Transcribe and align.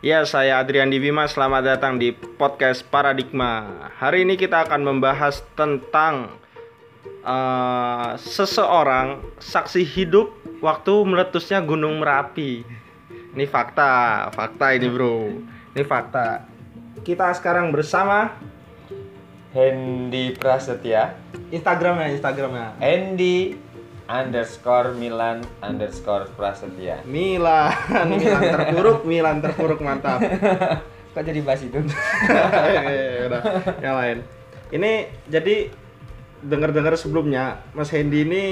Ya, 0.00 0.24
saya 0.24 0.64
Adrian 0.64 0.88
Bima. 0.88 1.28
Selamat 1.28 1.76
datang 1.76 2.00
di 2.00 2.16
podcast 2.16 2.80
Paradigma. 2.88 3.84
Hari 4.00 4.24
ini 4.24 4.40
kita 4.40 4.64
akan 4.64 4.80
membahas 4.80 5.44
tentang 5.52 6.40
uh, 7.20 8.16
seseorang 8.16 9.20
saksi 9.36 9.84
hidup 9.84 10.32
waktu 10.64 11.04
meletusnya 11.04 11.60
Gunung 11.60 12.00
Merapi. 12.00 12.64
Ini 13.36 13.44
fakta, 13.44 14.32
fakta 14.32 14.72
ini 14.72 14.88
bro. 14.88 15.36
Ini 15.76 15.84
fakta. 15.84 16.48
Kita 17.04 17.36
sekarang 17.36 17.68
bersama 17.68 18.40
Hendy 19.52 20.32
Prasetya 20.32 21.12
Instagramnya, 21.52 22.08
Instagramnya. 22.16 22.72
Hendy 22.80 23.52
underscore 24.10 24.90
Milan 24.98 25.38
underscore 25.62 26.26
Prasetya 26.34 27.06
Milan, 27.06 27.70
Milan 28.10 28.42
terpuruk, 28.42 28.98
Milan 29.06 29.36
terpuruk 29.38 29.78
mantap. 29.78 30.18
Kok 31.14 31.22
jadi 31.22 31.40
bahas 31.42 31.62
itu? 31.62 31.78
Ya 32.26 33.26
udah, 33.30 33.42
yang 33.78 33.94
lain. 33.98 34.18
Ini 34.70 34.90
jadi 35.26 35.70
dengar-dengar 36.42 36.94
sebelumnya 36.94 37.62
Mas 37.74 37.90
Hendy 37.90 38.22
ini 38.26 38.44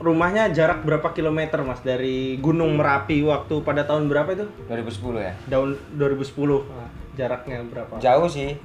rumahnya 0.00 0.48
jarak 0.50 0.82
berapa 0.82 1.12
kilometer 1.12 1.60
Mas 1.60 1.80
dari 1.84 2.40
Gunung 2.40 2.76
Merapi 2.76 3.20
waktu 3.24 3.60
pada 3.64 3.84
tahun 3.84 4.08
berapa 4.08 4.32
itu? 4.32 4.46
2010 4.68 5.20
ya? 5.20 5.32
Tahun 5.48 5.68
2010. 5.96 6.64
Nah, 6.72 6.88
jaraknya 7.16 7.58
berapa? 7.68 7.92
Jauh 8.00 8.28
sih 8.28 8.56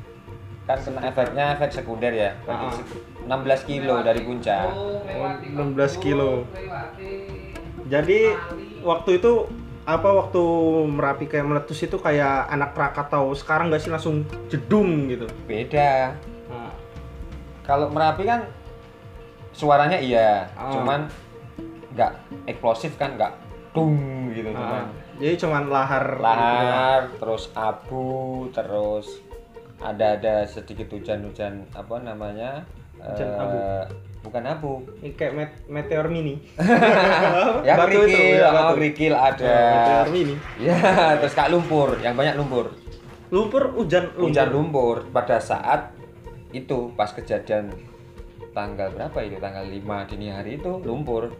kan 0.64 0.80
kena 0.80 1.04
efeknya 1.04 1.60
efek 1.60 1.76
sekunder 1.76 2.16
ya 2.16 2.32
Ah. 2.48 2.72
16 3.28 3.70
kilo 3.70 3.96
dari 4.04 4.22
puncak. 4.24 4.68
Oh, 4.76 5.00
16 5.00 6.04
kilo. 6.04 6.44
Jadi 7.88 8.36
waktu 8.84 9.20
itu 9.20 9.48
apa 9.84 10.10
waktu 10.16 10.44
Merapi 10.88 11.28
kayak 11.28 11.48
meletus 11.48 11.84
itu 11.84 12.00
kayak 12.00 12.48
anak 12.52 12.76
Krakatau. 12.76 13.32
Sekarang 13.36 13.72
nggak 13.72 13.84
sih 13.84 13.92
langsung 13.92 14.24
jedung 14.48 15.12
gitu. 15.12 15.28
beda. 15.48 16.16
Nah, 16.52 16.72
kalau 17.64 17.92
Merapi 17.92 18.24
kan 18.28 18.48
suaranya 19.54 20.00
iya. 20.02 20.50
Ah. 20.58 20.74
cuman 20.74 21.08
nggak 21.94 22.12
eksplosif 22.50 22.98
kan 22.98 23.14
nggak 23.16 23.38
dung 23.76 24.32
gitu 24.34 24.50
ah, 24.52 24.58
cuman. 24.58 24.84
Jadi 25.22 25.36
cuman 25.46 25.64
lahar 25.70 26.06
lahar 26.18 27.02
terus 27.22 27.54
abu 27.54 28.50
terus 28.50 29.22
ada 29.78 30.18
ada 30.18 30.48
sedikit 30.48 30.90
hujan-hujan 30.90 31.70
apa 31.76 32.02
namanya 32.02 32.66
Hujan 33.06 33.28
eh, 33.28 33.38
abu. 33.38 33.58
bukan 34.24 34.44
abu 34.46 34.72
Ini 34.98 35.10
kayak 35.14 35.34
met- 35.34 35.64
meteor 35.68 36.08
mini. 36.08 36.40
ya 37.68 37.74
Batu 37.76 38.00
itu, 38.00 38.08
kerikil 38.08 38.34
ya, 38.34 38.50
oh, 38.50 38.72
kerikil 38.74 39.14
Ya, 39.14 39.20
ada 39.26 39.56
meteor 39.70 40.08
mini. 40.10 40.36
ya 40.58 40.78
terus 41.20 41.34
kak 41.34 41.50
lumpur 41.50 42.00
yang 42.00 42.14
banyak 42.14 42.34
lumpur 42.34 42.72
Lumpur 43.28 43.74
hujan 43.74 44.08
lumpur. 44.10 44.24
hujan 44.24 44.48
lumpur 44.50 44.96
pada 45.10 45.38
saat 45.38 45.90
itu 46.52 46.94
pas 46.94 47.10
kejadian 47.10 47.74
tanggal 48.52 48.88
berapa 48.88 49.18
itu 49.20 49.38
tanggal 49.38 49.66
5 49.66 49.74
dini 50.08 50.30
hari 50.30 50.56
itu 50.56 50.72
lumpur 50.80 51.34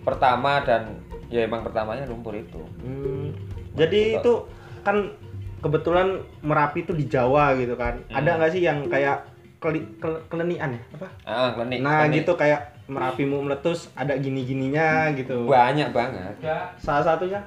pertama 0.00 0.62
dan 0.62 1.02
ya 1.26 1.42
emang 1.42 1.60
pertamanya 1.60 2.06
lumpur 2.06 2.32
itu 2.32 2.62
Hmm, 2.78 3.34
jadi 3.74 4.20
itu 4.20 4.46
kan 4.80 5.10
kebetulan 5.58 6.22
Merapi 6.40 6.82
itu 6.82 6.92
di 6.92 7.06
Jawa 7.06 7.54
gitu 7.54 7.74
kan. 7.74 8.02
Hmm. 8.04 8.16
Ada 8.16 8.30
nggak 8.36 8.50
sih 8.50 8.62
yang 8.62 8.86
kayak 8.86 9.26
keli, 9.62 9.80
kel- 9.96 10.22
kelenian 10.26 10.74
ya? 10.74 10.82
Apa? 10.92 11.06
ah 11.22 11.48
klenik 11.54 11.78
nah 11.78 12.02
klenik. 12.02 12.16
gitu 12.20 12.34
kayak 12.34 12.60
Merapi 12.82 13.22
mau 13.24 13.40
meletus 13.40 13.88
ada 13.94 14.12
gini-gininya 14.14 15.06
gitu. 15.14 15.46
banyak 15.46 15.94
banget 15.94 16.34
Salah 16.76 17.00
satunya 17.06 17.38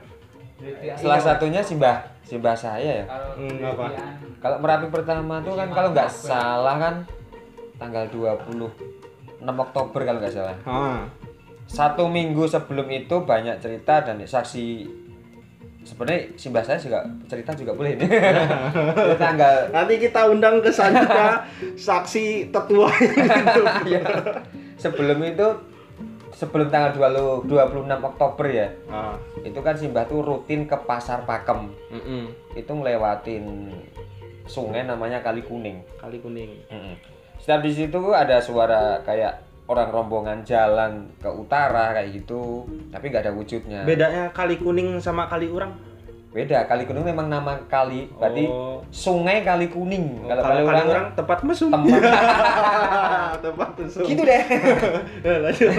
salah 0.96 1.20
satunya 1.20 1.60
simbah 1.60 2.00
simbah 2.24 2.56
saya 2.56 3.04
ya 3.04 3.06
hmm, 3.36 3.60
apa? 3.62 3.86
kalau 4.40 4.58
merapi 4.58 4.88
pertama 4.88 5.44
tuh 5.44 5.54
kan 5.54 5.68
kalau 5.70 5.90
nggak 5.92 6.08
salah 6.10 6.76
kan 6.80 6.96
tanggal 7.76 8.08
26 8.08 8.64
Oktober 9.44 10.00
kalau 10.02 10.20
nggak 10.24 10.34
salah 10.34 10.56
Ah, 10.64 11.04
satu 11.68 12.08
minggu 12.08 12.48
sebelum 12.48 12.88
itu 12.88 13.20
banyak 13.20 13.60
cerita 13.60 14.00
dan 14.02 14.18
saksi 14.18 14.88
sebenarnya 15.96 16.28
simbah 16.36 16.60
saya 16.60 16.76
juga 16.76 17.08
cerita 17.32 17.56
juga 17.56 17.72
boleh 17.72 17.96
nih 17.96 18.10
tanggal 19.24 19.72
nanti 19.72 19.96
kita 19.96 20.28
undang 20.28 20.60
ke 20.60 20.68
selanjutnya 20.68 21.48
saksi 21.88 22.52
tetua 22.52 22.92
gitu. 23.00 23.62
ya, 23.96 24.04
sebelum 24.76 25.24
itu 25.24 25.48
sebelum 26.36 26.68
tanggal 26.68 26.92
20 27.48 27.48
26 27.48 28.12
Oktober 28.12 28.46
ya 28.52 28.68
ah, 28.92 29.16
itu 29.40 29.56
kan 29.64 29.80
simbah 29.80 30.04
tuh 30.04 30.20
rutin 30.20 30.68
ke 30.68 30.76
pasar 30.84 31.24
Pakem 31.24 31.72
mm-mm. 31.88 32.28
itu 32.60 32.72
ngelewatin 32.76 33.72
sungai 34.44 34.84
namanya 34.84 35.24
Kali 35.24 35.48
Kuning 35.48 35.80
kali 35.96 36.20
kuning. 36.20 36.60
Mm-mm. 36.68 36.96
Setiap 37.40 37.64
di 37.64 37.72
situ 37.72 38.12
ada 38.12 38.44
suara 38.44 39.00
kayak 39.08 39.45
orang 39.66 39.90
rombongan 39.90 40.42
jalan 40.42 41.10
ke 41.18 41.26
utara 41.26 41.90
kayak 41.92 42.14
gitu, 42.16 42.66
tapi 42.90 43.10
nggak 43.10 43.24
ada 43.26 43.34
wujudnya. 43.34 43.82
Bedanya 43.82 44.30
kali 44.30 44.56
kuning 44.56 44.98
sama 45.00 45.26
kali 45.26 45.48
urang? 45.48 45.74
Beda. 46.30 46.68
Kali 46.68 46.84
Kuning 46.84 47.08
memang 47.08 47.32
nama 47.32 47.56
kali, 47.64 48.12
berarti 48.12 48.44
Oh. 48.44 48.84
sungai 48.92 49.40
Kali 49.40 49.72
Kuning. 49.72 50.20
Oh, 50.20 50.28
Kalau 50.28 50.44
kali 50.44 50.60
kali 50.68 50.82
urang 50.84 51.08
tempat 51.16 51.40
mesum. 51.48 51.72
tempat 51.72 51.96
tempat 53.48 53.70
mesum. 53.80 54.04
gitu 54.04 54.20
deh. 54.20 54.44
Ya, 55.24 55.34
lanjut, 55.40 55.72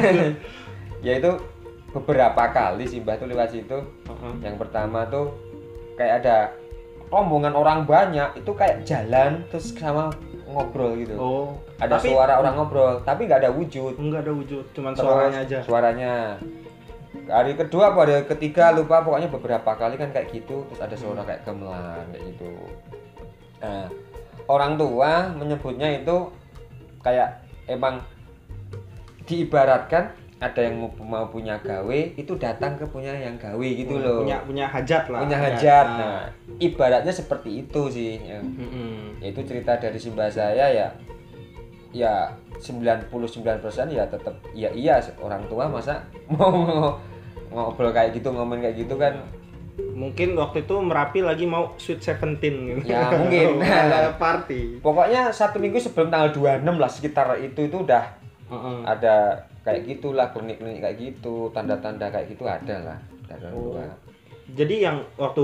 ya 1.04 1.12
itu 1.12 1.30
beberapa 1.92 2.42
kali 2.48 2.88
Simbah 2.88 3.20
tuh 3.20 3.28
lewat 3.28 3.52
situ. 3.52 3.76
Heeh. 4.08 4.32
Yang 4.40 4.56
pertama 4.56 5.04
tuh 5.04 5.36
kayak 5.94 6.24
ada 6.24 6.36
rombongan 7.12 7.52
orang 7.52 7.84
banyak 7.84 8.40
itu 8.40 8.50
kayak 8.50 8.80
jalan 8.82 9.44
terus 9.52 9.76
sama 9.76 10.08
ngobrol 10.46 10.94
gitu. 10.94 11.14
Oh, 11.18 11.58
Ada 11.76 11.98
tapi 11.98 12.14
suara 12.14 12.38
orang 12.38 12.54
ngobrol, 12.54 13.02
tapi 13.02 13.26
nggak 13.26 13.40
ada 13.42 13.50
wujud. 13.50 13.98
enggak 13.98 14.22
ada 14.22 14.32
wujud, 14.32 14.64
cuman 14.72 14.92
Terus 14.94 15.02
suaranya 15.04 15.40
aja. 15.42 15.58
Suaranya. 15.66 16.12
Hari 17.26 17.52
kedua 17.56 17.90
apa 17.90 17.98
hari 18.06 18.22
ketiga 18.28 18.70
lupa 18.70 19.02
pokoknya 19.02 19.26
beberapa 19.26 19.70
kali 19.74 19.96
kan 19.96 20.12
kayak 20.12 20.30
gitu 20.30 20.62
terus 20.68 20.78
ada 20.84 20.94
suara 20.94 21.24
Hmm. 21.24 21.28
kayak 21.28 21.40
gamelan 21.42 22.06
kayak 22.12 22.24
gitu. 22.30 22.50
Nah, 23.58 23.86
orang 24.46 24.76
tua 24.76 25.32
menyebutnya 25.32 25.88
itu 25.96 26.16
kayak 27.02 27.42
emang 27.66 28.04
diibaratkan 29.26 30.14
ada 30.36 30.60
yang 30.60 30.76
mau, 30.76 30.90
mau 31.00 31.24
punya 31.32 31.56
gawe 31.64 32.00
itu 32.12 32.32
datang 32.36 32.76
ke 32.76 32.84
punya 32.84 33.08
yang 33.16 33.40
gawe 33.40 33.68
gitu 33.72 33.96
loh. 33.96 34.20
Punya 34.20 34.44
punya 34.44 34.68
hajat 34.68 35.08
lah. 35.08 35.24
Punya 35.24 35.38
hajat. 35.40 35.86
Nah, 35.96 36.22
ibaratnya 36.60 37.08
seperti 37.08 37.64
itu 37.64 37.82
sih. 37.88 38.20
yang 38.20 38.44
Mm-mm. 38.44 39.16
yaitu 39.24 39.40
cerita 39.48 39.80
dari 39.80 39.96
simbah 39.96 40.28
saya 40.28 40.68
ya 40.68 40.88
ya 41.96 42.28
99% 42.60 43.08
ya 43.88 44.04
tetap 44.04 44.34
ya 44.52 44.68
iya 44.76 45.00
orang 45.16 45.40
tua 45.48 45.64
masa 45.64 46.04
mau 46.32 46.92
ngobrol 47.48 47.88
kayak 47.96 48.12
gitu 48.12 48.28
ngomong 48.28 48.60
kayak 48.60 48.76
gitu 48.84 48.96
kan 49.00 49.16
Mungkin 49.76 50.36
waktu 50.36 50.64
itu 50.64 50.72
Merapi 50.80 51.20
lagi 51.20 51.44
mau 51.44 51.76
Sweet 51.76 52.00
Seventeen 52.00 52.80
gitu. 52.80 52.88
Ya, 52.88 53.12
mungkin. 53.12 53.60
Ada 53.64 54.16
party. 54.16 54.80
pokoknya 54.80 55.28
satu 55.28 55.60
minggu 55.60 55.76
sebelum 55.76 56.08
tanggal 56.08 56.32
26 56.32 56.64
lah 56.80 56.88
sekitar 56.88 57.26
itu 57.40 57.68
itu 57.68 57.76
udah 57.84 58.04
Heeh. 58.48 58.78
ada 58.88 59.44
kayak 59.66 59.82
gitulah 59.84 60.30
klinik-klinik 60.30 60.78
kayak 60.78 60.96
gitu 60.96 61.50
tanda-tanda 61.50 62.06
kayak 62.06 62.30
gitu 62.30 62.46
ada 62.46 62.76
lah 62.86 62.98
orang 63.26 63.50
Oh. 63.50 63.82
Jadi 64.54 64.78
yang 64.80 65.02
waktu 65.18 65.42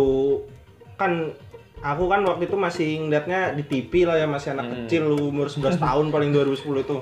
kan 0.94 1.34
aku 1.82 2.06
kan 2.06 2.22
waktu 2.22 2.46
itu 2.46 2.54
masih 2.54 3.02
ngeliatnya 3.02 3.50
di 3.52 3.66
TV 3.66 4.06
lah 4.06 4.14
ya 4.14 4.30
masih 4.30 4.54
anak 4.54 4.70
Hmm. 4.70 4.74
kecil 4.78 5.04
umur 5.18 5.50
11 5.50 5.74
tahun 5.82 6.06
paling 6.08 6.30
2010 6.30 6.54
itu. 6.80 6.96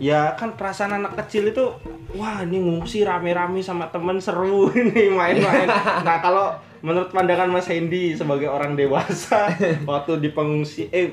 ya 0.00 0.32
kan 0.32 0.56
perasaan 0.56 0.96
anak 0.96 1.20
kecil 1.20 1.44
itu 1.46 1.64
wah 2.16 2.40
ini 2.40 2.56
ngungsi 2.56 3.04
rame-rame 3.04 3.60
sama 3.60 3.92
temen 3.92 4.16
seru 4.16 4.72
ini 4.72 5.12
main-main. 5.12 5.68
nah, 6.00 6.18
kalau 6.18 6.56
menurut 6.80 7.12
pandangan 7.12 7.52
Mas 7.52 7.68
Hendy 7.68 8.16
sebagai 8.16 8.48
orang 8.48 8.72
dewasa 8.72 9.52
waktu 9.84 10.16
di 10.18 10.32
pengungsi 10.32 10.88
eh 10.88 11.12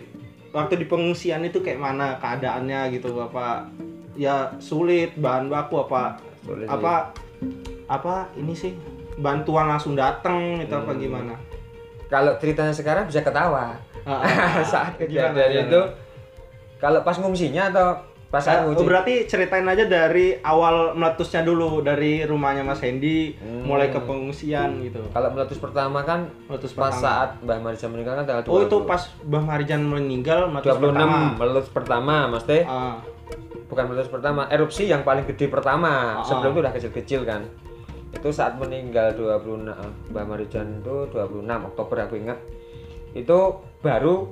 waktu 0.50 0.80
di 0.80 0.86
pengungsian 0.86 1.44
itu 1.44 1.60
kayak 1.60 1.82
mana 1.82 2.16
keadaannya 2.16 2.96
gitu 2.96 3.12
Bapak? 3.12 3.68
Ya 4.14 4.36
sulit 4.58 5.16
bahan 5.16 5.48
baku 5.48 5.82
apa 5.82 6.22
Sulit 6.40 6.66
apa 6.66 7.10
apa 7.86 8.30
ini 8.34 8.54
sih 8.54 8.74
bantuan 9.16 9.68
langsung 9.68 9.94
datang 9.94 10.58
itu 10.60 10.72
apa 10.72 10.90
Hmm. 10.90 11.00
gimana? 11.00 11.36
kalau 12.06 12.38
ceritanya 12.38 12.70
sekarang 12.70 13.04
bisa 13.04 13.20
ketawa 13.20 13.74
Ah, 14.04 14.20
ah, 14.20 14.62
saat 14.76 14.96
kejadian 14.96 15.34
gimana? 15.34 15.66
itu 15.66 15.82
kalau 16.78 17.02
pas 17.02 17.16
ngungsinya 17.16 17.70
atau 17.70 17.98
pas 18.28 18.38
saat 18.40 18.62
Oh, 18.62 18.70
ngungsi 18.70 18.84
berarti 18.84 19.14
ceritain 19.24 19.64
aja 19.64 19.84
dari 19.84 20.38
awal 20.40 20.94
meletusnya 20.94 21.42
dulu 21.42 21.80
dari 21.80 22.22
rumahnya 22.22 22.62
Mas 22.62 22.80
Hendy 22.80 23.34
Hmm. 23.36 23.64
mulai 23.64 23.88
ke 23.88 23.98
pengungsian 24.00 24.82
gitu. 24.84 25.02
kalau 25.10 25.30
meletus 25.30 25.58
pertama 25.58 26.02
kan 26.02 26.30
Meletus 26.46 26.72
pas 26.72 26.90
pertama. 26.90 27.02
saat 27.02 27.30
Mbah 27.40 27.58
Marisa 27.60 27.88
meninggal 27.88 28.14
kan 28.16 28.26
tanggal 28.26 28.44
20. 28.44 28.52
Oh 28.52 28.62
itu 28.64 28.78
pas 28.84 29.02
Bang 29.24 29.46
Marijan 29.46 29.82
meninggal 29.84 30.40
meletus 30.48 30.70
26 30.72 30.82
pertama. 30.92 31.18
meletus 31.36 31.70
pertama 31.72 32.16
Mas 32.28 32.44
Teh 32.44 32.62
Ah, 32.64 32.98
bukan 33.66 33.84
meletus 33.86 34.10
pertama 34.10 34.46
erupsi 34.48 34.86
yang 34.86 35.02
paling 35.02 35.26
gede 35.26 35.48
pertama 35.48 36.20
Ah. 36.20 36.24
sebelum 36.24 36.52
itu 36.52 36.60
udah 36.62 36.74
kecil-kecil 36.74 37.22
kan 37.24 37.42
itu 38.12 38.30
saat 38.30 38.56
meninggal 38.56 39.12
26 39.14 39.74
Mbah 40.10 40.26
Marijan 40.26 40.80
itu 40.80 41.10
26 41.10 41.44
Oktober 41.66 41.98
aku 42.02 42.16
ingat 42.16 42.38
itu 43.12 43.38
baru 43.80 44.30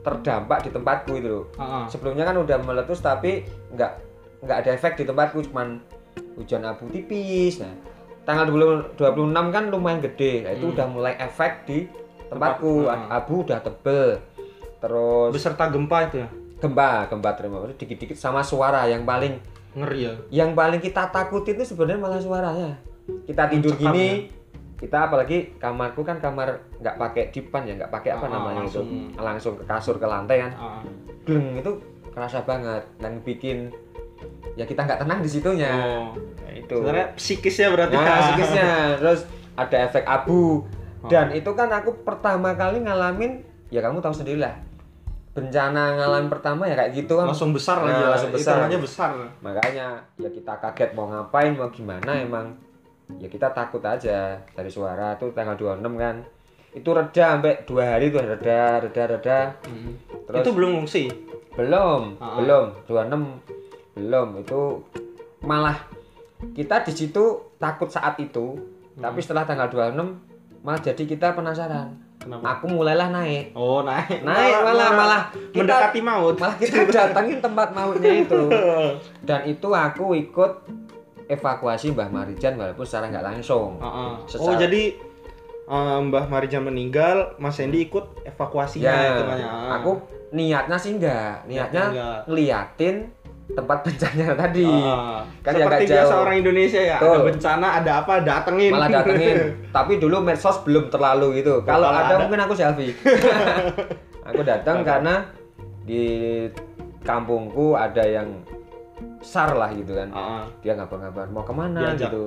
terdampak 0.00 0.58
di 0.62 0.70
tempatku 0.70 1.12
itu 1.14 1.28
loh 1.30 1.44
Heeh. 1.54 1.84
sebelumnya 1.88 2.24
kan 2.24 2.36
udah 2.36 2.60
meletus 2.60 3.00
tapi 3.00 3.40
nggak 3.72 3.92
nggak 4.42 4.56
ada 4.58 4.70
efek 4.72 4.92
di 4.94 5.04
tempatku 5.04 5.40
cuman 5.48 5.80
hujan 6.36 6.60
abu 6.62 6.84
tipis 6.88 7.56
nah 7.58 7.72
tanggal 8.22 8.44
20 8.46 9.00
26 9.00 9.32
kan 9.48 9.64
lumayan 9.68 10.00
gede 10.02 10.44
nah, 10.44 10.52
itu 10.52 10.64
Hmm. 10.66 10.74
udah 10.76 10.86
mulai 10.86 11.14
efek 11.18 11.64
di 11.64 11.88
tempatku 12.26 12.84
Tempat, 12.84 13.00
ah. 13.08 13.16
abu 13.16 13.34
udah 13.40 13.58
tebel 13.60 14.08
terus 14.76 15.30
Beserta 15.32 15.64
gempa 15.66 15.98
itu 16.04 16.16
ya. 16.20 16.28
Gempa 16.64 16.90
gempa 17.06 17.30
terima 17.32 17.60
dikit-dikit 17.68 18.16
sama 18.16 18.40
suara 18.40 18.86
yang 18.86 19.04
paling 19.04 19.36
Ngeri 19.74 20.00
ya. 20.00 20.12
yang 20.32 20.50
paling 20.52 20.78
kita 20.78 21.10
takutin 21.10 21.54
itu 21.54 21.66
sebenarnya 21.66 21.98
malah 21.98 22.18
suaranya 22.18 22.78
kita 23.24 23.42
tidur 23.48 23.74
Mencekam 23.74 23.90
gini 23.90 24.06
ya? 24.06 24.16
kita 24.76 24.98
apalagi 25.02 25.38
kamarku 25.56 26.00
kan 26.00 26.18
kamar 26.18 26.48
nggak 26.76 26.96
pakai 26.96 27.24
dipan 27.28 27.62
ya 27.62 27.74
nggak 27.76 27.90
pakai 27.90 28.10
apa 28.12 28.24
Ah, 28.24 28.30
namanya 28.32 28.60
langsung. 28.62 28.86
itu 28.86 29.16
langsung 29.16 29.54
ke 29.54 29.64
kasur 29.64 29.96
ke 29.96 30.04
lantai 30.04 30.36
kan 30.40 30.52
Ah. 30.54 30.80
gleng 31.22 31.54
itu 31.54 31.72
kerasa 32.08 32.40
banget 32.40 32.82
dan 32.96 33.18
bikin 33.20 33.74
ya 34.54 34.62
kita 34.62 34.80
nggak 34.80 35.00
tenang 35.00 35.18
di 35.18 35.28
situnya 35.28 35.70
Oh. 35.70 36.14
Nah, 36.14 36.52
itu 36.52 36.74
Sebenarnya 36.76 37.08
psikisnya 37.12 37.68
berarti. 37.68 37.94
nah 37.94 38.18
psikisnya 38.24 38.68
terus 38.96 39.20
ada 39.54 39.76
efek 39.80 40.04
abu 40.04 40.62
Oh. 41.00 41.08
dan 41.08 41.28
itu 41.30 41.50
kan 41.50 41.68
aku 41.68 42.00
pertama 42.00 42.54
kali 42.54 42.78
ngalamin 42.78 43.42
ya 43.68 43.80
kamu 43.80 43.98
tahu 43.98 44.14
sendiri 44.14 44.38
lah 44.38 44.54
bencana 45.34 45.98
ngalamin 45.98 46.30
pertama 46.30 46.62
ya 46.62 46.74
kayak 46.74 46.94
gitu 46.94 47.12
kan 47.14 47.26
langsung 47.26 47.50
besar 47.50 47.76
Nah, 47.76 47.84
lagi 47.84 47.98
ya. 47.98 48.08
langsung 48.08 48.30
besar. 48.30 48.52
Hitungannya 48.54 48.78
besar. 48.80 49.10
makanya 49.40 49.86
ya 50.14 50.28
kita 50.30 50.52
kaget 50.56 50.90
mau 50.92 51.06
ngapain 51.06 51.52
mau 51.52 51.68
gimana 51.68 52.10
emang 52.16 52.54
ya 53.16 53.26
kita 53.26 53.50
takut 53.50 53.82
aja 53.82 54.18
dari 54.48 54.68
suara 54.68 55.12
tuh 55.14 55.30
tanggal 55.30 55.54
26 55.54 55.82
kan 55.96 56.16
itu 56.70 56.88
reda 56.88 57.24
sampai 57.32 57.62
dua 57.62 57.84
hari 57.88 58.08
tuh 58.08 58.18
reda 58.20 58.60
reda 58.80 59.02
reda 59.08 59.38
terus 60.24 60.38
itu 60.40 60.50
belum 60.50 60.70
ngungsi. 60.76 61.04
belum 61.52 62.02
Ah. 62.16 62.34
belum 62.36 62.64
26 62.84 63.38
belum 63.94 64.28
itu 64.38 64.62
malah 65.40 65.78
kita 66.50 66.82
di 66.82 66.92
situ 66.92 67.24
takut 67.56 67.86
saat 67.86 68.18
itu 68.18 68.58
tapi 68.94 69.18
Hmm. 69.18 69.22
setelah 69.22 69.44
tanggal 69.44 69.66
26 69.66 70.18
malah 70.60 70.80
jadi 70.80 71.02
kita 71.04 71.30
penasaran 71.32 71.94
Kenapa? 72.24 72.44
aku 72.50 72.64
mulailah 72.66 73.08
naik 73.10 73.52
Oh, 73.52 73.80
naik. 73.80 74.20
naik 74.22 74.52
malah 74.64 74.90
malah 74.90 75.22
kita 75.50 75.60
mendekati 75.60 76.00
maut. 76.00 76.34
malah 76.34 76.56
kita 76.56 76.76
datangin 76.88 77.38
tempat 77.38 77.68
mautnya 77.70 78.12
itu 78.18 78.40
dan 79.28 79.44
itu 79.44 79.68
aku 79.68 80.16
ikut 80.16 80.52
evakuasi 81.26 81.92
Mbah 81.92 82.08
Marijan 82.08 82.54
walaupun 82.54 82.82
secara 82.82 83.08
nggak 83.08 83.26
langsung 83.26 83.76
Heeh. 83.78 84.10
Oh, 84.10 84.26
Secara- 84.26 84.60
jadi 84.60 84.82
eh, 85.66 85.98
Mbah 86.02 86.26
Marijan 86.26 86.64
meninggal, 86.64 87.36
Mas 87.36 87.56
Hendy 87.56 87.84
ikut 87.84 88.24
evakuasinya 88.24 88.88
ya 88.88 89.08
hitungannya. 89.14 89.46
Ah. 89.46 89.70
aku 89.78 89.90
niatnya 90.30 90.76
sih 90.76 90.92
enggak 90.94 91.44
niatnya 91.44 91.84
ngeliatin 92.24 93.08
tempat 93.46 93.78
bencana 93.82 94.32
tadi 94.42 94.64
Ah. 94.64 95.20
Kan 95.40 95.52
Seperti 95.54 95.84
biasa 95.84 96.08
jauh. 96.08 96.22
orang 96.22 96.36
Indonesia 96.38 96.80
ya, 96.80 96.96
ada 96.96 97.04
Betul. 97.04 97.24
bencana, 97.28 97.66
ada 97.76 97.92
apa, 98.00 98.14
datengin. 98.20 98.72
malah 98.72 98.88
datengin 98.90 99.36
tapi 99.76 99.92
dulu 99.96 100.16
medsos 100.18 100.56
belum 100.62 100.88
terlalu 100.88 101.38
gitu 101.38 101.60
kalau 101.62 101.86
ada, 101.86 102.08
ada. 102.10 102.24
mungkin 102.24 102.40
aku 102.40 102.54
selfie 102.54 102.96
aku 104.28 104.40
datang 104.40 104.80
karena 104.80 105.28
di 105.82 106.04
kampungku 107.00 107.76
ada 107.76 108.00
yang 108.00 108.40
sar 109.20 109.52
lah 109.52 109.68
gitu 109.70 109.92
kan 109.92 110.08
Heeh. 110.08 110.42
dia 110.62 110.72
ngabar-ngabar 110.74 111.28
mau 111.28 111.42
ke 111.42 111.52
mana 111.52 111.80
Diajak. 111.86 112.08
gitu 112.08 112.22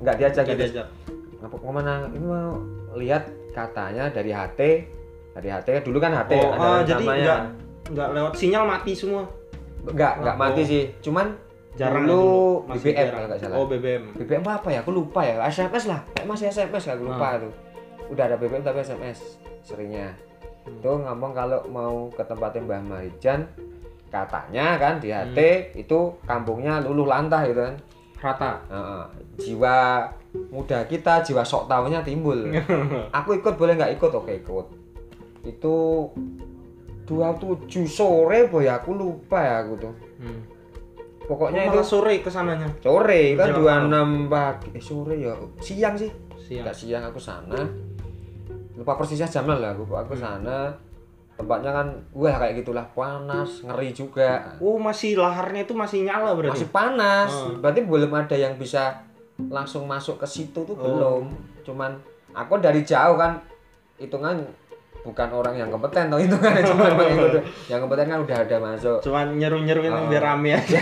nggak 0.00 0.14
diajak 0.16 0.44
gitu 0.46 0.62
diajak. 0.64 0.86
ngapa 1.40 1.56
ke 1.56 1.66
mana 1.68 1.92
ini 2.08 2.24
mau 2.24 2.54
lihat 2.94 3.22
katanya 3.50 4.06
dari 4.06 4.30
HT 4.30 4.60
dari 5.32 5.48
HT 5.48 5.82
dulu 5.82 5.98
kan 5.98 6.14
HT 6.14 6.32
Oh, 6.32 6.50
ada 6.52 6.62
ah, 6.62 6.80
jadi 6.80 7.02
namanya 7.02 7.24
nggak 7.24 7.40
nggak 7.90 8.08
lewat 8.12 8.32
sinyal 8.32 8.64
mati 8.64 8.92
semua. 8.94 9.26
Nggak 9.82 10.12
nggak 10.18 10.34
Oh. 10.34 10.40
mati 10.40 10.62
sih 10.62 10.84
cuman 11.00 11.32
Jarang 11.72 12.02
dulu 12.02 12.66
BBM 12.68 12.92
jarang. 12.92 13.12
kalau 13.14 13.26
nggak 13.26 13.40
salah 13.40 13.56
Oh, 13.56 13.64
BBM. 13.64 14.02
BBM 14.14 14.42
apa 14.44 14.68
ya 14.68 14.78
aku 14.80 14.90
lupa 14.90 15.20
ya 15.22 15.38
SMS 15.44 15.84
lah 15.86 16.02
kayak 16.10 16.26
masih 16.26 16.46
SMS 16.48 16.84
aku 16.88 17.02
lupa 17.06 17.26
Ah. 17.28 17.38
tuh 17.38 17.52
udah 18.08 18.24
ada 18.24 18.36
BBM 18.36 18.60
tapi 18.60 18.80
SMS 18.80 19.38
seringnya 19.62 20.12
Hmm. 20.60 20.76
tuh 20.78 20.98
ngomong 20.98 21.32
kalau 21.32 21.62
mau 21.66 22.10
ke 22.10 22.20
tempatnya 22.20 22.60
Mbah 22.60 22.82
Marijan 22.82 23.48
katanya 24.06 24.76
kan 24.76 24.98
di 24.98 25.08
HT 25.08 25.38
Hmm. 25.38 25.78
itu 25.78 25.98
kampungnya 26.22 26.80
luluh 26.80 27.06
lantah 27.06 27.40
gitu 27.44 27.62
kan 27.62 27.76
Rata. 28.20 28.52
Heeh. 28.66 29.04
jiwa 29.40 30.04
muda 30.50 30.84
kita 30.84 31.22
jiwa 31.22 31.40
sok 31.40 31.64
tahunya 31.64 32.02
timbul 32.02 32.36
aku 33.16 33.30
ikut 33.34 33.54
boleh 33.54 33.72
nggak 33.74 33.96
ikut 33.96 34.12
oke 34.12 34.32
ikut 34.34 34.66
itu 35.42 35.74
27 37.10 37.66
sore 37.84 38.46
boy 38.46 38.64
aku 38.64 38.90
lupa 38.92 39.36
ya 39.36 39.54
aku 39.60 39.74
tuh 39.76 39.94
Hmm. 40.16 40.40
pokoknya 41.22 41.66
Oh, 41.66 41.70
itu 41.72 41.80
sore 41.82 42.20
ke 42.20 42.28
sananya. 42.28 42.70
sore 42.78 43.34
kan 43.34 43.50
Menjelang 43.50 43.86
26 43.88 44.28
pagi 44.28 44.68
eh 44.70 44.80
sore 44.80 45.14
ya 45.16 45.34
siang 45.58 45.94
sih 45.94 46.10
Siang. 46.36 46.62
nggak 46.62 46.76
siang 46.76 47.02
aku 47.02 47.18
sana 47.18 47.58
lupa 48.72 48.94
persisnya 48.94 49.26
jamnya 49.26 49.56
lah 49.56 49.70
aku 49.72 49.84
aku 49.86 50.14
Hmm. 50.14 50.22
sana 50.22 50.58
tempatnya 51.32 51.72
kan 51.72 51.86
wah 52.12 52.36
kayak 52.36 52.60
gitulah 52.60 52.84
panas 52.90 53.62
ngeri 53.62 53.90
juga 53.90 54.56
Oh, 54.58 54.76
masih 54.76 55.16
laharnya 55.16 55.64
itu 55.64 55.72
masih 55.72 56.04
nyala 56.04 56.32
berarti. 56.32 56.52
masih 56.54 56.70
panas 56.70 57.30
Hmm. 57.32 57.58
berarti 57.58 57.80
belum 57.82 58.10
ada 58.10 58.34
yang 58.34 58.54
bisa 58.54 59.00
langsung 59.42 59.84
masuk 59.84 60.16
ke 60.16 60.26
situ 60.26 60.60
tuh 60.60 60.74
Oh. 60.74 60.84
belum 60.84 61.22
cuman 61.62 61.96
aku 62.30 62.58
dari 62.58 62.82
jauh 62.82 63.16
kan 63.16 63.40
hitungan 63.96 64.44
bukan 65.00 65.28
orang 65.30 65.54
yang 65.54 65.68
kompeten 65.68 66.08
toh 66.08 66.16
hitungan 66.16 66.60
cuma 66.68 66.92
mengikut 66.92 67.40
yang 67.66 67.80
kompeten 67.80 68.06
kan 68.06 68.18
udah 68.20 68.36
ada 68.38 68.56
masuk 68.58 68.98
Cuman 69.00 69.26
nyeru-nyeruin 69.34 69.88
Oh. 69.90 70.06
biar 70.06 70.22
rame 70.26 70.52
aja. 70.52 70.76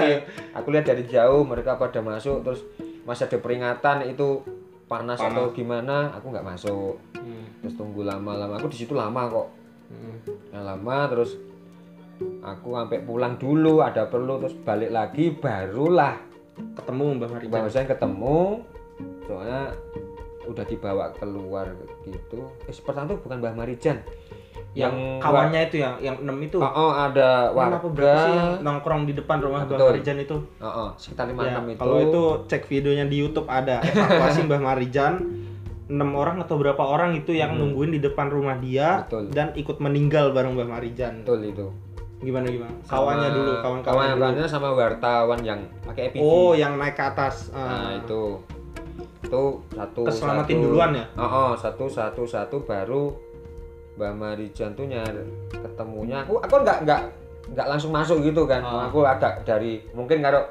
aku 0.56 0.68
lihat 0.68 0.84
dari 0.84 1.04
jauh 1.04 1.42
mereka 1.42 1.74
pada 1.74 1.98
masuk 1.98 2.42
terus 2.42 2.60
masih 3.02 3.24
ada 3.24 3.38
peringatan 3.38 4.04
itu 4.06 4.44
panas, 4.84 5.16
Panas. 5.16 5.32
atau 5.32 5.44
gimana 5.50 6.12
aku 6.12 6.28
nggak 6.28 6.44
masuk 6.46 7.00
Hmm. 7.14 7.44
terus 7.60 7.74
tunggu 7.74 8.04
lama-lama 8.04 8.56
aku 8.56 8.68
di 8.68 8.78
situ 8.78 8.92
lama 8.92 9.26
kok 9.26 9.48
Hmm. 9.84 10.16
Nah, 10.50 10.62
lama 10.66 10.96
terus 11.06 11.36
aku 12.40 12.72
sampai 12.72 13.00
pulang 13.00 13.34
dulu 13.34 13.80
ada 13.80 14.04
perlu 14.04 14.36
terus 14.38 14.56
balik 14.58 14.88
lagi 14.88 15.28
barulah 15.30 16.16
Ketemu 16.54 17.04
Mbah 17.16 17.28
Marijan. 17.50 17.84
Ketemu 17.84 18.62
soalnya 19.24 19.74
udah 20.46 20.64
dibawa 20.64 21.10
keluar 21.12 21.66
gitu 22.02 22.40
eh 22.62 22.74
pertama 22.78 23.10
tuh 23.10 23.18
bukan 23.20 23.36
Mbah 23.38 23.54
Marijan 23.54 23.98
Yang 24.72 25.22
kawannya 25.22 25.60
itu 25.64 25.76
yang 25.78 25.94
yang 26.00 26.16
enam 26.18 26.34
itu. 26.40 26.58
oh, 26.58 26.66
oh, 26.66 26.90
ada 26.92 27.54
berapa 27.54 27.78
sih 27.78 28.26
yang 28.26 28.50
warga 28.50 28.58
nongkrong 28.60 29.02
di 29.04 29.14
depan 29.14 29.38
rumah 29.38 29.62
Mbah 29.62 29.70
Betul. 29.72 29.88
Marijan 29.92 30.18
itu? 30.18 30.36
oh, 30.58 30.66
oh, 30.66 30.88
sekitar 30.96 31.26
lima 31.26 31.42
Ya, 31.44 31.50
enam 31.54 31.64
itu 31.68 31.78
kalau 31.78 31.96
itu 32.00 32.22
cek 32.48 32.62
videonya 32.64 33.04
di 33.04 33.16
YouTube 33.16 33.46
ada 33.46 33.78
evakuasi 33.80 34.42
Mbah 34.42 34.60
Marijan 34.60 35.14
enam 35.84 36.10
orang 36.12 36.40
atau 36.40 36.56
berapa 36.56 36.80
orang 36.80 37.14
itu 37.14 37.30
yang 37.32 37.54
Hmm. 37.54 37.70
nungguin 37.70 37.92
di 37.92 38.00
depan 38.00 38.26
rumah 38.26 38.56
dia 38.56 39.04
Betul. 39.04 39.30
dan 39.30 39.54
ikut 39.54 39.78
meninggal 39.78 40.30
bareng 40.30 40.54
Mbah 40.54 40.68
Marijan. 40.68 41.22
betul 41.22 41.40
itu 41.44 41.66
Gimana 42.16 42.48
gimana? 42.48 42.72
Sama 42.80 42.94
Kawannya 42.94 43.28
dulu, 43.28 43.52
kawan-kawannya 43.52 43.84
dulu. 44.08 44.22
kawan-kawannya 44.24 44.46
sama 44.48 44.68
wartawan 44.72 45.40
yang 45.44 45.60
pakai 45.84 46.08
EPV 46.08 46.18
Oh, 46.18 46.50
yang 46.52 46.74
naik 46.74 46.96
ke 46.96 47.04
atas. 47.04 47.52
nah 47.52 47.92
Ah. 47.92 48.00
itu 48.00 48.40
itu 49.34 49.42
satu 49.68 50.00
Keselamatin 50.06 50.54
satu- 50.54 50.64
duluan 50.64 50.90
ya? 50.92 51.04
oh, 51.12 51.26
oh, 51.26 51.50
satu 51.52 51.84
satu 51.84 52.22
satu 52.24 52.56
baru 52.60 53.10
Mbak 53.94 54.12
Marijan 54.12 54.70
tuh 54.72 54.86
nyari 54.86 55.22
ketemunya 55.50 56.22
aku 56.22 56.38
aku 56.38 56.54
nggak 56.56 56.78
nggak 56.82 57.00
nggak 57.50 57.66
langsung 57.68 57.90
masuk 57.90 58.18
gitu 58.20 58.42
kan 58.44 58.58
Ah. 58.58 58.86
aku 58.86 59.02
agak 59.02 59.42
dari 59.42 59.82
mungkin 59.90 60.18
karo 60.18 60.42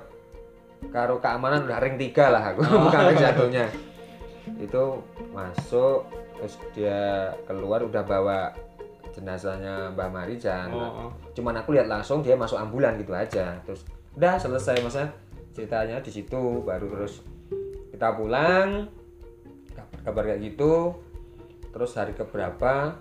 karo 0.86 1.16
keamanan 1.18 1.64
udah 1.64 1.80
ring 1.80 1.96
tiga 1.96 2.28
lah 2.30 2.44
aku 2.46 2.60
Oh. 2.62 2.84
bukan 2.84 3.02
ring 3.06 3.18
satunya 3.18 3.66
itu 4.58 4.84
masuk 5.32 6.04
terus 6.36 6.56
dia 6.72 7.00
keluar 7.44 7.80
udah 7.80 8.00
bawa 8.02 8.52
jenazahnya 9.12 9.92
Mbak 9.92 10.10
Marijan 10.10 10.68
Oh, 10.70 11.08
oh. 11.08 11.10
cuman 11.32 11.56
aku 11.58 11.72
lihat 11.72 11.88
langsung 11.88 12.20
dia 12.20 12.36
masuk 12.36 12.56
ambulan 12.56 12.96
gitu 12.96 13.12
aja 13.12 13.56
terus 13.64 13.84
udah 14.14 14.36
selesai 14.36 14.80
masa 14.80 15.08
ceritanya 15.52 16.00
di 16.00 16.12
situ 16.12 16.40
baru 16.62 16.88
terus 16.90 17.22
kita 18.04 18.20
pulang 18.20 18.84
kabar-kabar 19.72 20.24
kayak 20.28 20.44
gitu 20.44 20.92
terus 21.72 21.96
hari 21.96 22.12
keberapa 22.12 23.00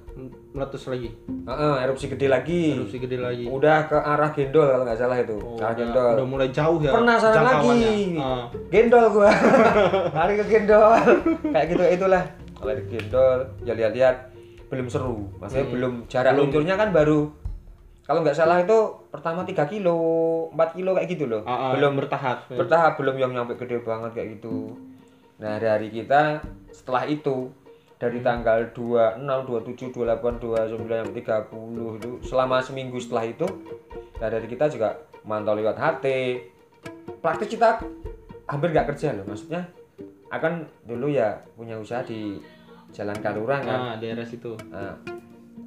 Meletus 0.49 0.87
lagi. 0.87 1.11
Heeh, 1.43 1.75
erupsi 1.83 2.07
gede 2.07 2.25
lagi 2.25 2.79
Erupsi 2.79 2.97
gede 2.97 3.19
lagi. 3.19 3.45
udah 3.45 3.85
ke 3.85 3.99
arah 3.99 4.31
gendol 4.31 4.63
kalau 4.65 4.87
nggak 4.87 4.95
salah 4.95 5.19
itu 5.19 5.35
Oh, 5.35 5.59
arah 5.59 5.75
gendol 5.75 6.15
udah 6.15 6.29
mulai 6.29 6.49
jauh 6.49 6.79
ya. 6.79 6.89
Penasaran 6.89 7.35
jangkauannya. 7.35 7.83
lagi. 7.85 8.07
Ah. 8.17 8.47
gendol 8.71 9.05
gua 9.11 9.31
lari 10.17 10.35
ke 10.37 10.45
gendol 10.47 10.95
kayak 11.45 11.67
gitu 11.69 11.83
itulah 11.91 12.23
lari 12.63 12.81
ke 12.81 12.95
gendol 12.95 13.39
ya 13.61 13.73
lihat-lihat 13.75 14.17
belum 14.69 14.87
seru 14.87 15.19
maksudnya 15.37 15.65
Hmm. 15.65 15.75
belum 15.75 15.93
jarak 16.07 16.31
Belum. 16.33 16.43
luncurnya 16.47 16.75
kan 16.77 16.89
baru 16.95 17.21
kalau 18.03 18.23
nggak 18.23 18.35
salah 18.35 18.57
itu 18.57 18.79
pertama 19.11 19.43
3 19.43 19.53
kilo 19.69 19.99
4 20.49 20.73
kilo 20.73 20.95
kayak 20.95 21.11
gitu 21.11 21.27
loh 21.27 21.43
Ah, 21.43 21.51
ah, 21.51 21.71
belum 21.75 21.99
bertahap. 21.99 22.47
bertahap 22.49 22.95
belum 22.95 23.17
yang 23.17 23.35
nyampe 23.35 23.59
gede 23.59 23.83
banget 23.83 24.15
kayak 24.15 24.29
gitu 24.39 24.79
nah 25.43 25.59
hari-hari 25.59 25.91
kita 25.91 26.39
setelah 26.71 27.03
itu 27.11 27.51
dari 27.99 28.23
tanggal 28.23 28.71
26, 28.71 29.19
27, 29.27 29.91
28, 29.91 30.39
29, 30.39 31.19
30 31.19 31.99
itu 31.99 32.11
selama 32.23 32.63
seminggu 32.63 32.99
setelah 33.03 33.27
itu 33.27 33.47
dari 34.23 34.47
kita 34.47 34.71
juga 34.71 35.03
mantau 35.27 35.59
lewat 35.59 35.75
HT 35.75 36.07
praktis 37.19 37.51
kita 37.51 37.83
hampir 38.47 38.71
nggak 38.71 38.95
kerja 38.95 39.19
loh 39.19 39.27
maksudnya 39.27 39.67
akan 40.31 40.67
dulu 40.87 41.11
ya 41.11 41.43
punya 41.59 41.77
usaha 41.79 42.01
di 42.03 42.39
Jalan 42.93 43.19
Kalurang 43.25 43.65
kan. 43.65 43.79
Nah, 43.81 43.95
daerah 43.97 44.25
situ. 44.25 44.53
Nah, 44.69 44.97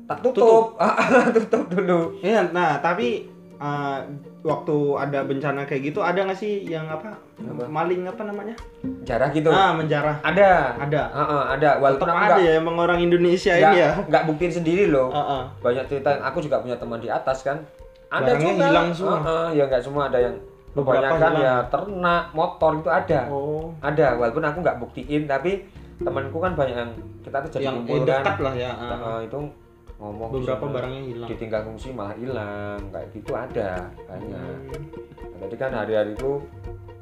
tak 0.06 0.22
tutup. 0.22 0.78
Tutup 1.36 1.66
dulu. 1.74 2.22
Iya, 2.22 2.54
nah 2.54 2.78
tapi 2.78 3.26
eh, 3.58 3.98
waktu 4.42 4.76
ada 4.96 5.20
bencana 5.22 5.62
kayak 5.64 5.82
gitu 5.86 6.00
ada 6.00 6.20
nggak 6.22 6.36
sih 6.36 6.64
yang 6.64 6.86
apa, 6.86 7.18
Apa? 7.38 7.66
maling 7.66 8.06
apa 8.06 8.22
namanya? 8.24 8.56
jarah 9.02 9.30
gitu 9.30 9.50
Ah, 9.50 9.72
menjarah. 9.72 10.18
ada 10.22 10.76
Ada. 10.78 11.02
Heeh, 11.10 11.42
ada 11.52 11.70
walaupun 11.78 12.06
Tetap 12.06 12.26
ada 12.26 12.36
ya 12.38 12.52
emang 12.56 12.76
orang 12.76 13.00
Indonesia 13.00 13.52
nggak 13.52 13.72
ini 13.72 13.78
ya. 13.80 13.92
nggak 14.04 14.24
buktiin 14.26 14.54
sendiri 14.54 14.86
loh 14.88 15.10
Heeh. 15.10 15.44
banyak 15.62 15.86
cerita 15.86 16.10
aku 16.20 16.40
juga 16.40 16.60
punya 16.60 16.76
teman 16.76 16.98
di 16.98 17.10
atas 17.10 17.42
kan 17.42 17.62
ada 18.08 18.32
Barangnya 18.32 18.52
juga 18.52 18.66
hilang 18.66 18.90
semua. 18.92 19.18
Heeh, 19.20 19.48
ya 19.54 19.64
nggak 19.66 19.84
semua 19.84 20.04
ada 20.08 20.20
yang 20.20 20.36
kebanyakan 20.72 21.32
ya 21.38 21.56
ternak 21.66 22.24
motor 22.32 22.72
itu 22.76 22.90
ada 22.90 23.20
Oh, 23.28 23.72
ada 23.80 24.08
walaupun 24.14 24.44
aku 24.44 24.58
nggak 24.60 24.78
buktiin 24.78 25.24
tapi 25.24 25.64
temanku 25.98 26.38
kan 26.38 26.52
banyak 26.54 26.76
yang 26.76 26.92
kita 27.24 27.38
tuh 27.40 27.50
jadi 27.54 27.64
yang 27.66 27.76
kumpul 27.82 27.96
eh, 27.96 28.06
kan 28.06 28.22
dekat 28.22 28.38
lah 28.42 28.54
ya. 28.54 28.70
ah. 28.70 28.90
Heeh, 28.92 29.18
itu 29.26 29.40
ngomong 29.96 30.30
Beberapa 30.34 30.60
sana, 30.62 30.74
barangnya 30.76 31.02
hilang. 31.06 31.30
ditinggal 31.30 31.62
fungsi 31.64 31.88
malah 31.90 32.16
hilang 32.16 32.80
kayak 32.92 33.08
gitu 33.12 33.32
ada 33.32 33.70
banyak 34.04 34.60
Hmm. 34.66 34.84
Nah, 35.32 35.38
jadi 35.46 35.56
kan 35.58 35.72
hari-hari 35.74 36.12
itu 36.14 36.32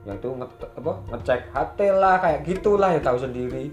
yang 0.03 0.17
itu 0.17 0.29
nge 0.29 0.47
apa 0.75 0.93
ngecek 1.09 1.41
HT 1.49 1.79
lah 1.93 2.15
kayak 2.19 2.39
gitulah 2.43 2.89
ya 2.89 2.99
tahu 2.99 3.17
sendiri 3.19 3.71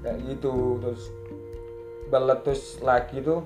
kayak 0.00 0.18
gitu 0.22 0.54
terus 0.78 1.02
meletus 2.06 2.60
lagi 2.80 3.18
tuh 3.18 3.40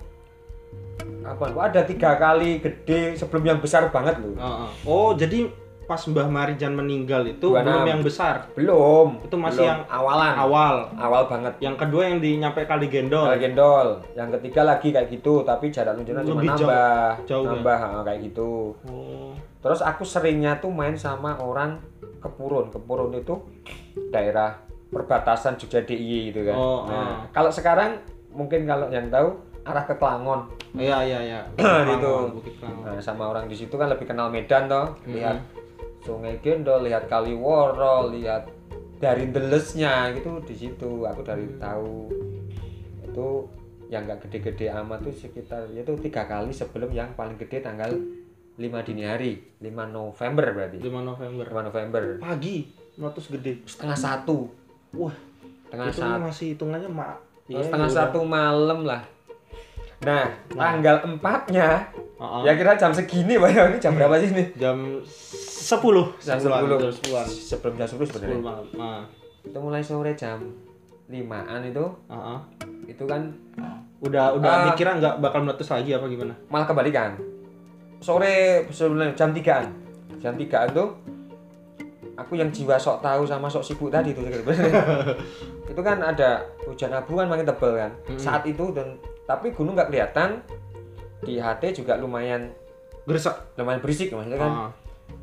apa 1.22 1.52
ada 1.54 1.80
tiga 1.82 2.16
kali 2.16 2.58
gede 2.58 3.14
sebelum 3.14 3.44
yang 3.46 3.58
besar 3.58 3.88
banget 3.88 4.18
loh 4.18 4.34
Heeh. 4.34 4.68
Oh, 4.82 5.12
jadi 5.12 5.48
pas 5.88 5.96
Mbah 5.98 6.28
Marijan 6.28 6.76
meninggal 6.76 7.24
itu 7.24 7.48
26. 7.48 7.64
belum 7.64 7.84
yang 7.88 8.02
besar. 8.04 8.34
belum 8.52 9.08
Itu 9.24 9.34
masih 9.34 9.56
belum. 9.58 9.70
yang 9.72 9.80
awalan 9.88 10.34
Awal. 10.36 10.74
awal 10.94 11.22
banget 11.24 11.54
Yang 11.58 11.76
kedua 11.80 12.02
yang 12.04 12.18
di 12.20 12.30
nyampe 12.36 12.60
kali 12.62 12.86
gendol. 12.86 13.24
Kalau 13.24 13.40
gendol 13.40 13.88
yang 14.12 14.28
ketiga 14.30 14.62
lagi 14.62 14.92
kayak 14.92 15.08
gitu 15.08 15.40
tapi 15.42 15.72
jarak 15.72 15.96
luncurnya 15.96 16.22
cuma 16.22 16.36
Lebih 16.36 16.50
jauh. 16.52 16.68
nambah 16.68 17.10
Jauh 17.24 17.42
ya? 17.42 17.48
nambah 17.50 17.76
ha, 17.78 17.88
kayak 18.04 18.20
gitu 18.22 18.50
Oh. 18.84 19.32
Terus 19.58 19.80
aku 19.80 20.04
seringnya 20.04 20.60
tuh 20.60 20.68
main 20.68 20.92
sama 20.94 21.34
orang 21.34 21.80
Kepurun. 22.18 22.68
Kepurun 22.68 23.14
itu 23.14 23.34
daerah 24.08 24.60
perbatasan 24.88 25.56
Jogja 25.56 25.80
DIY 25.80 26.20
gitu 26.28 26.44
kan. 26.44 26.54
Oh, 26.54 26.84
nah, 26.84 27.24
kalau 27.30 27.48
sekarang 27.48 28.02
mungkin 28.28 28.64
kalau 28.64 28.88
yang 28.88 29.06
tahu 29.06 29.38
arah 29.62 29.84
ke 29.84 29.94
Klangon. 29.94 30.48
Iya, 30.72 30.98
iya, 31.00 31.18
iya. 31.22 31.40
Itu. 31.94 32.42
Nah, 32.60 32.98
sama 32.98 33.28
orang 33.28 33.46
di 33.46 33.54
situ 33.54 33.72
kan 33.72 33.86
lebih 33.86 34.04
kenal 34.04 34.28
Medan 34.28 34.66
toh. 34.66 34.96
Hmm. 35.04 35.38
Sungai 36.00 36.38
Gendol, 36.38 36.84
lihat 36.84 37.06
Kaliworo, 37.06 38.08
lihat 38.08 38.48
dari 38.96 39.28
Delesnya 39.28 40.10
gitu 40.10 40.42
di 40.42 40.54
situ 40.54 41.02
aku 41.02 41.22
dari 41.22 41.46
Hmm. 41.46 41.58
tahu 41.58 41.94
itu 43.00 43.28
yang 43.88 44.04
nggak 44.04 44.26
gede-gede 44.26 44.68
amat 44.74 45.00
tuh 45.00 45.14
sekitar 45.14 45.64
itu 45.66 45.94
tiga 45.98 46.26
kali 46.26 46.50
sebelum 46.50 46.90
yang 46.90 47.14
paling 47.14 47.34
gede 47.36 47.62
tanggal 47.62 47.88
5 47.88 48.58
dini 48.82 49.06
hari 49.06 49.38
5 49.56 49.86
November 49.88 50.50
berarti 50.50 50.76
5 50.78 51.00
November. 51.00 51.46
5 51.46 51.62
November 51.64 52.02
Pagi 52.18 52.68
meletus 52.94 53.30
gede. 53.30 53.62
setengah 53.64 53.94
satu 53.94 54.50
Wah, 54.92 55.14
setengah 55.64 55.86
itu 55.86 56.00
satu 56.00 56.18
masih 56.20 56.46
hitungannya 56.52 56.90
mak. 56.90 57.16
Oh, 57.48 57.62
setengah 57.62 57.88
satu 57.88 58.18
malam 58.26 58.82
lah 58.82 59.02
nah, 59.98 60.26
Nah. 60.52 60.74
tanggal 60.74 61.06
empatnya 61.06 61.86
Heeh. 62.18 62.42
ya 62.44 62.52
kira 62.54 62.74
jam 62.74 62.90
segini 62.90 63.38
Pak 63.38 63.50
ini 63.50 63.78
jam 63.78 63.94
berapa 63.94 64.18
sih 64.18 64.30
ini 64.30 64.44
Jam 64.54 65.00
10. 65.68 66.16
jam 66.18 66.36
10-an, 66.36 66.40
sepuluh 66.40 66.78
jam 66.78 66.92
10-an. 66.94 67.26
sebelum 67.28 67.72
jam 67.74 67.86
10 67.86 68.00
sebenarnya 68.02 68.34
10 68.34 68.40
malam. 68.42 68.66
Nah, 68.72 69.00
itu 69.42 69.58
mulai 69.58 69.82
sore 69.82 70.12
jam 70.14 70.38
limaan 71.06 71.60
itu 71.62 71.84
heeh. 72.06 72.38
itu 72.86 73.04
kan 73.04 73.22
Udah 73.98 74.30
udah 74.32 74.46
Ah. 74.46 74.64
dikira 74.70 74.94
nggak 74.94 75.18
bakal 75.18 75.42
meletus 75.42 75.68
lagi 75.68 75.90
apa 75.90 76.06
gimana? 76.06 76.30
malah 76.46 76.64
kebalikan 76.64 77.18
sore 77.98 78.62
sebelum 78.68 79.10
jam 79.12 79.30
3an 79.30 79.64
jam 80.16 80.32
3an 80.32 80.70
tuh 80.70 80.94
aku 82.14 82.34
yang 82.34 82.48
jiwa 82.48 82.74
sok 82.74 82.98
tahu 82.98 83.22
sama 83.24 83.46
sok 83.46 83.64
sibuk 83.64 83.88
tadi 83.88 84.10
tuh 84.10 84.22
itu 85.70 85.80
kan 85.80 85.98
ada 85.98 86.40
hujan 86.62 86.90
abu 86.90 87.12
kan 87.12 87.26
makin 87.26 87.42
tebel 87.44 87.74
kan 87.76 87.90
Mm-mm. 88.04 88.16
saat 88.16 88.42
itu 88.44 88.70
dan 88.70 88.94
tapi 89.24 89.50
gunung 89.50 89.74
nggak 89.74 89.88
kelihatan 89.88 90.38
di 91.20 91.36
HT 91.36 91.74
juga 91.76 91.94
lumayan 91.94 92.54
Gresek. 93.02 93.34
lumayan 93.54 93.80
berisik 93.80 94.10
maksudnya 94.10 94.38
kan 94.38 94.52
Ah. 94.52 94.70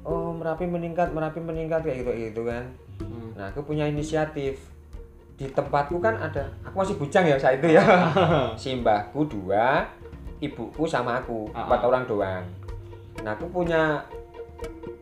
Oh 0.06 0.32
merapi 0.32 0.64
meningkat 0.64 1.10
merapi 1.12 1.42
meningkat 1.42 1.82
kayak 1.82 2.06
gitu 2.06 2.12
gitu 2.14 2.42
kan. 2.46 2.64
Hmm. 3.02 3.34
nah 3.34 3.50
aku 3.50 3.66
punya 3.66 3.90
inisiatif. 3.90 4.62
Di 5.36 5.52
tempatku 5.52 6.00
kan 6.00 6.16
ada 6.16 6.48
aku 6.64 6.76
masih 6.80 6.96
bujang 6.96 7.28
ya 7.28 7.36
saat 7.36 7.60
itu 7.60 7.76
ya. 7.76 7.84
Si 8.62 8.72
mbahku 8.72 9.28
dua 9.28 9.84
ibuku 10.38 10.88
sama 10.88 11.20
aku 11.20 11.52
Ah, 11.52 11.68
empat 11.68 11.80
ah. 11.84 11.88
orang 11.90 12.04
doang. 12.08 12.44
Nah 13.20 13.36
aku 13.36 13.50
punya 13.52 14.00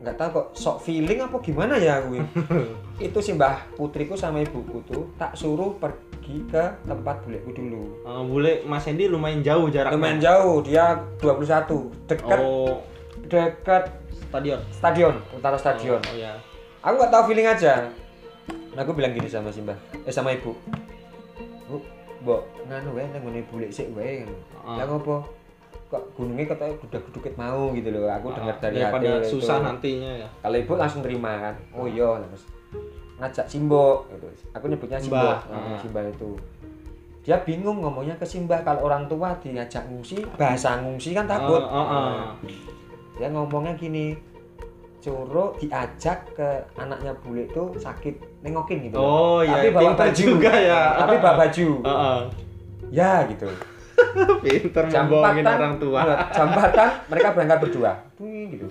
nggak 0.02 0.18
tahu 0.18 0.30
kok 0.34 0.48
sok 0.54 0.78
feeling 0.82 1.22
apa 1.22 1.38
gimana 1.40 1.78
ya 1.78 2.02
aku 2.02 2.20
itu 3.08 3.20
si 3.22 3.32
mbah 3.32 3.62
putriku 3.78 4.18
sama 4.18 4.42
ibuku 4.42 4.84
tuh 4.84 5.08
tak 5.16 5.32
suruh 5.32 5.78
pergi 5.78 6.44
ke 6.50 6.64
tempat 6.84 7.22
buleku 7.22 7.54
dulu. 7.54 7.84
Eh, 8.02 8.22
bule 8.26 8.54
Mas 8.66 8.84
Hendy 8.84 9.06
lumayan 9.06 9.40
jauh 9.40 9.70
jaraknya. 9.70 9.96
lumayan 9.96 10.20
jauh 10.20 10.60
dia 10.60 10.98
21 11.22 12.10
dekat 12.10 12.40
Oh, 12.42 12.82
dekat 13.34 13.84
stadion. 14.24 14.60
stadion 14.70 15.16
utara 15.32 15.58
stadion 15.58 15.98
Oh, 16.00 16.14
iya. 16.14 16.38
aku 16.80 16.94
nggak 16.96 17.10
tahu 17.10 17.24
feeling 17.28 17.48
aja 17.48 17.90
nah, 18.72 18.82
aku 18.82 18.94
bilang 18.94 19.12
gini 19.12 19.26
sama 19.26 19.50
si 19.50 19.60
mbah 19.60 19.78
eh 20.00 20.10
sama 20.10 20.30
ibu 20.32 20.54
bu 21.66 21.82
mbok 22.22 22.42
nganu 22.66 22.94
wae 22.94 23.06
nang 23.08 23.22
ngene 23.22 23.42
bulik 23.48 23.70
sik 23.70 23.90
wae 23.92 24.22
Ah. 24.62 24.78
lah 24.78 24.86
ngopo 24.86 25.26
kok 25.90 26.04
gunungnya 26.14 26.48
katanya 26.48 26.74
gudeg-gudeg 26.80 27.34
mau 27.36 27.70
gitu 27.72 27.90
loh 27.90 28.08
aku 28.08 28.32
dengar 28.32 28.56
dari 28.58 28.80
daripada 28.80 29.06
hati 29.12 29.20
Ah, 29.20 29.28
susah 29.28 29.56
itu. 29.56 29.66
nantinya 29.66 30.12
ya. 30.16 30.28
kalau 30.40 30.58
ibu 30.58 30.74
langsung 30.74 31.02
terima 31.02 31.32
kan 31.40 31.56
oh 31.72 31.86
iya 31.86 32.10
terus 32.20 32.44
ngajak 33.16 33.46
Simbo 33.46 34.06
gitu 34.10 34.26
aku 34.52 34.66
nyebutnya 34.68 34.98
Simbo 34.98 35.18
Mbah. 35.18 35.40
Nah, 35.46 35.58
Ah. 35.68 35.78
Simbah 35.78 36.04
itu 36.06 36.30
dia 37.22 37.38
bingung 37.40 37.80
ngomongnya 37.80 38.16
ke 38.16 38.26
Simbah 38.26 38.60
kalau 38.62 38.84
orang 38.84 39.06
tua 39.06 39.32
diajak 39.38 39.84
ngungsi 39.86 40.24
bahasa 40.34 40.80
ngungsi 40.80 41.12
kan 41.12 41.24
takut 41.24 41.62
Ah, 41.62 41.76
ah, 41.76 41.88
ah. 41.92 42.24
Dia 43.14 43.30
ngomongnya 43.30 43.74
gini 43.74 44.18
curo 44.98 45.52
diajak 45.60 46.32
ke 46.32 46.48
anaknya 46.74 47.12
bule 47.20 47.44
itu 47.44 47.76
sakit 47.76 48.40
nengokin 48.40 48.88
gitu 48.88 48.96
Oh 48.96 49.44
iya, 49.44 49.60
tapi 49.60 49.70
bawa 49.70 49.92
baju 49.94 50.16
juga 50.16 50.48
ya. 50.50 50.96
tapi 50.96 51.16
bawa 51.20 51.36
baju 51.38 51.68
Heeh. 51.84 52.20
ya 52.90 53.12
gitu 53.28 53.48
Pinter 54.44 54.84
membohongin 54.88 55.44
orang 55.44 55.76
tua. 55.76 56.02
jam 56.30 56.48
empatan 56.50 56.90
mereka 57.08 57.28
berangkat 57.32 57.58
berdua 57.60 57.92
gitu 58.48 58.66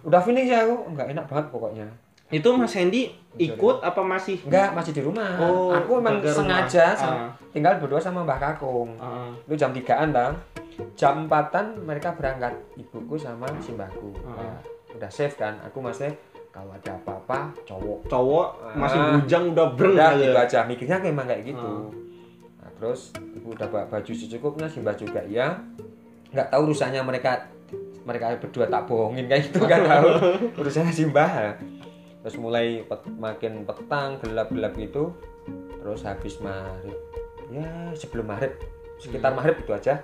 udah 0.00 0.20
finish 0.22 0.46
ya 0.46 0.62
aku 0.62 0.86
nggak 0.88 1.06
enak 1.12 1.24
banget 1.26 1.46
pokoknya 1.50 1.86
Itu 2.30 2.48
Mas 2.56 2.72
Hendy 2.72 3.12
ikut 3.36 3.84
apa 3.84 4.00
masih? 4.00 4.40
Enggak, 4.40 4.72
masih 4.72 4.96
di 4.96 5.04
rumah. 5.04 5.36
Oh, 5.36 5.68
aku 5.68 6.00
emang 6.00 6.16
sengaja 6.24 6.96
Ah. 6.96 7.28
tinggal 7.52 7.76
berdua 7.76 8.00
sama 8.00 8.24
Mbah 8.24 8.40
Kakung. 8.40 8.96
Ah, 8.96 9.28
Itu 9.44 9.52
jam 9.52 9.68
3-an, 9.68 10.08
Bang. 10.08 10.32
Jam 10.92 11.26
4-an 11.26 11.80
mereka 11.80 12.12
berangkat 12.12 12.52
ibuku 12.74 13.14
sama 13.14 13.46
si 13.58 13.72
mbahku. 13.72 14.12
Ah. 14.22 14.36
Nah, 14.36 14.58
udah 14.92 15.10
safe 15.10 15.34
kan. 15.34 15.58
Aku 15.62 15.78
maksudnya 15.78 16.14
kalau 16.48 16.70
ada 16.70 16.92
apa-apa 16.94 17.54
cowok. 17.62 18.06
cowok 18.06 18.46
masih 18.76 18.98
Ah. 18.98 19.08
bujang 19.16 19.44
udah 19.50 19.66
breng 19.72 19.94
Udah 19.94 20.10
gitu 20.14 20.36
aja. 20.36 20.58
Mikirnya 20.62 20.96
aku 20.98 21.06
emang 21.08 21.26
kayak 21.26 21.42
gitu. 21.46 21.62
Ah. 21.62 21.88
Nah, 22.58 22.70
terus 22.74 23.00
ibu 23.32 23.50
udah 23.50 23.66
bawa 23.66 23.84
baju 23.86 24.12
secukupnya, 24.12 24.66
si 24.66 24.78
mbah 24.78 24.94
juga 24.94 25.20
ya. 25.24 25.58
Nggak 26.30 26.48
tahu 26.48 26.60
urusannya 26.66 27.00
mereka 27.02 27.48
mereka 28.02 28.34
berdua 28.34 28.66
tak 28.66 28.82
bohongin 28.84 29.30
kayak 29.30 29.46
gitu 29.46 29.62
kan 29.62 29.78
tahu 29.80 30.08
urusannya 30.58 30.90
si 30.90 31.06
mbah 31.06 31.54
terus 32.18 32.34
mulai 32.34 32.82
pet- 32.82 33.14
makin 33.14 33.62
petang 33.62 34.18
gelap-gelap 34.18 34.74
gitu 34.74 35.14
terus 35.78 36.02
habis 36.02 36.38
maghrib 36.38 36.98
ya 37.46 37.62
sebelum 37.94 38.26
maghrib 38.26 38.58
sekitar 38.98 39.34
maghrib 39.34 39.54
itu 39.56 39.70
aja 39.70 40.02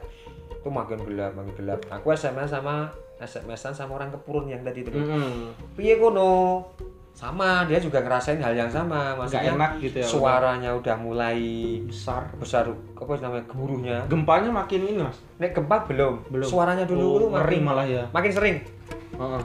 itu 0.59 0.69
makin 0.69 0.99
gelap 1.00 1.33
makin 1.33 1.55
gelap 1.55 1.81
aku 1.88 2.11
SMS 2.11 2.50
sama 2.50 2.91
SMS-an 3.19 3.73
sama 3.73 3.97
orang 3.97 4.11
kepurun 4.11 4.47
yang 4.47 4.62
tadi 4.62 4.83
itu 4.83 4.91
Mm-mm. 4.91 5.55
piye 5.75 5.97
kono 5.97 6.62
sama 7.11 7.67
dia 7.67 7.79
juga 7.79 7.99
ngerasain 7.99 8.38
hal 8.38 8.55
yang 8.55 8.71
sama 8.71 9.15
maksudnya 9.15 9.50
enak 9.53 9.83
gitu 9.83 9.99
ya. 9.99 10.07
suaranya 10.07 10.71
udah 10.71 10.95
mulai 10.97 11.38
besar. 11.83 12.31
besar 12.38 12.71
apa 12.71 13.11
namanya 13.19 13.43
gemuruhnya 13.45 13.97
Gempanya 14.07 14.50
makin 14.55 14.81
ini 14.85 15.03
mas. 15.03 15.19
nek 15.37 15.50
gempa 15.50 15.83
belum 15.85 16.23
Belum. 16.31 16.47
suaranya 16.47 16.87
dulu 16.87 17.03
Oh, 17.03 17.19
tuh 17.19 17.29
makin, 17.33 17.61
malah 17.61 17.83
ya. 17.83 18.07
makin 18.09 18.31
sering 18.31 18.57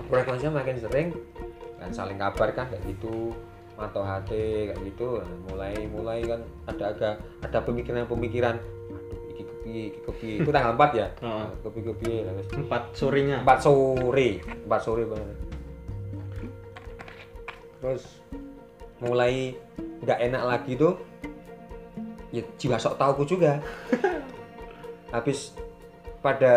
frekuensinya 0.06 0.62
makin 0.62 0.78
sering 0.78 1.08
dan 1.82 1.90
saling 1.90 2.18
kabar 2.18 2.54
kan 2.54 2.70
kayak 2.70 2.86
gitu 2.86 3.34
atau 3.74 4.06
hati 4.06 4.70
kayak 4.70 4.78
gitu 4.86 5.18
mulai 5.44 5.74
mulai 5.90 6.22
kan 6.22 6.40
ada 6.70 6.94
agak 6.94 7.14
ada 7.42 7.58
pemikiran-pemikiran 7.60 8.54
aduh 8.54 8.83
iki 9.74 10.06
kepiye 10.06 10.36
itu 10.46 10.50
tanggal 10.54 10.78
4 10.78 11.02
ya? 11.02 11.08
Kepiye 11.66 12.30
lah 12.30 12.34
wis. 12.38 12.48
Empat 12.54 12.94
sorenya. 12.94 13.42
4 13.42 13.58
sore 13.66 14.30
4 14.46 14.86
sore 14.86 15.04
banget. 15.10 15.38
Terus 17.82 18.04
mulai 19.02 19.58
nggak 20.06 20.20
enak 20.30 20.44
lagi 20.46 20.78
tuh 20.78 20.94
ya 22.30 22.46
jiwa 22.62 22.78
sok 22.78 23.02
tauku 23.02 23.26
juga. 23.26 23.58
Habis 25.14 25.58
pada 26.24 26.54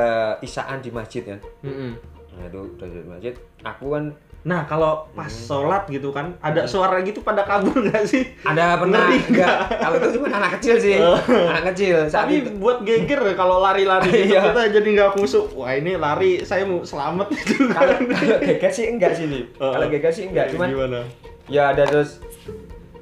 isaan 0.47 0.79
di 0.79 0.95
masjid 0.95 1.27
kan 1.27 1.43
Mm-mm. 1.67 1.99
nah 2.39 2.47
itu 2.47 2.61
udah 2.77 2.87
di 2.87 3.09
masjid. 3.09 3.35
Aku 3.65 3.97
kan 3.97 4.15
Nah 4.47 4.62
kalau 4.62 5.11
pas 5.11 5.26
sholat 5.26 5.85
gitu 5.87 6.09
kan 6.09 6.38
ada 6.38 6.65
suara 6.65 7.03
gitu 7.03 7.19
pada 7.19 7.43
kabur 7.43 7.75
nggak 7.83 8.07
sih? 8.07 8.23
ada 8.41 8.79
pernah 8.79 9.05
Ngeri 9.05 9.19
enggak 9.26 9.57
kalau 9.75 9.97
itu 9.99 10.09
cuma 10.15 10.26
anak 10.31 10.50
kecil 10.57 10.75
sih 10.79 10.95
Oh. 10.97 11.19
anak 11.45 11.75
kecil 11.75 12.07
saat 12.07 12.25
Tapi 12.25 12.35
itu 12.41 12.50
buat 12.55 12.79
geger 12.81 13.21
ya 13.21 13.35
kalau 13.35 13.59
lari-lari 13.59 14.07
gitu 14.23 14.33
Iya. 14.33 14.41
kita 14.47 14.62
jadi 14.73 14.88
nggak 14.93 15.11
khusuk. 15.12 15.50
Wah 15.53 15.73
ini 15.73 15.95
lari 15.97 16.41
saya 16.41 16.62
mau 16.62 16.81
selamat 16.81 17.26
gitu 17.37 17.67
kalau 17.69 17.91
kan. 17.91 18.07
kalau 18.07 18.38
geger 18.41 18.71
sih 18.71 18.87
enggak 18.87 19.12
sih 19.12 19.26
nih 19.26 19.45
Oh. 19.59 19.75
kalau 19.75 19.87
geger 19.88 20.12
sih 20.12 20.25
enggak 20.26 20.47
cuman 20.50 20.69
gimana? 20.69 21.00
ya 21.47 21.71
ada 21.71 21.83
terus 21.85 22.23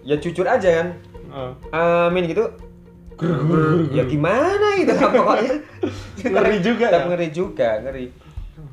ya 0.02 0.16
jujur 0.16 0.44
aja 0.44 0.70
kan 0.74 0.88
Oh. 1.28 1.52
amin 1.70 2.24
gitu 2.24 2.48
ya 3.90 4.02
gimana 4.04 4.68
itu 4.74 4.90
kan 4.90 5.12
pokoknya 5.12 5.54
Ngeri 6.16 6.58
juga 6.58 6.86
ya? 6.88 7.00
ngeri 7.04 7.28
juga 7.30 7.68
ngeri 7.80 8.04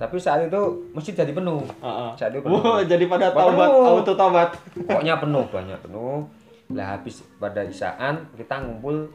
tapi 0.02 0.18
saat 0.18 0.42
itu 0.44 0.62
masjid 0.92 1.14
jadi 1.14 1.30
penuh 1.30 1.62
Heeh. 1.78 2.10
Saat 2.16 2.34
itu 2.34 2.42
penuh. 2.42 2.58
Wah, 2.58 2.82
jadi 2.82 3.06
pada 3.06 3.30
taubat, 3.30 3.70
auto 3.70 4.14
taubat. 4.14 4.50
pokoknya 4.82 5.14
penuh 5.16 5.46
banyak 5.46 5.78
penuh 5.80 6.26
lah 6.72 6.98
habis 6.98 7.22
pada 7.38 7.62
isaan 7.62 8.26
kita 8.34 8.58
ngumpul 8.58 9.06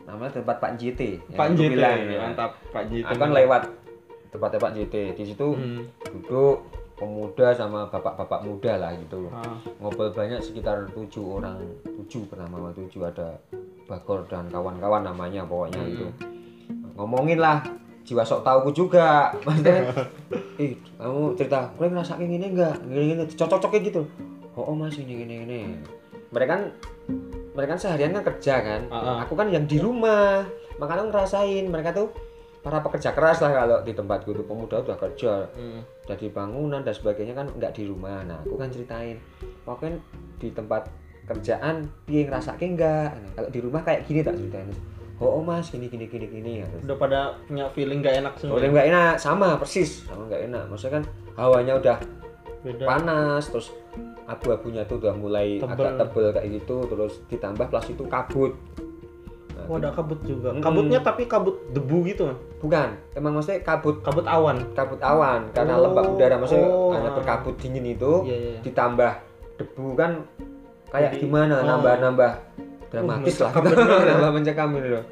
namanya 0.00 0.32
tempat 0.32 0.56
Pak 0.56 0.72
JT 0.74 1.00
yang 1.28 1.36
Pak 1.36 1.48
JT, 1.52 1.76
ya. 1.76 2.18
mantap 2.24 2.50
Pak 2.70 2.88
JT. 2.88 3.04
aku 3.04 3.20
kan 3.20 3.30
lewat 3.30 3.62
tempatnya 4.28 4.58
Pak 4.58 4.72
JT 4.72 4.94
di 5.12 5.24
situ 5.26 5.48
Hmm. 5.52 5.84
duduk 6.02 6.64
pemuda 6.94 7.52
sama 7.52 7.84
bapak-bapak 7.86 8.40
muda 8.42 8.76
lah 8.76 8.92
gitu 8.94 9.28
Ah. 9.28 9.60
ngobrol 9.76 10.08
banyak 10.10 10.38
sekitar 10.38 10.88
tujuh 10.88 11.36
orang 11.36 11.60
tujuh 11.84 12.24
pertama 12.24 12.72
tujuh 12.72 13.02
ada 13.02 13.36
Bagor 13.84 14.22
dan 14.24 14.46
kawan-kawan 14.46 15.02
namanya 15.02 15.42
pokoknya 15.42 15.80
Hmm. 15.80 15.90
itu 15.90 16.06
ngomongin 16.94 17.38
lah 17.38 17.58
jiwa 18.04 18.22
sok 18.24 18.42
tauku 18.42 18.70
juga. 18.72 19.30
Maksudnya 19.46 19.92
ih 20.56 20.74
kamu 20.96 21.22
cerita 21.36 21.70
kalian 21.76 21.92
ngerasa 21.96 22.12
kayak 22.16 22.30
gini 22.30 22.46
enggak 22.52 22.76
gini 22.86 23.02
gini. 23.14 23.22
Cocok-cocoknya 23.34 23.80
gitu. 23.86 24.02
Oh, 24.58 24.70
oh 24.70 24.74
mas 24.74 24.98
ini 24.98 25.24
gini 25.24 25.34
gini 25.46 25.60
mereka 26.30 26.58
kan 26.58 26.62
mereka 27.54 27.70
kan 27.74 27.80
seharian 27.82 28.14
kan 28.14 28.24
kerja 28.34 28.54
kan. 28.62 28.80
Ah, 28.90 28.96
ah. 28.98 29.16
aku 29.26 29.34
kan 29.34 29.50
yang 29.50 29.66
di 29.66 29.82
rumah. 29.82 30.46
Makanya 30.78 31.10
ngerasain 31.10 31.66
mereka 31.66 31.90
tuh 31.92 32.08
para 32.60 32.80
pekerja 32.80 33.10
keras 33.16 33.42
lah 33.42 33.52
kalau 33.52 33.78
di 33.82 33.92
tempatku 33.92 34.30
tuh. 34.30 34.46
Pemuda 34.46 34.80
udah 34.82 34.96
kerja 34.96 35.50
Hmm. 35.54 35.82
dari 36.06 36.30
bangunan 36.30 36.82
dan 36.86 36.94
sebagainya 36.94 37.34
kan 37.34 37.50
nggak 37.50 37.74
di 37.74 37.90
rumah. 37.90 38.22
Nah 38.22 38.38
aku 38.46 38.54
kan 38.54 38.70
ceritain 38.70 39.18
pokoknya 39.66 39.98
di 40.38 40.48
tempat 40.54 40.86
kerjaan 41.30 41.86
piye 42.06 42.26
ngerasake 42.26 42.66
enggak 42.66 43.14
Nah, 43.14 43.30
kalau 43.38 43.48
di 43.54 43.60
rumah 43.62 43.82
kayak 43.86 44.02
gini 44.06 44.20
tak 44.26 44.34
ceritain 44.34 44.66
oh, 45.20 45.30
oh 45.30 45.42
mas 45.42 45.68
gini 45.68 45.86
gini 45.86 46.04
gini 46.04 46.26
gini 46.26 46.52
ya 46.60 46.66
Udah 46.80 46.96
pada 46.96 47.18
punya 47.44 47.68
feeling 47.70 48.00
gak 48.00 48.18
enak 48.18 48.34
semua. 48.34 48.56
Udah 48.56 48.68
nggak 48.68 48.86
enak 48.88 49.14
sama 49.16 49.48
persis 49.54 50.02
sama 50.02 50.26
nggak 50.26 50.42
enak 50.48 50.62
maksudnya 50.66 50.92
kan 50.96 51.04
hawanya 51.36 51.72
udah 51.76 51.96
Beda. 52.60 52.84
panas 52.84 53.44
terus 53.46 53.68
abu-abunya 54.24 54.84
tuh 54.84 54.96
udah 54.96 55.12
mulai 55.12 55.56
Tebel. 55.56 55.74
agak 55.74 55.90
tebel 55.98 56.26
kayak 56.30 56.48
gitu 56.56 56.76
terus 56.86 57.12
ditambah 57.26 57.66
plus 57.66 57.86
itu 57.88 58.04
kabut 58.04 58.52
Nah, 59.50 59.66
Oh, 59.66 59.76
ada 59.76 59.92
kabut 59.92 60.16
juga. 60.22 60.50
Mm-mm. 60.50 60.64
Kabutnya 60.64 60.98
tapi 60.98 61.26
kabut 61.26 61.52
debu 61.68 62.00
gitu. 62.06 62.32
Bukan 62.58 62.96
emang 63.12 63.36
maksudnya 63.36 63.60
kabut 63.60 64.00
Kabut 64.00 64.24
awan. 64.24 64.56
kabut 64.72 64.96
awan 65.00 65.52
karena 65.52 65.76
Oh, 65.76 65.84
lembab 65.84 66.04
udara 66.10 66.40
maksudnya 66.40 66.64
oh, 66.64 66.90
ah. 66.90 67.12
berkabut 67.12 67.60
dingin 67.60 67.84
itu 67.86 68.24
Iya, 68.24 68.36
iya. 68.36 68.58
ditambah 68.62 69.12
debu 69.58 69.86
kan 69.92 70.24
kayak 70.88 71.12
Jadi- 71.12 71.20
gimana 71.22 71.54
oh. 71.56 71.66
nambah-nambah 71.66 72.32
dramatis 72.88 73.36
lah 73.38 73.52
mencekam 73.54 73.62
bener 73.76 74.00
ya. 74.00 74.10
nambah 74.10 74.30
mencekam 74.32 74.68
gitu 74.74 74.88
loh 74.90 75.04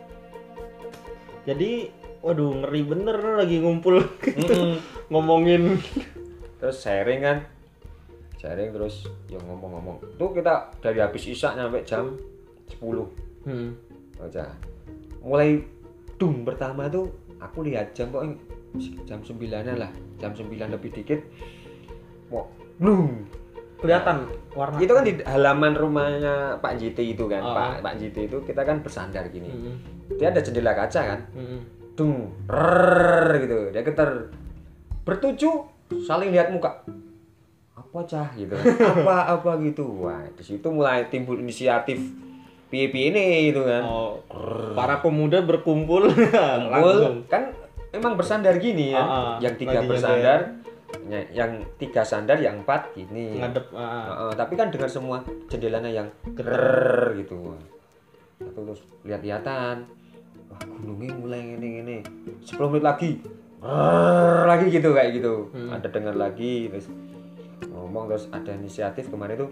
Jadi 1.49 1.89
waduh 2.21 2.61
ngeri 2.61 2.85
bener 2.85 3.17
lagi 3.41 3.57
ngumpul. 3.65 4.05
Mm-mm. 4.05 4.77
ngomongin. 5.13 5.81
Terus 6.61 6.77
sharing 6.85 7.25
kan. 7.25 7.39
Sharing 8.37 8.77
terus 8.77 9.09
yang 9.33 9.41
ngomong-ngomong. 9.49 10.21
Tuh 10.21 10.31
kita 10.37 10.77
dari 10.85 11.01
habis 11.01 11.25
isak 11.25 11.57
sampai 11.57 11.89
jam 11.89 12.13
10 12.69 13.49
hmm. 13.49 13.71
aja 14.21 14.53
mulai 15.25 15.63
dung 16.21 16.47
pertama 16.47 16.87
tuh 16.87 17.11
aku 17.41 17.67
lihat 17.67 17.95
jam 17.97 18.13
kok 18.13 18.25
jam 19.09 19.25
9 19.25 19.35
lah. 19.75 19.91
Jam 20.21 20.37
9 20.37 20.53
lebih 20.53 20.91
dikit. 20.93 21.21
Mau 22.29 22.47
blung 22.77 23.25
kelihatan 23.79 24.29
warna. 24.53 24.77
Itu 24.83 24.93
kan 24.93 25.05
di 25.07 25.23
halaman 25.23 25.73
rumahnya 25.75 26.59
Pak 26.59 26.77
JT 26.83 26.99
itu 27.15 27.25
kan 27.31 27.43
Oh. 27.43 27.55
Pak 27.55 27.81
Pak 27.81 27.95
JT 27.97 28.17
itu 28.27 28.39
kita 28.45 28.63
kan 28.67 28.83
bersandar 28.83 29.31
gini. 29.31 29.49
Hmm. 29.49 29.98
Dia 30.17 30.33
ada 30.33 30.41
jendela 30.41 30.73
kaca 30.73 31.01
kan? 31.05 31.21
Hmm. 31.35 31.61
dung 31.99 32.31
rrrr 32.47 33.43
gitu. 33.43 33.59
Dia 33.75 33.83
getar. 33.83 34.31
Bertuju 35.03 35.51
saling 36.07 36.31
lihat 36.31 36.55
muka. 36.55 36.87
Apa 37.75 38.07
cah? 38.07 38.31
Gitu. 38.39 38.55
Apa 38.55 39.35
apa 39.35 39.59
gitu. 39.67 40.07
Wah 40.07 40.23
di 40.31 40.47
situ 40.47 40.69
mulai 40.71 41.11
timbul 41.11 41.43
inisiatif 41.43 41.99
piye 42.71 42.87
ini 42.87 43.51
gitu 43.51 43.67
kan. 43.67 43.83
Oh, 43.83 44.21
para 44.79 45.03
pemuda 45.03 45.43
berkumpul. 45.43 46.07
Kumpul, 46.13 46.71
langsung. 46.71 47.17
Kan 47.27 47.51
emang 47.91 48.15
bersandar 48.15 48.55
gini 48.63 48.95
ya. 48.95 49.01
Ah, 49.01 49.09
ah. 49.09 49.35
yang 49.43 49.55
tiga 49.59 49.81
bersandar 49.83 50.39
ya- 51.09 51.29
yang 51.33 51.65
tiga 51.81 52.05
sandar 52.05 52.39
yang 52.39 52.63
empat 52.63 52.93
gini. 52.93 53.41
Ngadep 53.41 53.73
ah. 53.75 54.07
Heeh, 54.07 54.33
tapi 54.37 54.55
kan 54.55 54.69
dengan 54.71 54.87
semua 54.87 55.19
jendelanya 55.49 55.91
yang 55.91 56.09
gerer 56.37 57.17
gitu. 57.19 57.57
Terus 58.39 58.81
lihat-lihatan 59.03 59.98
gunungnya 60.67 61.15
mulai 61.15 61.43
ini 61.59 61.69
ini 61.83 61.97
10 62.43 62.71
menit 62.71 62.85
lagi. 62.85 63.11
Rrrr, 63.59 64.47
lagi 64.47 64.67
gitu 64.71 64.95
kayak 64.95 65.11
gitu. 65.19 65.51
Hmm. 65.51 65.75
ada 65.75 65.89
dengar 65.91 66.15
lagi 66.15 66.71
terus 66.71 66.87
ngomong 67.67 68.07
terus 68.07 68.31
ada 68.31 68.51
inisiatif 68.55 69.11
kemarin 69.11 69.47
tuh. 69.47 69.51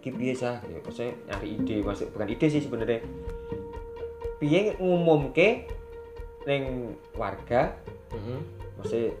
Iki 0.00 0.16
piye 0.16 0.32
sah 0.32 0.60
ya 0.64 0.80
maksudnya 0.80 1.12
nyari 1.28 1.60
ide 1.60 1.76
masuk 1.84 2.08
bukan 2.16 2.28
ide 2.32 2.46
sih 2.48 2.62
sebenarnya. 2.64 3.04
Piye 4.40 4.76
ngumumke 4.80 5.68
ning 6.48 6.96
warga? 7.16 7.76
Hmm. 8.10 8.42
maksudnya 8.80 9.12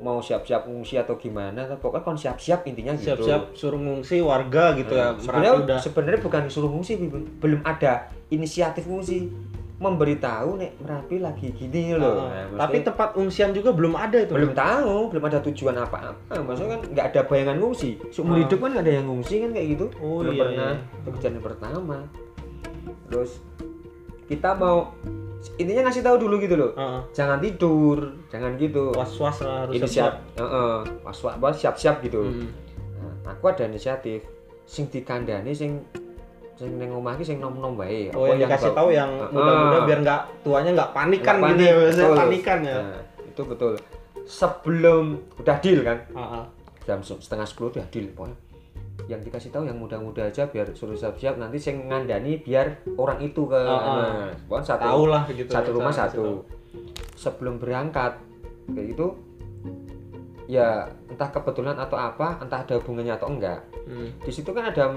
mau 0.00 0.18
siap-siap 0.24 0.66
ngungsi 0.66 0.96
atau 0.98 1.20
gimana? 1.20 1.68
Pokoknya 1.76 2.02
kon 2.02 2.16
siap-siap 2.16 2.64
intinya 2.64 2.96
gitu. 2.96 3.12
Siap-siap 3.12 3.42
suruh 3.52 3.78
ngungsi 3.78 4.24
warga 4.24 4.72
gitu 4.74 4.96
ya. 4.96 5.12
Nah, 5.12 5.20
Merapi 5.20 5.28
sebenarnya 5.28 5.78
sebenarnya 5.84 6.20
bukan 6.24 6.40
disuruh 6.48 6.70
ngungsi 6.72 6.92
belum 7.38 7.60
ada 7.62 8.08
inisiatif 8.32 8.88
ngungsi 8.88 9.28
memberitahu 9.82 10.56
nek 10.56 10.78
merapi 10.78 11.18
lagi 11.18 11.50
gini 11.50 11.92
loh. 11.92 12.30
Ah, 12.30 12.46
Nah, 12.46 12.62
tapi 12.62 12.80
tempat 12.80 13.18
ungsian 13.18 13.50
juga 13.50 13.74
belum 13.74 13.92
ada 13.92 14.14
itu 14.16 14.30
belum 14.30 14.54
tahu 14.54 15.10
belum 15.10 15.24
ada 15.26 15.42
tujuan 15.42 15.74
apa-apa. 15.76 16.38
Maksudnya 16.38 16.70
kan 16.72 16.80
nggak 16.86 17.06
ada 17.10 17.20
bayangan 17.26 17.56
ngungsi. 17.58 17.98
Seumur 18.08 18.38
Ah. 18.38 18.46
hidup 18.46 18.62
kan 18.62 18.70
nggak 18.70 18.84
ada 18.86 18.94
yang 18.94 19.06
ngungsi 19.10 19.34
kan 19.42 19.50
kayak 19.50 19.68
gitu. 19.74 19.86
Oh, 19.98 20.22
belum 20.22 20.32
iya, 20.32 20.42
pernah. 20.46 20.72
iya. 20.78 21.10
kejadian 21.10 21.42
pertama. 21.42 21.98
Terus 23.10 23.30
kita 24.24 24.54
mau 24.54 24.94
intinya 25.58 25.90
ngasih 25.90 26.00
tahu 26.00 26.16
dulu 26.16 26.34
gitu 26.38 26.54
loh. 26.54 26.70
Heeh. 26.72 27.00
jangan 27.12 27.42
tidur 27.42 27.98
jangan 28.30 28.54
gitu. 28.54 28.94
Was-was 28.94 29.42
lah 29.42 29.66
harus 29.66 29.74
inisiatif 29.74 30.22
heeh 30.38 30.76
was 31.02 31.18
was 31.18 31.56
siap-siap 31.58 31.98
gitu. 32.00 32.22
Hmm. 32.22 32.48
Nah, 33.26 33.34
aku 33.34 33.50
ada 33.50 33.66
inisiatif. 33.66 34.22
Sing 34.62 34.86
dikandani 34.86 35.50
sing 35.52 35.82
sing 36.54 36.76
ning 36.76 36.90
omah 36.90 37.12
iki 37.14 37.24
sing 37.24 37.38
nom-nom 37.38 37.74
wae. 37.74 38.08
Oh 38.10 38.24
yang 38.24 38.38
dikasih 38.40 38.70
bau- 38.70 38.78
tahu 38.78 38.88
yang 38.90 39.10
muda-muda 39.26 39.78
biar 39.82 39.98
nggak 40.00 40.20
tuanya 40.40 40.70
nggak 40.72 40.90
panikan 40.92 41.34
Nggak 41.34 41.48
gitu 41.48 41.56
panik, 41.56 41.64
ya 41.64 41.74
biasanya 41.74 42.04
betul. 42.04 42.18
panikan 42.18 42.58
ya. 42.62 42.76
Nah, 42.76 43.00
itu 43.24 43.42
betul. 43.44 43.72
Sebelum 44.22 45.04
udah 45.36 45.56
deal 45.58 45.80
kan, 45.82 45.98
Heeh. 46.08 46.44
jam 46.82 46.98
se- 47.00 47.18
setengah 47.18 47.44
sepuluh 47.44 47.68
udah 47.70 47.86
deal 47.88 48.06
pokoknya. 48.10 48.38
Yang 49.04 49.20
dikasih 49.26 49.50
tahu 49.50 49.64
yang 49.64 49.76
muda-muda 49.76 50.22
aja 50.24 50.46
biar 50.46 50.70
suruh 50.72 50.94
siap-siap 50.94 51.34
nanti 51.34 51.58
sing 51.58 51.84
ngandani 51.84 52.38
biar 52.38 52.70
orang 52.94 53.18
itu 53.18 53.42
ke 53.44 53.58
nah, 53.58 54.30
pokoknya 54.46 54.66
satu 54.68 54.84
Tahu 54.86 55.04
lah 55.08 55.22
gitu. 55.26 55.50
satu 55.50 55.70
rumah 55.72 55.90
cara 55.90 56.06
kasih 56.06 56.12
satu. 56.14 56.26
Sebelum 57.14 57.54
berangkat 57.56 58.12
kayak 58.68 58.86
gitu 58.88 59.06
ya 60.44 60.84
entah 61.08 61.28
kebetulan 61.28 61.74
atau 61.74 61.96
apa, 61.96 62.38
entah 62.38 62.60
ada 62.60 62.74
hubungannya 62.76 63.14
atau 63.14 63.28
enggak. 63.28 63.60
Hmm. 63.82 64.14
di 64.16 64.30
situ 64.30 64.46
kan 64.48 64.62
ada 64.64 64.94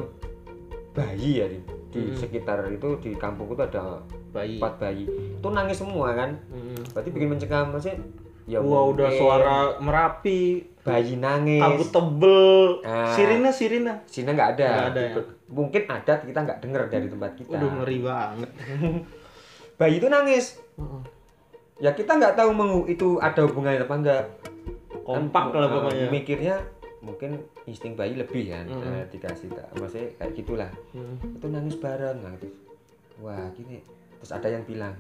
bayi 0.95 1.31
ya 1.38 1.45
di, 1.45 1.60
di 1.91 2.01
Hmm. 2.01 2.15
sekitar 2.15 2.63
itu 2.67 2.88
di 2.97 3.12
kampung 3.13 3.51
itu 3.51 3.62
ada 3.62 3.99
Bayi. 4.31 4.58
empat 4.58 4.73
bayi 4.77 5.03
itu 5.05 5.47
nangis 5.47 5.77
semua 5.77 6.12
kan 6.12 6.39
Hmm. 6.47 6.79
berarti 6.89 7.10
bikin 7.10 7.29
mencegah 7.29 7.63
maksudnya 7.65 7.99
Ya 8.45 8.62
Wah 8.62 8.93
udah 8.93 9.10
suara 9.10 9.58
merapi, 9.81 10.62
bayi 10.86 11.17
nangis. 11.17 11.58
kabut 11.58 11.89
tebel, 11.89 12.77
Ah. 12.86 13.10
sirine 13.10 13.49
sirine. 13.49 14.05
Sini 14.05 14.29
nggak 14.29 14.49
ada. 14.53 14.69
Nggak 14.69 14.86
ada 14.88 15.01
ya? 15.01 15.13
Mungkin 15.49 15.81
ada 15.89 16.13
kita 16.21 16.39
nggak 16.45 16.60
dengar 16.62 16.86
dari 16.86 17.10
tempat 17.10 17.34
kita. 17.34 17.58
Waduh 17.58 17.71
ngeri 17.75 17.97
banget. 18.05 18.49
Bayi 19.81 19.97
itu 19.97 20.05
nangis. 20.05 20.62
Ya 21.75 21.91
kita 21.91 22.21
nggak 22.21 22.38
tahu 22.38 22.53
mengu- 22.53 22.86
itu 22.86 23.17
ada 23.17 23.41
hubungannya 23.41 23.81
apa 23.81 23.95
enggak. 23.97 24.23
Kompak 25.01 25.49
lah 25.49 25.65
pokoknya. 25.67 26.05
Mikirnya 26.08 26.55
mungkin 27.01 27.41
insting 27.65 27.93
bayi 27.93 28.13
lebih 28.13 28.45
kan 28.47 28.65
Mm. 28.65 28.82
eh, 28.84 29.06
dikasih 29.10 29.49
tak 29.49 29.67
maksudnya 29.73 30.13
kayak 30.15 30.34
gitulah 30.34 30.71
Hmm. 30.91 31.17
itu 31.17 31.45
nangis 31.47 31.75
bareng 31.75 32.17
nah, 32.19 32.34
gitu. 32.36 32.58
wah 33.17 33.49
gini 33.51 33.82
terus 34.15 34.32
ada 34.32 34.47
yang 34.47 34.63
bilang 34.63 34.93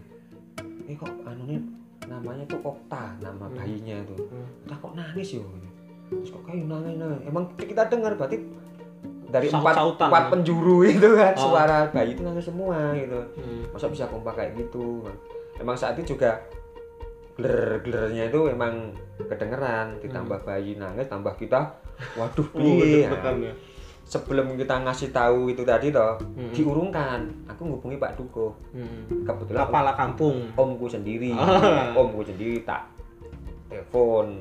eh 0.83 0.93
kok 0.93 1.09
anu 1.23 1.43
nih 1.45 1.61
namanya 2.05 2.43
tuh 2.45 2.59
Okta 2.59 3.17
nama 3.19 3.45
Hmm. 3.45 3.55
bayinya 3.55 3.95
itu 3.99 4.15
Hmm. 4.23 4.47
Kok 4.75 4.93
nangis 4.93 5.29
yo 5.31 5.45
terus 6.07 6.29
kok 6.29 6.41
kayak 6.43 6.63
nangis 6.63 6.93
nangis 6.95 7.21
emang 7.23 7.43
kita 7.55 7.85
dengar 7.85 8.13
berarti 8.13 8.37
dari 9.25 9.49
empat, 9.49 9.73
empat 9.99 10.23
ya? 10.23 10.29
penjuru 10.31 10.77
itu 10.91 11.09
kan 11.11 11.33
Oh. 11.35 11.49
suara 11.49 11.89
bayi 11.89 12.13
itu 12.13 12.21
nangis 12.21 12.45
semua 12.45 12.93
gitu 12.93 13.19
Hmm. 13.35 13.61
masa 13.69 13.85
bisa 13.87 14.05
kompak 14.05 14.33
kayak 14.35 14.51
gitu 14.55 15.05
emang 15.55 15.73
saat 15.73 15.93
itu 15.95 16.13
juga 16.13 16.41
gler 17.35 17.59
glernya 17.79 18.23
itu 18.25 18.47
emang 18.47 18.95
kedengeran 19.19 19.99
ditambah 19.99 20.39
bayi 20.41 20.73
nangis 20.73 21.05
tambah 21.05 21.35
kita 21.35 21.75
waduh 22.17 22.47
Uh, 22.49 22.59
piye 22.79 23.03
ya. 23.03 23.53
sebelum 24.03 24.53
kita 24.53 24.79
ngasih 24.79 25.09
tahu 25.09 25.49
itu 25.49 25.61
tadi 25.61 25.89
toh 25.89 26.15
Hmm. 26.31 26.51
diurungkan 26.51 27.25
aku 27.45 27.61
ngubungi 27.65 27.97
Pak 27.97 28.15
Duko 28.15 28.55
Hmm. 28.69 29.25
kebetulan 29.25 29.65
Kepala 29.65 29.91
kampung. 29.93 30.47
omku 30.53 30.85
sendiri 30.85 31.35
Ah. 31.35 31.91
omku 31.93 32.21
sendiri 32.21 32.61
tak 32.61 32.87
telepon 33.65 34.39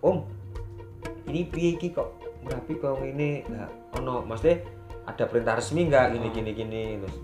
om 0.00 0.26
ini 1.24 1.44
piye 1.44 1.76
iki 1.76 1.90
kok 1.90 2.10
merapi 2.42 2.74
kok 2.74 2.98
ini 3.00 3.46
nah, 3.46 3.68
ono 3.94 4.22
maksudnya 4.22 4.58
ada 5.04 5.24
perintah 5.24 5.54
resmi 5.54 5.86
nggak 5.86 6.06
gini 6.12 6.26
Ah. 6.26 6.32
gini 6.32 6.50
gini 6.52 6.82
terus 6.98 7.16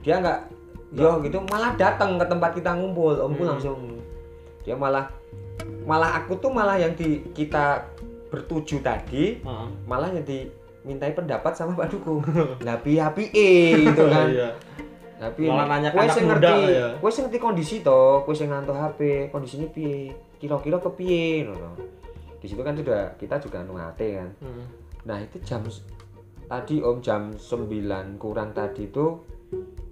dia 0.00 0.14
nggak 0.16 0.40
yo 0.90 1.20
gitu 1.20 1.38
malah 1.44 1.74
datang 1.74 2.16
ke 2.16 2.24
tempat 2.24 2.50
kita 2.52 2.70
ngumpul 2.72 3.12
omku 3.18 3.42
Hmm. 3.42 3.50
langsung 3.52 3.78
dia 4.62 4.72
malah 4.72 5.08
malah 5.84 6.16
aku 6.16 6.36
tuh 6.36 6.48
malah 6.48 6.76
yang 6.76 6.92
di 6.92 7.24
kita 7.30 7.84
bertuju 8.28 8.80
tadi 8.80 9.36
Heeh. 9.38 9.66
malah 9.84 10.08
yang 10.08 10.20
dimintai 10.22 11.12
pendapat 11.12 11.52
sama 11.52 11.72
Pak 11.74 11.88
Duko 11.90 12.20
lah 12.66 12.76
piye 12.78 13.04
piye 13.10 13.48
gitu 13.84 14.04
kan 14.06 14.28
Iya. 14.28 14.48
tapi 15.18 15.44
Malah 15.44 15.66
nanya 15.66 15.88
ke 15.90 15.98
sing 16.08 16.24
muda 16.24 16.46
ngerti, 16.46 16.62
ya. 16.70 16.88
kowe 16.96 17.10
sing 17.10 17.24
ngerti 17.26 17.38
kondisi 17.38 17.76
to, 17.80 18.22
kowe 18.22 18.30
sing 18.30 18.48
ngantuk 18.48 18.72
HP, 18.72 19.00
kondisinya 19.28 19.66
piye? 19.66 20.14
Kira-kira 20.38 20.78
kepiye 20.78 21.42
ngono. 21.42 21.74
Di 22.38 22.46
situ 22.46 22.62
kan 22.62 22.70
sudah 22.72 23.18
kita 23.18 23.34
juga 23.36 23.58
nungate 23.60 24.14
kan. 24.14 24.30
Hmm. 24.38 24.62
Nah, 25.02 25.18
itu 25.18 25.42
jam 25.42 25.66
tadi 26.46 26.78
Om 26.78 27.02
jam 27.02 27.34
9 27.34 27.74
kurang 28.14 28.54
tadi 28.54 28.86
itu 28.86 29.18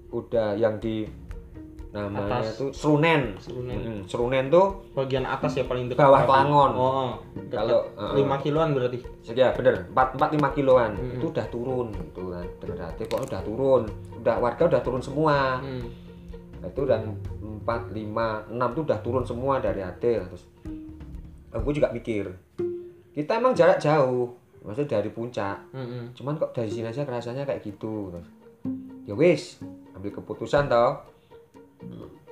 udah 0.08 0.54
yang 0.54 0.76
di 0.76 1.06
namanya 1.90 2.44
Atas. 2.44 2.60
tuh 2.60 2.70
Serunen. 2.70 3.32
Serunen. 3.36 3.78
Mm, 3.78 4.00
Serunen 4.04 4.44
tuh 4.46 4.84
Bagian 4.92 5.24
atas 5.24 5.56
ya 5.56 5.64
paling 5.64 5.88
dekat. 5.88 6.04
Bawah 6.04 6.22
Kelangon. 6.22 6.70
Oh. 6.72 7.10
Kalau, 7.48 7.88
Kalau 7.88 8.12
uh, 8.12 8.36
5 8.36 8.44
kiloan 8.44 8.68
berarti. 8.70 9.00
ya 9.26 9.48
bener 9.50 9.88
4 9.88 9.96
4 9.96 10.36
5 10.36 10.56
kiloan 10.56 10.90
Mm. 10.92 11.16
itu 11.16 11.26
udah 11.26 11.46
turun 11.48 11.88
gitu 11.90 12.22
kan. 12.28 12.46
Hati 12.78 13.02
kok 13.02 13.20
udah 13.22 13.40
turun. 13.40 13.82
Udah 14.18 14.36
warga 14.36 14.62
udah 14.66 14.82
turun 14.82 15.00
semua. 15.00 15.56
Hmm. 15.58 15.88
Itu 16.60 16.82
udah 16.82 16.98
4, 17.00 17.64
5, 17.64 18.52
6 18.52 18.76
tuh 18.76 18.82
udah 18.84 18.98
turun 19.00 19.24
semua 19.24 19.58
dari 19.58 19.80
AT 19.80 20.02
terus 20.02 20.44
aku 21.48 21.72
juga 21.72 21.88
mikir 21.88 22.28
kita 23.10 23.32
emang 23.34 23.56
jarak 23.56 23.78
jauh 23.78 24.36
maksudnya 24.60 24.98
dari 24.98 25.08
puncak 25.08 25.56
Hmm. 25.72 26.12
cuman 26.12 26.36
kok 26.36 26.52
dari 26.52 26.68
sini 26.68 26.86
aja 26.86 27.02
kerasanya 27.02 27.42
kayak 27.42 27.64
gitu 27.64 28.12
terus 28.12 28.28
ya 29.02 29.14
wis 29.14 29.56
ambil 30.06 30.22
keputusan 30.22 30.70
toh 30.70 31.02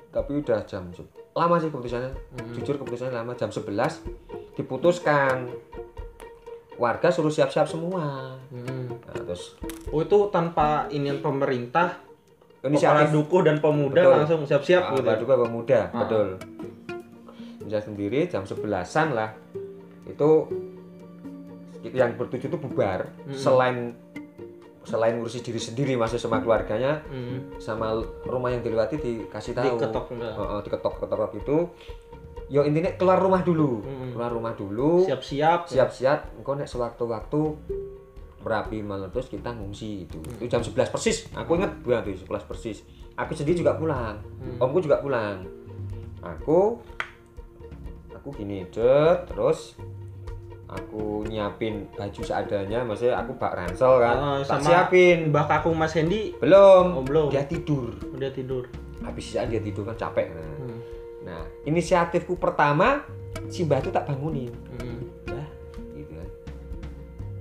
tapi 0.08 0.38
udah 0.38 0.62
jam 0.62 0.94
lama 1.34 1.58
sih 1.58 1.66
keputusannya 1.66 2.14
Hmm. 2.38 2.54
jujur 2.54 2.78
keputusannya 2.78 3.18
lama 3.18 3.34
jam 3.34 3.50
11 3.50 3.98
diputuskan 4.54 5.50
warga 6.74 7.10
suruh 7.10 7.34
siap-siap 7.34 7.66
semua 7.66 8.38
Hmm. 8.46 8.94
nah, 9.02 9.14
terus 9.16 9.58
Oh 9.90 9.98
itu 9.98 10.18
tanpa 10.28 10.86
inian 10.88 11.18
pemerintah, 11.18 11.98
inisiatif 12.62 13.10
dukuh 13.10 13.42
dan 13.42 13.58
pemuda 13.58 13.94
Betul. 13.96 14.14
langsung 14.16 14.40
siap-siap 14.42 14.82
Ah, 14.84 14.90
gitu. 14.92 15.02
baru 15.02 15.18
juga 15.18 15.34
pemuda, 15.40 15.80
Ah. 15.84 15.98
betul. 16.02 16.26
Bisa 17.60 17.78
sendiri 17.80 18.26
jam 18.26 18.42
11-an 18.42 19.14
lah. 19.14 19.30
Itu 20.04 20.50
yang 21.84 22.14
bertujuh 22.14 22.46
itu 22.48 22.58
bubar. 22.58 23.06
Mm-mm. 23.24 23.34
Selain 23.34 23.94
selain 24.84 25.16
ngurusi 25.16 25.40
diri 25.40 25.56
sendiri 25.56 25.92
masih 25.96 26.20
sama 26.20 26.44
keluarganya 26.44 27.00
Hmm. 27.08 27.56
sama 27.56 27.96
rumah 28.24 28.52
yang 28.52 28.60
dilewati 28.60 29.00
dikasih 29.00 29.56
tahu. 29.56 29.80
Diketok 29.80 30.06
enggak? 30.12 30.32
Heeh, 30.36 30.58
diketok-ketok 30.68 31.32
itu. 31.34 31.56
Yo 32.52 32.60
intinya 32.62 32.92
keluar 32.94 33.16
rumah 33.16 33.40
dulu. 33.40 33.80
Mm-mm. 33.80 34.12
Keluar 34.12 34.28
rumah 34.28 34.52
dulu. 34.52 35.08
Siap-siap. 35.08 35.64
Siap-siap 35.66 36.36
engkau 36.36 36.52
nek 36.54 36.68
sewaktu-waktu 36.68 37.40
berapi 38.44 38.84
meletus 38.84 39.32
kita 39.32 39.56
ngungsi 39.56 40.04
itu. 40.04 40.20
Hmm. 40.20 40.36
Itu 40.44 40.52
jam 40.52 40.60
11 40.60 40.92
persis. 40.92 41.24
Aku 41.32 41.56
inget 41.56 41.72
banget 41.80 42.12
itu 42.12 42.28
11 42.28 42.44
persis. 42.44 42.84
Aku 43.16 43.32
sendiri 43.32 43.64
juga 43.64 43.72
pulang. 43.80 44.20
Hmm. 44.20 44.60
Omku 44.60 44.84
juga 44.84 45.00
pulang. 45.00 45.40
Aku 46.20 46.76
aku 48.12 48.28
gini, 48.32 48.64
cet, 48.72 49.28
terus 49.28 49.76
aku 50.74 51.02
nyiapin 51.24 51.86
baju 51.90 52.20
seadanya, 52.20 52.82
maksudnya 52.82 53.14
aku 53.16 53.32
bak 53.34 53.54
ransel 53.54 53.96
kan, 53.96 54.16
tak 54.40 54.58
sama- 54.58 54.66
siapin. 54.66 55.30
Mbah 55.30 55.46
kakung 55.46 55.74
Mas 55.74 55.92
Hendy 55.92 56.34
Belum, 56.34 56.86
Oh, 56.92 57.02
belum. 57.02 57.30
dia 57.30 57.42
tidur. 57.42 57.94
udah 58.10 58.28
tidur. 58.28 58.66
Habis 59.00 59.22
sisaan 59.26 59.48
dia 59.48 59.58
tidur 59.58 59.84
kan 59.84 59.94
capek. 59.94 60.30
Nah, 60.30 60.50
Hmm. 60.56 60.78
nah 61.22 61.42
inisiatifku 61.62 62.34
pertama 62.34 63.06
si 63.46 63.62
Mbah 63.62 63.78
tuh 63.80 63.90
tak 63.90 64.04
bangunin. 64.04 64.50
Hmm. 64.74 64.98
Mbah, 65.24 65.46
gitu 65.94 66.12
kan. 66.12 66.28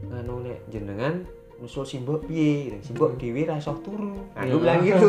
Nganu 0.06 0.36
nek 0.43 0.60
jenengan 0.67 1.13
nusul 1.56 1.84
simbok 1.84 2.24
piye? 2.24 2.78
Simbok 2.80 3.15
dhewe 3.15 3.43
ra 3.43 3.56
iso 3.56 3.74
turu. 3.80 4.19
Aku 4.34 4.46
Ya. 4.46 4.60
bilang 4.60 4.80
gitu. 4.86 5.08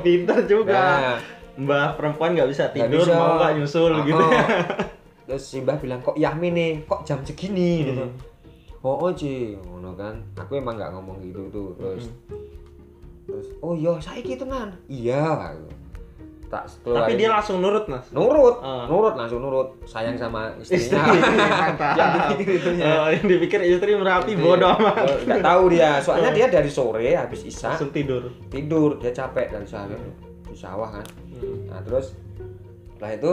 Pinter 0.00 0.38
juga. 0.44 0.80
Nah, 0.96 1.18
Mbah 1.56 1.94
perempuan 1.94 2.32
nggak 2.32 2.48
bisa 2.48 2.70
tidur, 2.70 3.04
bisa. 3.04 3.12
mau 3.12 3.36
nggak 3.36 3.52
nyusul 3.54 3.92
Oh, 3.92 4.00
gitu. 4.02 4.16
oh. 4.18 4.32
Terus 5.30 5.42
si 5.44 5.62
Mbah 5.62 5.78
bilang 5.78 6.02
kok 6.02 6.18
Yahmin 6.18 6.50
nih, 6.52 6.72
kok 6.84 7.06
jam 7.06 7.22
segini 7.22 7.86
gitu. 7.86 8.02
Hmm. 8.02 8.18
Oh, 8.82 8.98
oh 8.98 9.10
Ci, 9.12 9.54
ngono 9.54 9.94
kan. 9.94 10.18
Aku 10.34 10.56
emang 10.56 10.74
nggak 10.74 10.90
ngomong 10.90 11.22
gitu 11.22 11.46
tuh. 11.48 11.70
Terus 11.76 12.10
Hmm. 12.10 12.34
terus 13.22 13.46
oh 13.60 13.72
iya 13.72 13.94
saiki 13.96 14.34
tenan. 14.34 14.74
Iya. 14.84 15.54
aku. 15.54 15.70
Tak 16.50 16.66
Tapi 16.82 17.14
dia 17.14 17.30
langsung 17.30 17.62
nurut 17.62 17.86
mas. 17.86 18.02
nurut, 18.10 18.58
Ah. 18.58 18.82
nurut 18.84 19.14
langsung 19.14 19.38
nurut. 19.38 19.70
Sayang 19.86 20.18
sama 20.18 20.50
Istri 20.58 20.82
istrinya. 20.82 21.14
mantap. 21.62 21.94
Yang 21.94 22.10
dipikir. 22.34 22.58
Oh, 22.82 23.06
yang 23.06 23.22
dipikir 23.24 23.60
istri 23.62 23.90
merapi 23.94 24.34
Gitu 24.34 24.42
bodoh 24.42 24.66
ya. 24.66 24.74
amat. 24.74 24.94
Oh, 24.98 25.16
Nggak 25.22 25.42
tahu 25.46 25.62
dia. 25.70 25.90
Soalnya 26.02 26.30
Oh. 26.30 26.34
dia 26.34 26.46
dari 26.50 26.66
sore 26.68 27.06
habis 27.14 27.46
isya 27.46 27.70
Langsung 27.70 27.94
tidur. 27.94 28.34
tidur, 28.50 28.98
dia 28.98 29.14
capek 29.14 29.46
dari 29.48 29.62
sawah 29.64 29.94
di 30.42 30.56
sawah 30.58 30.90
kan. 30.90 31.06
Hmm. 31.30 31.70
Nah, 31.70 31.80
terus 31.86 32.18
setelah 32.90 33.12
itu 33.14 33.32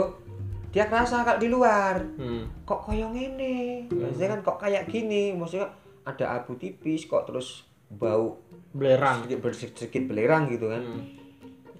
dia 0.68 0.84
kerasa 0.84 1.24
kalau 1.24 1.40
di 1.40 1.48
luar. 1.48 1.96
Hmm. 2.16 2.44
kok 2.62 2.84
koyo 2.84 3.08
ngene 3.08 3.88
maksudnya 3.88 4.28
kan 4.36 4.40
kok 4.42 4.58
kayak 4.58 4.84
gini 4.86 5.32
maksudnya 5.32 5.72
ada 6.04 6.36
abu 6.36 6.54
tipis 6.54 7.04
kok 7.04 7.24
terus 7.24 7.64
bau 7.88 8.36
Belerang. 8.68 9.24
sedikit 9.24 9.48
sedikit, 9.48 9.72
sedikit 9.78 10.02
belerang 10.06 10.44
gitu 10.46 10.68
kan. 10.68 10.82
Hmm. 10.84 11.02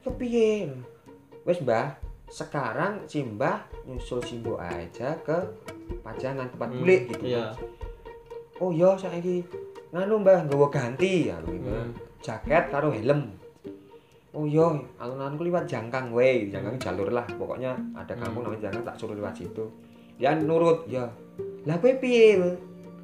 kepiye 0.01 0.72
wes 1.44 1.61
mbah. 1.61 1.96
Sekarang 2.29 3.09
si 3.09 3.24
mbah 3.24 3.64
nyusul 3.85 4.20
simbo 4.20 4.57
aja 4.57 5.16
ke 5.18 5.37
pajangan 6.03 6.48
tempat 6.48 6.68
Hmm, 6.68 6.79
bulik 6.79 7.03
gitu. 7.09 7.24
Iya. 7.24 7.57
oh 8.59 8.68
iya 8.68 8.92
saiki. 8.94 9.40
Nganu 9.88 10.20
mbah 10.20 10.44
nggawa 10.44 10.68
ganti 10.68 11.29
ya 11.29 11.40
gitu. 11.44 11.68
Hmm. 11.68 11.92
jaket 12.20 12.68
karo 12.68 12.92
helm 12.92 13.33
oh 14.30 14.44
iya 14.44 14.68
alun-alunku 14.96 15.42
liwat 15.42 15.64
jangkang 15.64 16.10
weh 16.10 16.46
jangkang 16.46 16.76
jalur 16.76 17.08
lah 17.08 17.24
pokoknya 17.30 17.72
ada 17.92 18.12
kampung 18.12 18.44
Hmm. 18.44 18.52
namanya 18.52 18.68
jangkang 18.68 18.84
tak 18.84 18.96
suruh 18.96 19.14
lewat 19.14 19.34
situ 19.34 19.64
dia 20.14 20.34
nurut 20.34 20.84
ya 20.84 21.08
lah 21.64 21.76
kowe 21.76 21.92
piye 21.96 22.36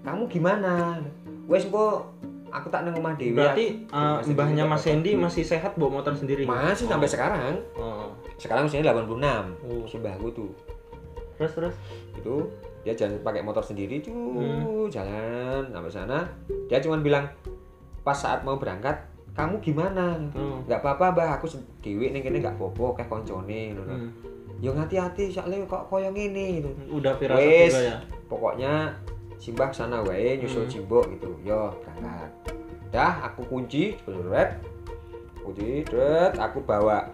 kamu 0.01 0.27
gimana 0.27 1.01
wes 1.47 1.65
engko 1.65 2.05
aku 2.49 2.69
tak 2.69 2.85
nang 2.85 2.95
omah 2.95 3.15
dhewe 3.15 3.35
Berarti 3.35 3.83
uh, 3.89 4.21
Masih 4.21 4.31
mbahnya 4.33 4.65
Mas 4.65 4.85
Hendy 4.85 5.13
masih 5.13 5.43
sehat 5.43 5.75
bawa 5.75 5.99
motor 5.99 6.15
sendiri? 6.15 6.45
masih 6.45 6.87
sampai 6.87 7.09
sekarang 7.09 7.59
Oh. 7.75 8.15
sekarang 8.37 8.65
usianya 8.65 8.95
86 8.95 9.19
Oh. 9.65 9.83
si 9.85 9.97
mbahku 9.97 10.31
tuh 10.31 10.51
Terus 11.35 11.51
terus. 11.51 11.75
itu 12.15 12.47
dia 12.85 12.95
jalan 12.95 13.19
pakai 13.19 13.41
motor 13.41 13.59
sendiri 13.59 13.99
tuh 13.99 14.15
Hmm. 14.39 14.87
jalan 14.87 15.67
sampai 15.67 15.91
sana 15.91 16.19
dia 16.69 16.79
cuma 16.79 16.95
bilang 16.97 17.27
pas 18.03 18.15
saat 18.15 18.45
mau 18.45 18.55
berangkat 18.55 19.03
kamu 19.35 19.59
gimana 19.61 20.15
Hmm. 20.31 20.63
nggak 20.65 20.79
apa-apa 20.79 21.07
mbah 21.11 21.29
aku 21.35 21.51
dewi 21.81 22.09
nih 22.09 22.23
kene 22.23 22.39
nggak 22.39 22.55
popo 22.55 22.95
kayak 22.95 23.09
koncone 23.09 23.75
ngono. 23.75 23.93
Hmm. 23.93 24.11
yo 24.59 24.71
hati-hati 24.73 25.29
soalnya 25.29 25.61
kok 25.65 25.87
koyo 25.87 26.09
ngene 26.09 26.45
gitu 26.57 26.71
Udah 26.93 27.13
viral 27.15 27.37
juga 27.37 27.81
ya. 27.83 27.97
pokoknya 28.25 28.73
simbah 29.37 29.69
sana 29.69 29.99
wae 30.01 30.39
nyusul 30.39 30.65
Hmm. 30.65 30.71
cimbok 30.71 31.05
gitu 31.11 31.35
yo 31.43 31.75
berangkat 31.77 32.31
dah 32.89 33.27
aku 33.27 33.43
kunci 33.45 33.99
beret 34.01 34.63
kunci 35.37 35.83
dret 35.83 36.33
aku 36.35 36.63
bawa 36.63 37.11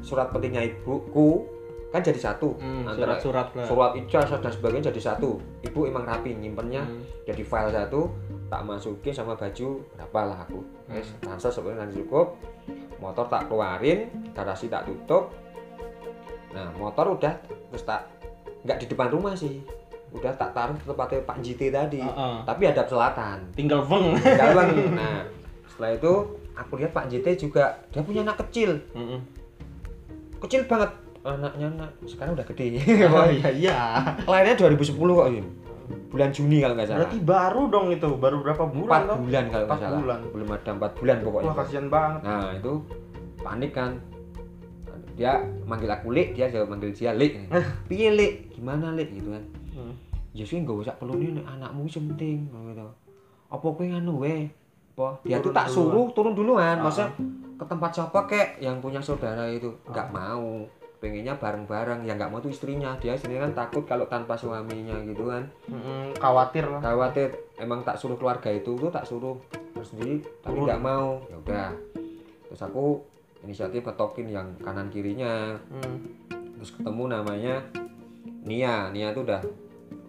surat 0.00 0.28
pentingnya 0.28 0.68
ibuku 0.68 1.42
kan 1.90 1.98
jadi 1.98 2.20
satu 2.22 2.54
Hmm, 2.54 2.86
antara 2.86 3.18
surat-surat 3.18 3.66
surat 3.66 3.90
ijazah 3.96 4.38
dan 4.38 4.52
sebagainya 4.52 4.92
jadi 4.92 5.00
satu 5.10 5.30
ibu 5.60 5.80
emang 5.82 6.04
rapi 6.04 6.30
nyimpennya 6.32 6.84
Hmm. 6.84 7.02
jadi 7.24 7.42
file 7.42 7.72
satu 7.72 8.12
tak 8.50 8.66
masukin 8.66 9.14
sama 9.14 9.38
baju 9.38 9.78
berapa 9.94 10.20
lah 10.26 10.38
aku. 10.42 10.58
Hmm. 10.90 10.98
wes 10.98 11.06
transfer 11.22 11.54
sebenarnya 11.54 11.86
nanti 11.86 12.02
cukup. 12.02 12.34
Motor 12.98 13.30
tak 13.30 13.46
keluarin 13.46 14.10
garasi 14.34 14.66
tak 14.66 14.90
tutup. 14.90 15.30
Nah 16.50 16.74
motor 16.74 17.14
udah 17.14 17.38
terus 17.70 17.86
tak 17.86 18.10
nggak 18.66 18.82
di 18.82 18.86
depan 18.90 19.08
rumah 19.14 19.38
sih. 19.38 19.62
Udah 20.10 20.34
tak 20.34 20.50
taruh 20.50 20.74
ke 20.74 20.82
tempatnya 20.82 21.22
Pak 21.22 21.38
JT 21.38 21.62
tadi. 21.70 22.02
Heeh. 22.02 22.36
tapi 22.42 22.62
ada 22.66 22.82
selatan. 22.82 23.54
Tinggal 23.54 23.86
veng. 23.86 24.18
dalam 24.18 24.68
nah 24.98 25.22
setelah 25.70 25.94
itu 25.94 26.12
aku 26.58 26.72
lihat 26.82 26.90
Pak 26.90 27.06
JT 27.06 27.26
juga 27.38 27.78
dia 27.94 28.02
punya 28.02 28.26
anak 28.26 28.42
kecil. 28.50 28.82
Heeh. 28.98 29.22
kecil 30.42 30.66
banget. 30.66 30.90
Anaknya 31.22 31.70
anak 31.70 31.90
sekarang 32.10 32.34
udah 32.34 32.46
gede. 32.50 32.82
Oh 33.14 33.30
iya 33.30 33.48
iya. 33.54 33.78
lainnya 34.26 34.58
2010 34.58 34.98
kok 34.98 35.28
ini 35.30 35.59
bulan 36.08 36.30
Juni 36.30 36.58
kalau 36.58 36.74
nggak 36.74 36.86
salah. 36.86 36.98
Berarti 37.00 37.18
baru 37.20 37.62
dong 37.66 37.86
itu, 37.88 38.08
baru 38.14 38.36
berapa 38.40 38.62
empat 38.62 38.74
bulan 38.74 39.00
toh? 39.04 39.16
bulan 39.18 39.44
kalau 39.44 39.64
nggak 39.64 39.68
Empat 39.68 39.80
salah. 39.80 39.98
bulan. 39.98 40.18
belum 40.28 40.48
ada 40.50 40.70
empat 40.72 40.92
bulan 40.94 41.16
pokoknya. 41.20 41.46
Wah 41.46 41.56
kasihan 41.56 41.86
banget. 41.88 42.20
nah 42.22 42.48
itu 42.52 42.72
panik 43.38 43.72
kan. 43.72 43.92
Dia 45.12 45.32
manggil 45.62 45.86
aku 45.86 46.08
lik 46.10 46.32
dia 46.32 46.48
jawab 46.48 46.68
manggil 46.70 46.90
dia 46.90 47.12
lik. 47.12 47.32
Piye 47.86 48.08
lik? 48.10 48.32
Gimana 48.50 48.92
lik? 48.92 49.08
Gitu 49.10 49.30
kan. 49.30 49.44
Hmm. 49.70 49.94
ya 50.30 50.42
sih 50.42 50.56
nggak 50.56 50.76
usah 50.80 50.94
perlu 50.94 51.14
nih 51.14 51.42
anakmu 51.42 51.84
sih 51.84 51.98
penting 52.00 52.46
gitu. 52.46 52.86
Apa 53.48 53.66
kowe 53.66 53.82
nganu 53.82 54.18
we? 54.18 54.46
Apa? 54.92 55.18
Dia 55.22 55.38
tuh 55.38 55.50
Turun 55.50 55.56
tak 55.56 55.66
duluan. 55.66 55.74
suruh 55.76 56.06
turun 56.12 56.34
duluan 56.34 56.76
Ah. 56.76 56.82
masa 56.82 57.04
ke 57.52 57.64
tempat 57.64 57.90
siapa 57.92 58.18
kek 58.24 58.48
yang 58.58 58.78
punya 58.78 58.98
saudara 58.98 59.44
itu? 59.46 59.68
Nggak 59.84 60.08
mau 60.10 60.64
pengennya 61.00 61.34
bareng-bareng. 61.34 62.04
Yang 62.04 62.16
nggak 62.20 62.30
mau 62.30 62.38
tuh 62.38 62.52
istrinya. 62.52 62.94
Dia 63.00 63.16
istrinya 63.16 63.48
kan 63.48 63.66
takut 63.66 63.84
kalau 63.84 64.04
tanpa 64.06 64.36
suaminya 64.36 65.00
gitu 65.02 65.26
kan. 65.26 65.48
Mm-mm, 65.66 66.14
khawatir 66.20 66.68
lah. 66.68 66.80
khawatir. 66.80 67.32
Emang 67.56 67.80
tak 67.80 67.96
suruh 67.96 68.14
keluarga 68.14 68.52
itu 68.52 68.76
tuh 68.76 68.92
tak 68.92 69.08
suruh. 69.08 69.40
Sendiri 69.80 70.20
tapi 70.44 70.60
nggak 70.60 70.78
mau. 70.78 71.24
Ya 71.26 71.36
udah. 71.40 71.68
Terus 72.46 72.60
aku 72.60 73.00
inisiatif 73.40 73.80
ketokin 73.82 74.28
yang 74.28 74.52
kanan 74.60 74.92
kirinya. 74.92 75.56
Hmm. 75.72 75.96
terus 76.60 76.76
ketemu 76.76 77.04
namanya 77.08 77.64
Nia. 78.44 78.92
Nia 78.92 79.16
tuh 79.16 79.24
udah 79.24 79.40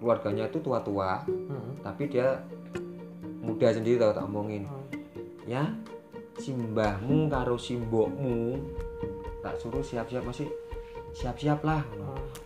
keluarganya 0.03 0.51
tuh 0.51 0.59
tua-tua 0.59 1.23
Hmm. 1.23 1.79
tapi 1.79 2.11
dia 2.11 2.43
muda 3.39 3.71
sendiri 3.71 3.95
tau 3.95 4.11
tak 4.11 4.27
omongin. 4.27 4.67
Hmm. 4.67 4.83
ya 5.47 5.63
simbahmu 6.35 7.31
karo 7.31 7.55
simbokmu 7.55 8.59
tak 9.39 9.55
suruh 9.57 9.79
siap-siap 9.79 10.27
masih 10.27 10.51
siap-siap 11.11 11.59
lah. 11.63 11.81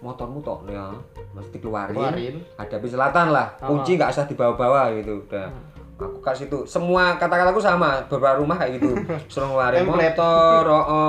Motormu 0.02 0.42
tok 0.42 0.70
ya. 0.70 0.94
Masih 1.34 1.52
dikeluarin. 1.58 1.96
Keluarin. 1.96 2.36
hadapi 2.58 2.88
selatan 2.90 3.34
lah. 3.34 3.48
Kunci 3.62 3.98
nggak 3.98 4.12
usah 4.12 4.26
dibawa-bawa 4.30 4.94
gitu. 4.98 5.22
Udah. 5.26 5.50
Aku 5.96 6.20
kasih 6.20 6.52
tuh 6.52 6.68
semua 6.68 7.16
kata-kataku 7.16 7.62
sama. 7.64 8.04
Beberapa 8.12 8.44
rumah 8.44 8.60
kayak 8.60 8.82
gitu. 8.82 8.92
Suruh 9.32 9.56
ngeluarin 9.56 9.88
motor 9.88 10.66
oh, 10.76 10.84
oh, 10.84 11.08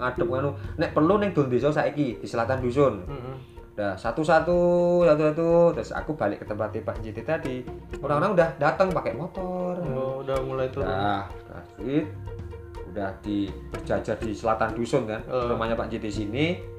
ngadep 0.00 0.26
ngono. 0.26 0.50
Nek 0.80 0.90
perlu 0.96 1.20
ning 1.20 1.30
Dul 1.36 1.52
Desa 1.52 1.68
saiki 1.68 2.16
di 2.18 2.26
selatan 2.26 2.62
dusun. 2.64 3.04
Mm-mm. 3.04 3.36
udah 3.72 3.96
satu-satu 3.96 4.60
satu-satu. 5.08 5.48
Terus 5.76 5.90
aku 5.92 6.16
balik 6.16 6.44
ke 6.44 6.46
tempat 6.48 6.72
Pak 6.76 6.96
JT 7.04 7.18
tadi. 7.24 7.64
Orang-orang 8.00 8.36
udah 8.36 8.48
datang 8.56 8.88
pakai 8.92 9.12
motor. 9.16 9.76
Oh, 9.92 10.24
udah 10.24 10.36
mulai 10.44 10.68
turun. 10.68 10.88
Nah, 10.88 11.28
kasih 11.48 12.08
udah 12.92 13.08
di 13.24 13.48
berjajar 13.72 14.16
di 14.20 14.36
selatan 14.36 14.76
dusun 14.76 15.08
kan. 15.08 15.20
Eh. 15.24 15.44
rumahnya 15.48 15.72
Pak 15.72 15.88
JT 15.88 16.04
sini 16.12 16.71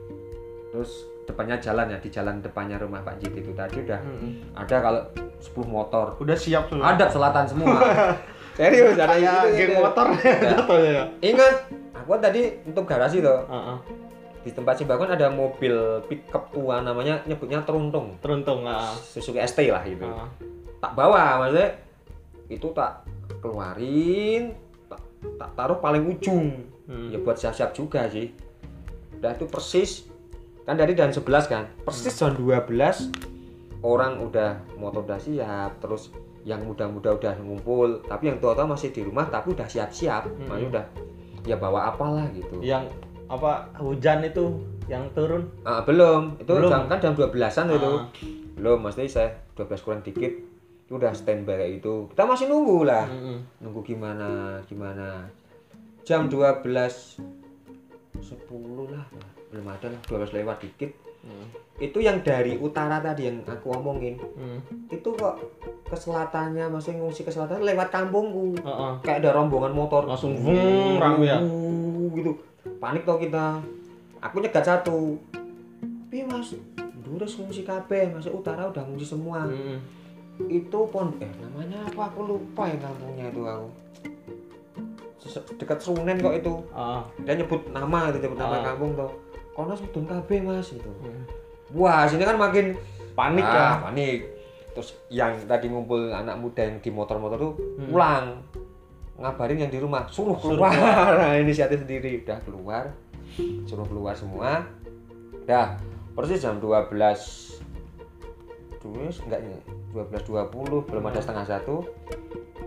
terus 0.74 0.92
depannya 1.24 1.56
jalan 1.56 1.86
ya 1.88 1.98
di 1.98 2.10
jalan 2.10 2.42
depannya 2.42 2.76
rumah 2.76 3.00
Pak 3.00 3.16
JT 3.16 3.36
itu 3.40 3.54
tadi 3.54 3.78
udah 3.80 4.02
Mm-mm. 4.02 4.58
ada 4.58 4.76
kalau 4.76 5.02
10 5.38 5.54
motor 5.66 6.06
Udah 6.18 6.34
siap 6.34 6.68
semua. 6.68 6.92
ada 6.92 7.06
selatan 7.06 7.46
semua 7.46 7.78
serius 8.58 8.96
ada 8.96 9.14
Kayak 9.14 9.22
gitu, 9.22 9.48
geng 9.54 9.70
gitu. 9.70 9.80
motor 9.80 10.08
jatuhnya 10.52 10.92
ya. 10.92 11.04
ingat 11.22 11.56
aku 11.94 12.12
tadi 12.18 12.42
untuk 12.66 12.84
garasi 12.84 13.18
tuh 13.20 13.40
Heeh. 13.46 13.78
di 14.42 14.52
tempat 14.52 14.74
Simbakon 14.76 15.08
ada 15.10 15.30
mobil 15.30 15.72
pickup 16.04 16.50
tua 16.50 16.82
namanya 16.82 17.22
nyebutnya 17.24 17.62
Teruntung 17.62 18.20
Teruntung 18.20 18.66
ah. 18.66 18.92
Suzuki 18.98 19.40
ST 19.40 19.64
lah 19.66 19.84
gitu 19.84 20.04
Ah. 20.04 20.28
tak 20.80 20.92
bawa 20.92 21.40
maksudnya 21.40 21.70
itu 22.50 22.68
tak 22.72 23.08
keluarin 23.40 24.52
tak, 24.86 25.00
tak 25.38 25.50
taruh 25.54 25.78
paling 25.78 26.04
ujung 26.10 26.50
Hmm. 26.84 27.08
ya 27.08 27.18
buat 27.18 27.40
siap-siap 27.40 27.72
juga 27.72 28.12
sih 28.12 28.36
udah 29.16 29.32
itu 29.32 29.48
persis 29.48 30.04
kan 30.64 30.76
dari 30.76 30.94
dan 30.94 31.10
11 31.10 31.24
kan 31.46 31.64
persis 31.82 32.12
jam 32.12 32.32
12 32.32 33.12
orang 33.82 34.16
udah 34.18 34.50
motor 34.74 35.04
udah 35.04 35.18
siap 35.18 35.78
terus 35.78 36.10
yang 36.44 36.60
muda-muda 36.62 37.12
udah 37.12 37.36
ngumpul 37.38 38.00
tapi 38.02 38.28
yang 38.28 38.38
tua-tua 38.38 38.64
masih 38.66 38.90
di 38.90 39.02
rumah 39.02 39.28
tapi 39.28 39.52
udah 39.52 39.66
siap-siap 39.66 40.24
Hmm. 40.26 40.48
makanya 40.48 40.68
udah 40.70 40.86
ya 41.44 41.56
bawa 41.56 41.90
apalah 41.90 42.28
gitu 42.30 42.60
Yang 42.60 42.88
apa 43.26 43.52
hujan 43.78 44.20
itu 44.22 44.46
yang 44.86 45.08
turun. 45.12 45.48
Ah, 45.64 45.80
belum 45.82 46.36
itu 46.38 46.52
Belum. 46.54 46.68
jam 46.68 46.84
kan 46.86 47.00
jam 47.00 47.12
12-an 47.14 47.66
itu 47.70 47.92
Ah. 47.94 48.04
belum 48.54 48.78
mesti 48.82 49.04
saya 49.06 49.32
12 49.54 49.80
kurang 49.80 50.02
dikit 50.02 50.32
itu 50.84 50.92
udah 50.94 51.12
standby 51.12 51.56
kayak 51.58 51.72
itu 51.80 52.08
kita 52.10 52.24
masih 52.24 52.46
nunggu 52.46 52.84
lah 52.84 53.04
Mm-mm. 53.06 53.40
nunggu 53.60 53.80
gimana 53.82 54.60
gimana 54.64 55.28
jam 56.04 56.28
12 56.28 57.20
10 58.14 58.20
lah 58.90 59.06
belum 59.54 59.70
ada 59.70 59.88
lah 59.88 60.02
12 60.04 60.34
lewat 60.34 60.58
dikit 60.60 60.92
Hmm. 61.24 61.48
itu 61.80 62.04
yang 62.04 62.20
dari 62.20 62.60
utara 62.60 63.00
tadi 63.00 63.24
yang 63.24 63.40
aku 63.48 63.72
omongin 63.72 64.20
Hmm. 64.36 64.60
itu 64.90 65.08
kok 65.08 65.40
ke 65.86 65.96
selatannya 65.96 66.68
masih 66.68 67.00
ngungsi 67.00 67.24
ke 67.24 67.32
selatan 67.32 67.64
lewat 67.64 67.88
kampungku 67.88 68.60
Heeh. 68.60 68.94
kayak 69.00 69.24
ada 69.24 69.32
rombongan 69.32 69.72
motor 69.72 70.04
Langsung 70.04 70.36
vung, 70.36 71.00
rame 71.00 71.24
ya? 71.24 71.40
Gitu 72.12 72.28
panik 72.76 73.08
toh 73.08 73.16
kita 73.16 73.56
aku 74.20 74.44
nyegat 74.44 74.68
satu 74.68 75.16
tapi 76.04 76.28
mas 76.28 76.52
Durus 77.00 77.36
ngungsi 77.36 77.64
kabeh 77.64 78.12
masuk 78.12 78.44
utara 78.44 78.68
udah 78.68 78.84
ngungsi 78.84 79.08
semua 79.08 79.48
Mm-mm. 79.48 79.80
itu 80.52 80.80
pon 80.92 81.08
eh 81.20 81.32
namanya 81.38 81.88
apa 81.88 82.12
aku 82.12 82.20
lupa 82.28 82.68
ya 82.68 82.76
kampungnya 82.76 83.32
itu 83.32 83.40
aku 83.42 83.68
dekat 85.56 85.80
Sunen 85.80 86.20
kok 86.20 86.36
itu 86.36 86.54
Ah. 86.70 87.00
dia 87.18 87.32
nyebut 87.34 87.64
nama 87.72 88.12
itu 88.12 88.20
nyebut 88.20 88.36
nama 88.36 88.60
Ah. 88.60 88.64
kampung 88.66 88.92
tuh 88.94 89.23
kono 89.54 89.74
sedun 89.74 90.04
kabeh 90.04 90.40
mas 90.40 90.70
itu 90.70 90.90
Hmm. 91.00 91.24
wah 91.72 92.06
sini 92.06 92.22
kan 92.22 92.36
makin 92.36 92.74
Panik 93.14 93.46
ah, 93.46 93.54
ya. 93.54 93.70
panik 93.84 94.20
terus 94.74 94.98
yang 95.08 95.38
tadi 95.40 95.70
ngumpul 95.70 96.10
anak 96.10 96.34
muda 96.36 96.66
yang 96.66 96.78
di 96.78 96.90
motor-motor 96.90 97.38
tuh 97.38 97.54
Hmm. 97.78 97.88
pulang 97.88 98.26
ngabarin 99.14 99.60
yang 99.60 99.70
di 99.70 99.78
rumah 99.78 100.06
suruh 100.08 100.34
Suruh 100.36 100.58
keluar 100.58 100.74
nah, 101.22 101.38
inisiatif 101.38 101.86
sendiri 101.86 102.26
udah 102.26 102.42
keluar 102.42 102.84
suruh 103.64 103.86
keluar 103.86 104.14
semua 104.14 104.66
dah 105.46 105.78
persis 106.12 106.42
jam 106.42 106.58
12 106.58 106.90
Dues 108.80 109.22
enggak 109.22 109.40
ya 109.40 109.58
12.20 109.94 110.50
belum 110.84 111.04
ada 111.06 111.22
setengah 111.22 111.46
satu 111.48 111.86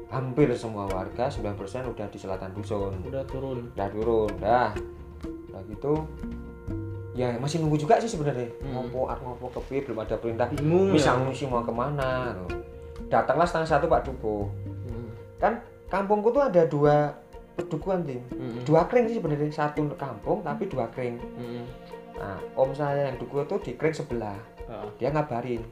hampir 0.08 0.46
semua 0.54 0.86
warga 0.86 1.26
9% 1.26 1.58
udah 1.84 2.06
di 2.06 2.16
selatan 2.16 2.54
dusun 2.54 2.94
Udah 3.04 3.26
turun. 3.26 3.68
udah 3.74 3.88
turun 3.90 4.30
dah 4.38 4.70
udah 5.50 5.62
gitu 5.66 6.06
ya 7.16 7.32
masih 7.34 7.58
nunggu 7.58 7.76
juga 7.76 7.96
sih 7.96 8.06
sebenarnya 8.06 8.44
Hmm. 8.60 8.76
ngopo 8.76 9.08
ar 9.08 9.16
ngopo 9.16 9.48
kepi 9.50 9.82
belum 9.82 9.98
ada 9.98 10.14
perintah 10.14 10.46
Bingung 10.46 10.92
bisa 10.92 11.16
ya. 11.16 11.48
mau 11.48 11.64
ke 11.64 11.72
mana 11.72 12.36
loh. 12.36 12.48
datanglah 13.06 13.42
setengah 13.42 13.68
satu 13.68 13.86
Pak 13.86 14.04
Duko 14.04 14.52
Hmm. 14.84 15.08
kan 15.36 15.52
kampungku 15.86 16.28
tuh 16.28 16.44
ada 16.44 16.62
dua 16.62 17.08
pedukuhan 17.54 18.04
tim 18.04 18.20
Mm-mm. 18.30 18.62
dua 18.62 18.84
kering 18.84 19.08
sih 19.08 19.16
sebenarnya 19.16 19.48
satu 19.48 19.80
kampung 19.96 20.44
tapi 20.44 20.68
dua 20.68 20.84
kering 20.88 21.16
Mm-mm. 21.16 21.64
nah 22.14 22.36
om 22.52 22.68
saya 22.70 23.08
yang 23.08 23.16
duku 23.16 23.40
itu 23.40 23.56
di 23.62 23.72
kering 23.74 23.96
sebelah 23.96 24.36
Ah. 24.66 24.84
dia 24.94 25.08
ngabarin 25.08 25.64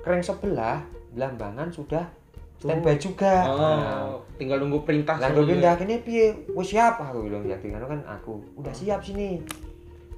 kering 0.00 0.22
sebelah 0.22 0.80
Belambangan 1.10 1.68
sudah 1.68 2.06
standby 2.56 2.94
juga 2.96 3.44
nah, 3.44 4.10
Oh, 4.10 4.22
tinggal 4.34 4.58
nunggu 4.58 4.82
perintah 4.82 5.18
sebenarnya. 5.18 5.36
gue 5.36 5.50
pindah 5.50 5.74
kene 5.74 5.96
piye? 6.00 6.26
Wis 6.50 6.68
siap 6.68 6.98
aku 6.98 7.24
bilang 7.24 7.42
ya 7.42 7.56
tinggal 7.56 7.82
kan 7.82 8.00
aku. 8.06 8.38
Udah 8.54 8.70
siap 8.70 9.00
sini. 9.00 9.42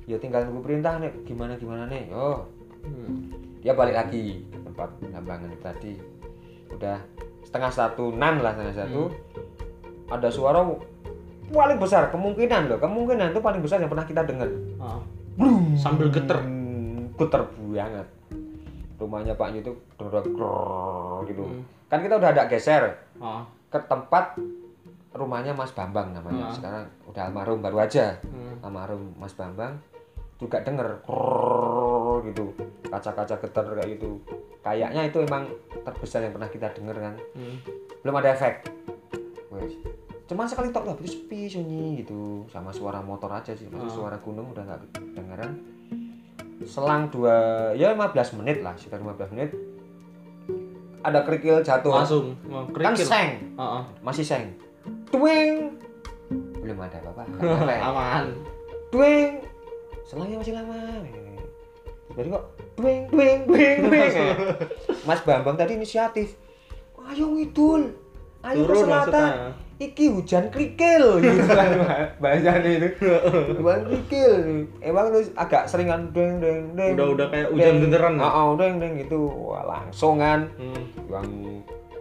Ya 0.05 0.17
tinggal 0.17 0.45
nunggu 0.45 0.63
perintah 0.63 0.99
nih 0.99 1.13
gimana 1.23 1.55
gimana 1.55 1.87
nih. 1.87 2.11
Oh, 2.11 2.43
Hmm. 2.83 3.31
dia 3.63 3.71
balik 3.73 3.95
lagi 3.95 4.43
ke 4.45 4.59
tempat 4.61 4.91
lambangan 5.07 5.51
tadi. 5.59 5.95
Udah 6.69 6.99
setengah 7.43 7.71
satu 7.71 8.11
nan 8.11 8.43
lah 8.43 8.51
setengah 8.53 8.77
satu. 8.77 9.03
Ada 10.11 10.29
suara 10.29 10.61
paling 11.49 11.79
besar 11.79 12.09
kemungkinan 12.09 12.67
loh 12.67 12.79
kemungkinan 12.79 13.31
itu 13.31 13.39
paling 13.39 13.61
besar 13.61 13.79
yang 13.79 13.89
pernah 13.89 14.03
kita 14.03 14.25
dengar 14.25 14.49
Ah. 14.79 14.99
Sambil 15.75 16.09
geter. 16.09 16.37
Hmm, 16.37 17.13
geter 17.15 17.45
banget 17.45 18.09
rumahnya 18.97 19.35
Pak 19.35 19.51
itu 19.53 19.73
dorok 19.97 20.27
gitu 21.27 21.43
Hmm. 21.43 21.63
kan 21.87 21.99
kita 21.99 22.15
udah 22.17 22.31
ada 22.31 22.47
geser 22.47 22.95
Oh. 23.19 23.43
ke 23.67 23.79
tempat 23.85 24.39
rumahnya 25.13 25.53
Mas 25.53 25.71
Bambang 25.71 26.11
namanya 26.11 26.49
Ah. 26.49 26.55
sekarang 26.55 26.85
udah 27.05 27.23
almarhum 27.27 27.59
baru 27.59 27.83
aja 27.83 28.17
Hmm. 28.23 28.63
almarhum 28.63 29.13
Mas 29.17 29.35
Bambang 29.35 29.77
juga 30.37 30.59
denger 30.61 31.03
krrrr 31.03 32.29
gitu 32.29 32.45
kaca-kaca 32.85 33.35
getar 33.39 33.65
kayak 33.73 33.89
gitu 33.95 34.21
kayaknya 34.61 35.03
itu 35.05 35.19
emang 35.21 35.47
terbesar 35.83 36.23
yang 36.23 36.33
pernah 36.33 36.49
kita 36.49 36.71
denger 36.71 36.97
kan 36.97 37.15
Hmm. 37.33 37.57
belum 38.01 38.15
ada 38.17 38.33
efek 38.33 38.67
Wes. 39.49 39.75
cuman 40.25 40.47
sekali 40.47 40.71
tok 40.71 40.85
lah 40.85 40.95
itu 40.97 41.13
sepi 41.13 41.45
sunyi 41.47 42.01
gitu 42.01 42.47
sama 42.49 42.71
suara 42.71 43.01
motor 43.01 43.29
aja 43.29 43.53
sih 43.53 43.67
masih 43.67 43.93
suara 43.93 44.17
gunung 44.19 44.51
udah 44.51 44.65
nggak 44.65 44.81
dengeran 45.13 45.51
selang 46.63 47.11
dua 47.11 47.35
ya 47.75 47.93
15 47.93 48.39
menit 48.39 48.63
lah 48.63 48.73
sekitar 48.75 48.99
15 48.99 49.35
menit 49.35 49.51
ada 51.03 51.21
kerikil 51.21 51.59
jatuh 51.61 51.91
Langsung 51.93 52.39
oh, 52.47 52.63
kan 52.71 52.95
seng 52.95 53.31
Heeh. 53.53 53.83
masih 54.01 54.23
seng 54.23 54.55
Dueng 55.11 55.77
belum 56.57 56.79
ada 56.79 56.97
apa-apa. 57.03 57.27
Aman. 57.83 58.25
dueng 58.89 59.43
selangnya 60.05 60.37
masih 60.39 60.55
lama. 60.55 60.77
Jadi 62.13 62.29
kok 62.29 62.45
dueng 62.77 63.03
dueng 63.09 63.41
dueng 63.49 63.79
dueng 63.89 64.13
Mas 65.03 65.21
Bambang 65.23 65.57
tadi 65.57 65.75
inisiatif. 65.75 66.37
Ayo 67.03 67.33
ngidul 67.33 67.93
ayo 68.43 68.63
ke 68.63 68.69
Turun 68.69 68.85
selatan. 68.85 69.11
maksudnya. 69.11 69.71
iki 69.83 70.15
hujan 70.15 70.47
krikil 70.47 71.19
gitu 71.19 71.43
kan 71.59 71.71
bahasanya 72.23 72.71
itu. 72.71 72.89
Hujan 73.59 73.81
krikil 73.83 74.33
emang 74.79 75.11
lu 75.11 75.21
agak 75.35 75.67
seringan 75.67 76.15
dueng 76.15 76.39
dueng 76.39 76.79
dueng 76.79 76.95
Udah 76.95 77.07
udah 77.11 77.27
kayak 77.33 77.49
hujan 77.51 77.75
beneran. 77.83 78.15
ya? 78.21 78.29
oh, 78.31 78.55
dueng 78.55 78.79
dueng 78.79 78.95
gitu. 79.01 79.19
Wah, 79.27 79.65
langsung 79.67 80.23
kan. 80.23 80.47
Hmm. 80.55 80.85
yang 81.11 81.29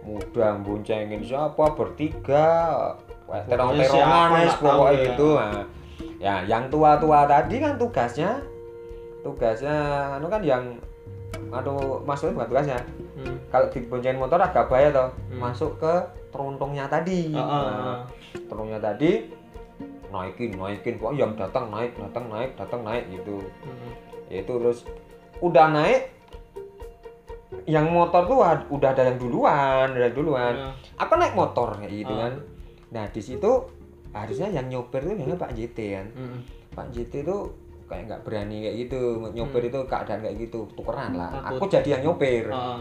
muda 0.02 0.58
boncengin 0.62 1.22
siapa? 1.26 1.74
Bertiga. 1.74 2.50
Nggak 3.26 3.56
tahu 3.56 3.70
pokoknya 4.60 4.92
ya. 4.92 5.02
gitu. 5.10 5.28
Nah, 5.34 5.64
ya 6.22 6.46
yang 6.46 6.70
tua-tua 6.70 7.26
tadi 7.26 7.58
kan 7.58 7.74
tugasnya 7.74 8.38
tugasnya 9.20 9.74
anu 10.16 10.30
kan 10.30 10.38
yang 10.40 10.62
aduh 11.50 11.98
maksudnya 12.02 12.38
bukan 12.38 12.48
tugasnya 12.48 12.78
Hmm. 13.12 13.36
kalau 13.52 13.68
diboncengin 13.68 14.16
motor 14.16 14.40
agak 14.40 14.66
bahaya 14.66 14.88
toh 14.88 15.08
Hmm. 15.28 15.36
masuk 15.42 15.76
ke 15.76 15.92
terontongnya 16.32 16.88
tadi 16.88 17.28
Ah, 17.30 17.38
ah, 17.38 17.44
Nah, 17.44 17.68
ah. 17.68 18.00
terontongnya 18.48 18.80
tadi 18.80 19.28
naikin 20.08 20.56
naikin 20.56 20.96
pokoknya 20.96 21.18
yang 21.20 21.32
datang 21.36 21.68
naik 21.68 21.92
datang 21.92 22.24
naik 22.30 22.50
datang 22.56 22.80
naik 22.80 23.04
gitu 23.10 23.44
Hmm. 23.60 23.90
ya 24.30 24.40
itu 24.40 24.52
terus 24.56 24.78
udah 25.38 25.66
naik 25.68 26.08
yang 27.68 27.86
motor 27.86 28.24
tuh 28.24 28.38
udah 28.72 28.88
ada 28.90 29.02
yang 29.06 29.18
duluan 29.20 29.86
ada 29.92 30.08
yang 30.08 30.16
duluan 30.16 30.54
Ya. 30.56 30.70
aku 30.96 31.12
naik 31.14 31.36
motor 31.36 31.76
kayak 31.76 31.92
gitu 31.92 32.12
Ah. 32.12 32.18
kan 32.26 32.32
nah 32.88 33.04
di 33.06 33.20
situ 33.20 33.50
harusnya 34.12 34.48
yang 34.50 34.66
nyoper 34.66 35.00
tuh 35.00 35.12
yang 35.12 35.34
Pak 35.34 35.52
JT 35.52 35.76
kan 35.90 36.06
Hmm. 36.12 36.38
Pak 36.70 36.86
JT 36.88 37.12
itu 37.20 37.36
kayak 37.84 38.02
nggak 38.06 38.20
berani 38.22 38.56
kayak 38.62 38.76
gitu 38.80 39.00
nyoper 39.30 39.62
itu 39.62 39.78
keadaan 39.84 40.20
kayak 40.20 40.36
gitu 40.38 40.64
tukeran 40.72 41.12
lah 41.12 41.28
Takut. 41.34 41.58
aku 41.58 41.64
jadi 41.70 41.88
yang 41.90 42.02
nyoper 42.06 42.44
Ah. 42.48 42.80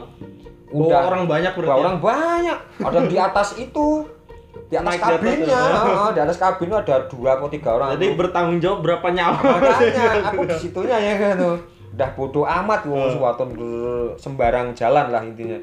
udah 0.70 0.88
Bawa 0.94 1.08
orang 1.10 1.24
banyak 1.26 1.52
berarti. 1.54 1.68
bawa 1.68 1.76
ya? 1.76 1.84
orang 1.84 1.98
banyak 2.00 2.60
ada 2.80 3.00
di 3.06 3.18
atas 3.18 3.50
itu 3.56 3.88
di 4.68 4.76
atas 4.78 4.84
Naik 4.86 4.96
di 4.96 5.04
atas 5.04 5.12
kabinnya 5.14 5.48
ya. 5.50 5.64
heeh, 5.82 6.10
di 6.10 6.20
atas 6.22 6.38
kabin 6.38 6.66
itu 6.66 6.78
ada 6.78 6.96
dua 7.06 7.30
atau 7.34 7.48
tiga 7.48 7.70
orang 7.74 7.90
Jadi 7.94 8.08
bertanggung 8.14 8.60
jawab 8.60 8.80
berapa 8.82 9.08
nyawa? 9.10 9.40
makanya 9.40 10.04
aku 10.28 10.42
di 10.46 10.56
situnya 10.58 10.98
ya 10.98 11.14
kan 11.18 11.34
tuh 11.38 11.58
udah 11.92 12.10
bodoh 12.14 12.46
amat 12.46 12.82
wong 12.86 13.02
Hmm. 13.02 13.14
suatu 13.14 13.44
sembarang 14.16 14.72
jalan 14.72 15.06
lah 15.08 15.22
intinya 15.22 15.60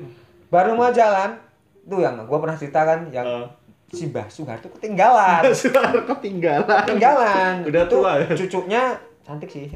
baru 0.46 0.72
mau 0.74 0.88
jalan 0.90 1.40
tuh 1.82 1.98
yang 1.98 2.20
gua 2.22 2.36
pernah 2.38 2.52
ceritakan 2.54 3.08
yang 3.08 3.24
Ah. 3.24 3.48
Si 3.88 4.04
Mbah 4.06 4.28
Soeharto 4.28 4.68
ketinggalan 4.76 5.40
Suara 5.50 5.96
ketinggalan. 6.04 6.64
ketinggalan 6.84 7.54
Udah 7.64 7.82
Itu 7.82 7.90
tua 7.90 8.12
ya? 8.18 8.28
cucunya 8.32 8.82
cantik 9.22 9.48
sih 9.48 9.66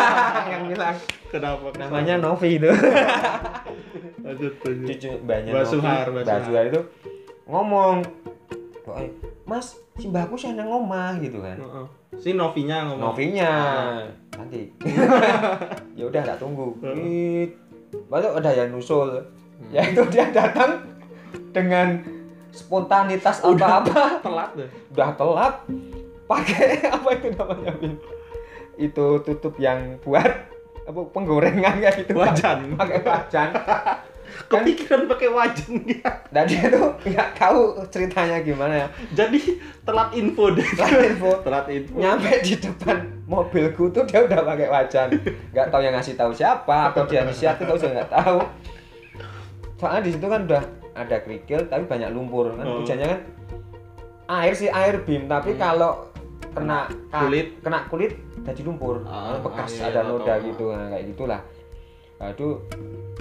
yang 0.50 0.66
bilang 0.66 0.94
Kenapa? 1.28 1.70
namanya 1.76 2.18
Novi 2.18 2.56
itu 2.56 2.66
Lanjut, 4.20 4.52
lanjut. 4.60 4.86
cucu 4.86 5.10
mbahnya 5.20 5.50
Mbah 5.50 5.64
Suhar, 5.64 6.04
Mbah 6.06 6.38
Suhar. 6.44 6.64
Itu 6.66 6.80
ngomong 7.44 8.04
pokoknya 8.80 9.10
mas 9.42 9.66
si 9.96 10.06
mbahku 10.06 10.34
sih 10.34 10.48
yang 10.48 10.64
ngomah 10.64 11.18
gitu 11.18 11.38
kan 11.38 11.56
Heeh. 11.56 11.86
Si 12.16 12.30
Novinya 12.32 12.84
ngomong. 12.84 13.10
Novinya 13.10 13.50
cantik. 14.28 14.68
ya 15.98 16.04
udah 16.04 16.22
tak 16.22 16.36
tunggu. 16.36 16.74
Baru 18.06 18.28
ada 18.34 18.50
yang 18.50 18.70
nusul. 18.70 19.08
Hmm. 19.08 19.70
Ya 19.70 19.82
itu 19.84 20.02
dia 20.08 20.28
datang 20.28 20.84
dengan 21.50 22.02
spontanitas 22.52 23.42
apa-apa. 23.42 24.02
Telat 24.26 24.50
deh. 24.58 24.70
udah 24.92 25.10
telat. 25.14 25.54
Pakai 26.26 26.84
apa 26.94 27.08
itu 27.16 27.28
namanya? 27.34 27.72
Bin? 27.78 27.94
Itu 28.78 29.22
tutup 29.26 29.58
yang 29.58 29.98
buat 30.02 30.30
apa 30.86 31.00
penggorengan 31.10 31.82
kayak 31.82 32.06
gitu. 32.06 32.18
Wajan. 32.18 32.74
Pakai 32.78 32.98
wajan. 33.02 33.50
Kepikiran 34.30 35.10
pakai 35.10 35.26
wajan 35.26 35.82
dia. 35.82 36.06
dan 36.30 36.46
dia 36.46 36.70
tuh 36.70 36.94
nggak 37.02 37.34
tahu 37.34 37.82
ceritanya 37.90 38.38
gimana 38.46 38.86
ya. 38.86 38.88
Jadi 39.10 39.58
telat 39.82 40.14
info 40.14 40.54
deh. 40.54 40.66
Telat 40.78 41.02
info. 41.02 41.30
Telat 41.42 41.66
info. 41.66 41.98
nyampe 41.98 42.38
di 42.38 42.54
depan 42.54 43.20
mobilku 43.30 43.86
tuh 43.94 44.02
dia 44.10 44.26
udah 44.26 44.42
pakai 44.42 44.66
wajan 44.66 45.08
nggak 45.54 45.66
tahu 45.70 45.80
yang 45.86 45.94
ngasih 45.94 46.18
tahu 46.18 46.34
siapa 46.34 46.90
atau 46.90 47.06
dia 47.06 47.22
inisiatif 47.22 47.62
tahu 47.62 47.78
saya 47.78 48.02
nggak 48.02 48.10
tahu 48.10 48.38
soalnya 49.78 50.02
di 50.02 50.10
situ 50.18 50.26
kan 50.26 50.40
udah 50.50 50.62
ada 50.92 51.16
kerikil 51.18 51.64
tapi 51.64 51.84
banyak 51.84 52.10
lumpur 52.10 52.50
kan 52.52 52.64
Oh. 52.64 52.80
hujannya 52.80 53.06
kan 53.08 53.20
air 54.32 54.52
sih 54.52 54.68
air 54.68 55.00
bim 55.00 55.26
tapi 55.26 55.52
Hmm. 55.52 55.60
kalau 55.60 55.92
kena 56.50 56.90
Kulit. 57.08 57.58
kena 57.60 57.86
kulit 57.86 58.12
jadi 58.40 58.60
lumpur 58.62 59.02
Ah, 59.04 59.38
bekas 59.38 59.70
ah, 59.76 59.78
iya, 59.80 59.84
ada 59.88 60.00
noda 60.04 60.26
tahu. 60.32 60.46
gitu 60.46 60.64
nah, 60.68 60.86
kayak 60.88 61.04
gitulah 61.08 61.40
aduh 62.18 62.58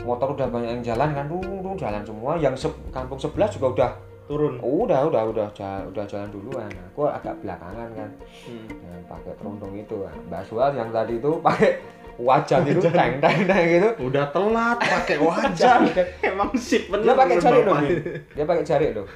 motor 0.01 0.33
udah 0.33 0.47
banyak 0.47 0.69
yang 0.71 0.83
jalan 0.85 1.09
kan 1.13 1.25
tuh, 1.25 1.39
tuh 1.39 1.73
jalan 1.77 2.01
semua 2.01 2.35
yang 2.35 2.51
se- 2.53 2.73
kampung 2.89 3.15
sebelah 3.15 3.47
juga 3.47 3.67
udah 3.69 3.91
Turun. 4.25 4.57
udah 4.59 5.01
udah 5.05 5.23
udah 5.25 5.47
ja- 5.51 5.81
udah 5.83 6.05
jalan 6.05 6.29
duluan 6.29 6.69
aku 6.85 7.03
agak 7.03 7.33
belakangan 7.39 7.89
kan 7.91 8.09
Hmm. 8.43 8.67
yang 8.69 9.03
pakai 9.05 9.33
kerudung 9.35 9.73
itu 9.73 9.97
Nah, 9.99 10.13
Mbak 10.27 10.43
Sual 10.43 10.71
yang 10.73 10.89
tadi 10.89 11.13
itu 11.15 11.31
pakai 11.39 11.71
wajan 12.19 12.61
itu 12.65 12.83
teng 12.85 13.17
teng 13.17 13.39
teng 13.43 13.63
gitu 13.65 13.89
Udah 14.01 14.27
telat 14.27 14.75
pakai 14.75 15.17
wajan. 15.23 15.87
Emang 16.19 16.51
sip 16.53 16.87
bener. 16.87 17.05
dia 17.05 17.15
pakai 17.15 17.35
jari 17.37 17.59
loh. 17.61 17.75
Bin. 17.77 17.97
dia 18.29 18.45
pakai 18.45 18.63
jari 18.63 18.87
loh 18.91 19.07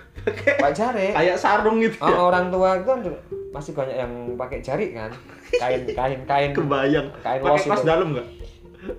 pakai 0.58 0.72
jari 0.72 1.08
Kayak 1.12 1.36
sarung 1.36 1.78
gitu 1.78 2.00
ya. 2.00 2.16
Oh, 2.16 2.28
orang 2.28 2.48
tua 2.48 2.70
itu 2.76 2.88
kan 2.88 3.00
masih 3.52 3.72
banyak 3.72 3.98
yang 3.98 4.12
pakai 4.34 4.60
jari 4.60 4.86
kan 4.92 5.12
kain 5.54 5.84
kain 5.86 6.20
kain 6.24 6.50
Kebayang. 6.52 7.08
kain 7.20 7.40
Pakai 7.40 7.68
kaos 7.68 7.84
dalam 7.84 8.08
enggak? 8.12 8.28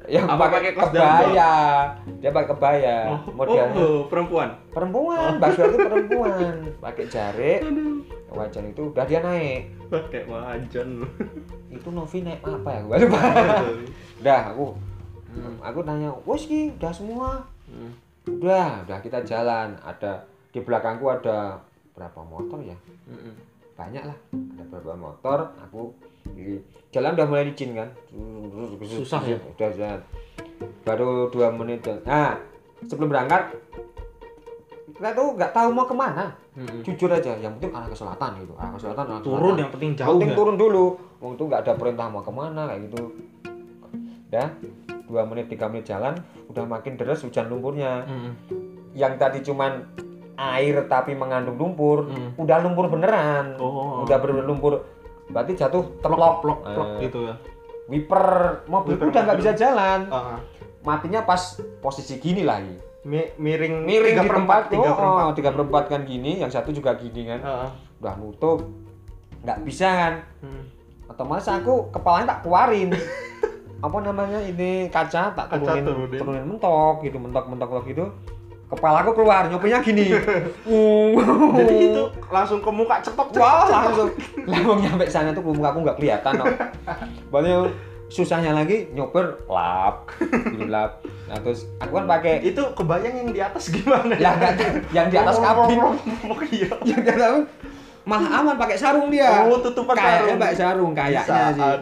yang 0.07 0.25
Apa 0.25 0.49
pakai 0.49 0.73
kebaya 0.73 1.53
dia 2.17 2.31
pakai 2.31 2.49
kebaya 2.51 2.97
Oh, 3.07 3.21
modelnya 3.35 3.77
oh, 3.77 4.09
perempuan. 4.09 4.57
perempuan 4.69 5.37
Mbak 5.37 5.49
Sual 5.51 5.67
itu 5.67 5.79
perempuan 5.79 6.55
pakai 6.85 7.05
jari 7.05 7.53
wajan 8.29 8.64
itu 8.67 8.83
udah 8.88 9.05
dia 9.05 9.21
naik 9.21 9.61
Pakai 10.11 10.26
wajan. 10.26 11.07
itu 11.70 11.88
Novi 11.90 12.18
naik 12.26 12.42
apa 12.42 12.70
ya? 12.70 12.80
Gue 12.83 12.96
lupa. 13.07 13.20
Udah 14.18 14.40
aku. 14.50 14.66
Aku 15.62 15.78
nanya 15.87 16.11
wes 16.26 16.46
ki 16.46 16.74
udah 16.78 16.92
semua? 16.94 17.42
Hmm. 17.70 17.90
udah 18.26 18.87
udah 18.87 18.98
kita 19.02 19.22
jalan. 19.22 19.78
Ada 19.83 20.26
di 20.50 20.59
belakangku 20.62 21.07
ada 21.11 21.62
berapa 21.94 22.20
motor 22.26 22.59
ya? 22.62 22.76
Mm-mm. 23.07 23.35
banyak 23.74 24.07
lah. 24.07 24.18
Ada 24.35 24.64
beberapa 24.70 24.94
motor 24.94 25.50
aku 25.59 25.94
jalan 26.94 27.14
udah 27.18 27.26
mulai 27.26 27.50
licin 27.50 27.74
kan? 27.74 27.90
Susah 28.87 29.22
ya? 29.26 29.38
udah 29.38 29.70
jalan. 29.74 30.00
Baru 30.86 31.30
dua 31.30 31.51
menit 31.51 31.82
nah 32.07 32.38
sebelum 32.86 33.11
berangkat 33.11 33.57
kita 34.95 35.11
tuh 35.11 35.34
nggak 35.34 35.51
tahu 35.51 35.68
mau 35.70 35.84
ke 35.84 35.92
mana 35.92 36.30
Mm-mm. 36.55 36.80
jujur 36.80 37.09
aja 37.09 37.34
yang 37.34 37.55
penting 37.55 37.70
arah 37.70 37.86
ke 37.86 37.95
selatan 37.95 38.30
gitu 38.38 38.55
arah 38.55 38.70
ke 38.70 38.80
selatan 38.80 39.05
arah 39.09 39.20
Turun 39.20 39.38
selatan. 39.40 39.59
yang 39.59 39.70
penting 39.70 39.90
jauh 39.95 40.11
penting 40.12 40.30
ya. 40.30 40.36
turun 40.36 40.57
dulu 40.57 40.84
itu 41.26 41.42
nggak 41.42 41.61
ada 41.61 41.72
perintah 41.74 42.07
mau 42.07 42.20
ke 42.20 42.30
mana 42.30 42.62
kayak 42.64 42.80
gitu 42.84 43.03
dah 44.28 44.49
dua 45.05 45.22
menit 45.24 45.47
tiga 45.47 45.66
menit 45.66 45.84
jalan 45.84 46.14
udah 46.47 46.64
makin 46.64 46.95
deres 46.95 47.20
hujan 47.20 47.47
lumpurnya 47.47 48.03
Mm-mm. 48.05 48.32
yang 48.92 49.14
tadi 49.14 49.40
cuman 49.40 49.82
air 50.34 50.86
tapi 50.86 51.12
mengandung 51.12 51.55
lumpur 51.57 52.07
Mm. 52.07 52.34
udah 52.36 52.59
lumpur 52.61 52.86
beneran 52.88 53.55
Oh. 53.57 54.03
udah 54.03 54.16
bener 54.16 54.42
lumpur 54.42 54.82
berarti 55.26 55.55
jatuh 55.55 55.99
terlok 55.99 56.38
plok 56.38 56.61
plok 56.64 56.88
Eh, 56.92 57.01
gitu 57.05 57.18
ya. 57.24 57.34
wiper 57.84 58.24
mobil 58.64 58.95
Wiper 58.95 59.07
udah 59.09 59.20
nggak 59.22 59.38
bisa 59.38 59.53
jalan 59.55 60.07
Ah, 60.09 60.38
matinya 60.82 61.22
pas 61.22 61.38
posisi 61.78 62.16
gini 62.16 62.42
lagi 62.42 62.74
mi- 63.05 63.32
miring 63.36 63.84
miring 63.84 64.16
tiga 64.16 64.24
perempat 64.24 64.62
tiga 64.68 64.88
oh, 64.88 64.96
perempat. 64.96 65.32
tiga 65.36 65.50
perempat 65.52 65.84
kan 65.86 66.00
gini 66.02 66.40
yang 66.40 66.48
satu 66.48 66.70
juga 66.70 66.92
gini 66.94 67.26
kan 67.26 67.40
Ah, 67.40 67.68
udah 67.98 68.14
nutup 68.16 68.64
nggak 69.40 69.61
bisa 69.62 69.88
kan 69.88 70.14
hmm. 70.40 70.62
otomatis 71.07 71.46
aku 71.46 71.88
kepalanya 71.90 72.26
tak 72.30 72.40
keluarin 72.42 72.90
apa 73.84 73.96
namanya 74.00 74.40
ini 74.40 74.88
kaca 74.88 75.30
tak 75.30 75.46
Kaca 75.46 75.61
turunin 75.61 75.84
turunin. 75.84 76.18
turunin 76.18 76.44
mentok 76.46 76.96
gitu 77.02 77.16
mentok 77.16 77.44
mentok 77.46 77.84
gitu 77.84 78.09
kepala 78.64 79.05
aku 79.05 79.12
keluar 79.14 79.44
nyopenya 79.46 79.78
gini 79.78 80.09
Uh. 80.64 81.12
Jadi 81.55 81.74
itu 81.86 82.02
langsung 82.26 82.59
ke 82.59 82.70
muka 82.72 82.96
cetok 82.98 83.28
cetok. 83.30 83.44
Wah, 83.44 83.62
cetok. 83.62 83.84
langsung 83.84 84.09
langsung 84.46 84.78
nyampe 84.80 85.05
sana 85.07 85.30
tuh 85.30 85.44
muka 85.44 85.68
aku 85.68 85.84
nggak 85.84 85.96
kelihatan 86.00 86.32
no. 86.34 86.44
Banyak 87.28 87.68
susahnya 88.15 88.55
lagi 88.55 88.87
nyoper 88.95 89.43
lap, 89.51 90.07
lap. 90.71 91.03
Nah 91.27 91.37
terus 91.43 91.67
aku 91.77 91.99
kan 91.99 92.07
pakai 92.07 92.47
Itu 92.47 92.62
kebayang 92.71 93.15
yang 93.19 93.31
di 93.35 93.43
atas 93.43 93.75
gimana? 93.75 94.15
yang 94.15 94.39
nggak 94.39 94.55
yang 94.95 95.07
di 95.11 95.17
atas 95.19 95.43
kabin, 95.43 95.79
Oh 96.31 96.41
iya. 96.47 96.71
yang 96.87 97.03
di 97.03 97.11
atas 97.11 97.43
malah 98.05 98.31
aman 98.39 98.55
pakai 98.55 98.77
sarung 98.77 99.09
dia. 99.11 99.49
Oh, 99.49 99.59
tutupan 99.59 99.97
kayaknya 99.97 100.15
sarung. 100.21 100.39
pakai 100.39 100.57
sarung 100.57 100.93
kayaknya 100.93 101.23
Bisaan. 101.25 101.53
sih. 101.57 101.73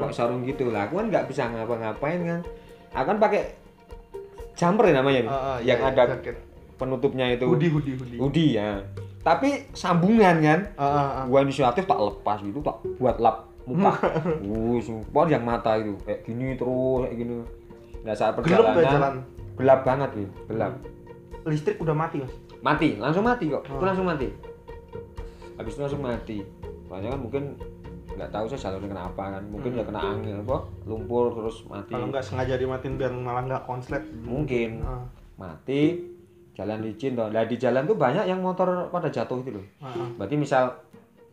Pakai 0.00 0.16
sarung 0.16 0.40
gitu 0.42 0.64
lah. 0.72 0.88
Aku 0.88 0.98
kan 0.98 1.06
nggak 1.06 1.24
bisa 1.28 1.42
ngapa-ngapain 1.46 2.20
kan. 2.24 2.40
Aku 2.90 3.06
kan 3.06 3.18
pakai 3.20 3.42
jumper 4.56 4.90
ya 4.90 4.94
namanya 4.98 5.20
Ah, 5.24 5.36
ah, 5.36 5.58
yang 5.60 5.78
iya, 5.78 5.92
ada 5.92 6.02
jaket. 6.16 6.36
penutupnya 6.74 7.28
itu. 7.30 7.44
Hoodie 7.44 7.68
hoodie 7.68 7.94
hoodie. 7.94 8.18
Hoodie 8.18 8.50
ya. 8.56 8.80
Tapi 9.20 9.68
sambungan 9.70 10.40
kan. 10.40 10.60
Ah, 10.74 10.82
ah, 10.82 10.96
ah. 11.20 11.24
gua 11.28 11.44
inisiatif 11.44 11.84
tak 11.84 12.00
lepas 12.00 12.40
gitu 12.40 12.58
tak 12.58 12.80
buat 12.96 13.20
lap 13.20 13.49
muka 13.72 13.92
wuh 14.42 14.78
sumpah 14.78 15.26
yang 15.32 15.42
mata 15.42 15.76
itu. 15.76 15.94
Kayak 16.00 16.20
gini 16.22 16.46
terus 16.54 16.98
kayak 17.02 17.16
gini. 17.16 17.34
Nah 18.00 18.12
saat 18.12 18.32
Gelap 18.36 18.42
perjalanan 18.66 18.74
ya 18.76 18.90
jalan. 18.90 19.14
gelap 19.54 19.80
banget 19.82 20.10
gitu 20.16 20.32
gelap. 20.46 20.72
Listrik 21.42 21.76
udah 21.78 21.92
mati, 21.92 22.16
Mas. 22.18 22.34
mati 22.60 22.88
langsung 22.96 23.22
mati 23.22 23.44
kok. 23.46 23.62
Itu 23.62 23.72
Oh. 23.74 23.82
langsung 23.82 24.04
mati. 24.04 24.28
Habis 25.54 25.72
itu 25.72 25.80
langsung 25.80 26.02
mati. 26.02 26.38
Soalnya 26.84 27.12
kan 27.12 27.20
mungkin 27.20 27.44
nggak 28.10 28.30
tahu 28.30 28.44
saya 28.46 28.60
jalurnya 28.66 28.90
kenapa 28.90 29.22
kan. 29.30 29.42
Mungkin 29.46 29.70
ya 29.72 29.82
kena 29.82 30.00
angin 30.02 30.36
apa 30.38 30.56
lumpur 30.84 31.32
terus 31.32 31.64
mati. 31.64 31.92
Kalau 31.92 32.08
nggak 32.08 32.20
sengaja 32.20 32.54
dimatiin 32.56 32.94
biar 32.96 33.12
malah 33.12 33.44
nggak 33.46 33.64
konslet. 33.64 34.02
mungkin. 34.20 34.80
Ah, 34.82 35.04
mati 35.36 36.04
jalan 36.52 36.82
licin 36.82 37.14
toh. 37.14 37.28
Nah 37.28 37.40
di 37.42 37.56
jalan 37.56 37.84
tuh 37.84 37.94
banyak 37.94 38.24
yang 38.26 38.40
motor 38.40 38.68
pada 38.88 39.08
jatuh 39.08 39.40
itu 39.40 39.50
loh. 39.52 39.64
Ah, 39.78 39.88
ah. 39.90 40.08
Berarti 40.18 40.36
misal 40.36 40.64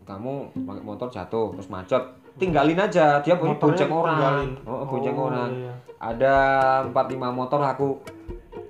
kamu 0.04 0.34
pakai 0.64 0.84
motor 0.86 1.08
jatuh 1.10 1.52
terus 1.52 1.68
macet, 1.68 2.00
tinggalin 2.38 2.78
aja 2.78 3.20
dia 3.20 3.34
Motornya 3.34 3.58
bonceng 3.58 3.92
orang. 3.92 4.16
tinggalin. 4.16 4.50
Oh, 4.64 4.86
bonceng 4.86 5.16
Oh, 5.16 5.28
orang. 5.28 5.50
iya. 5.52 5.74
Ada 5.98 6.36
4 6.86 7.06
5 7.10 7.28
motor 7.30 7.60
aku 7.60 7.88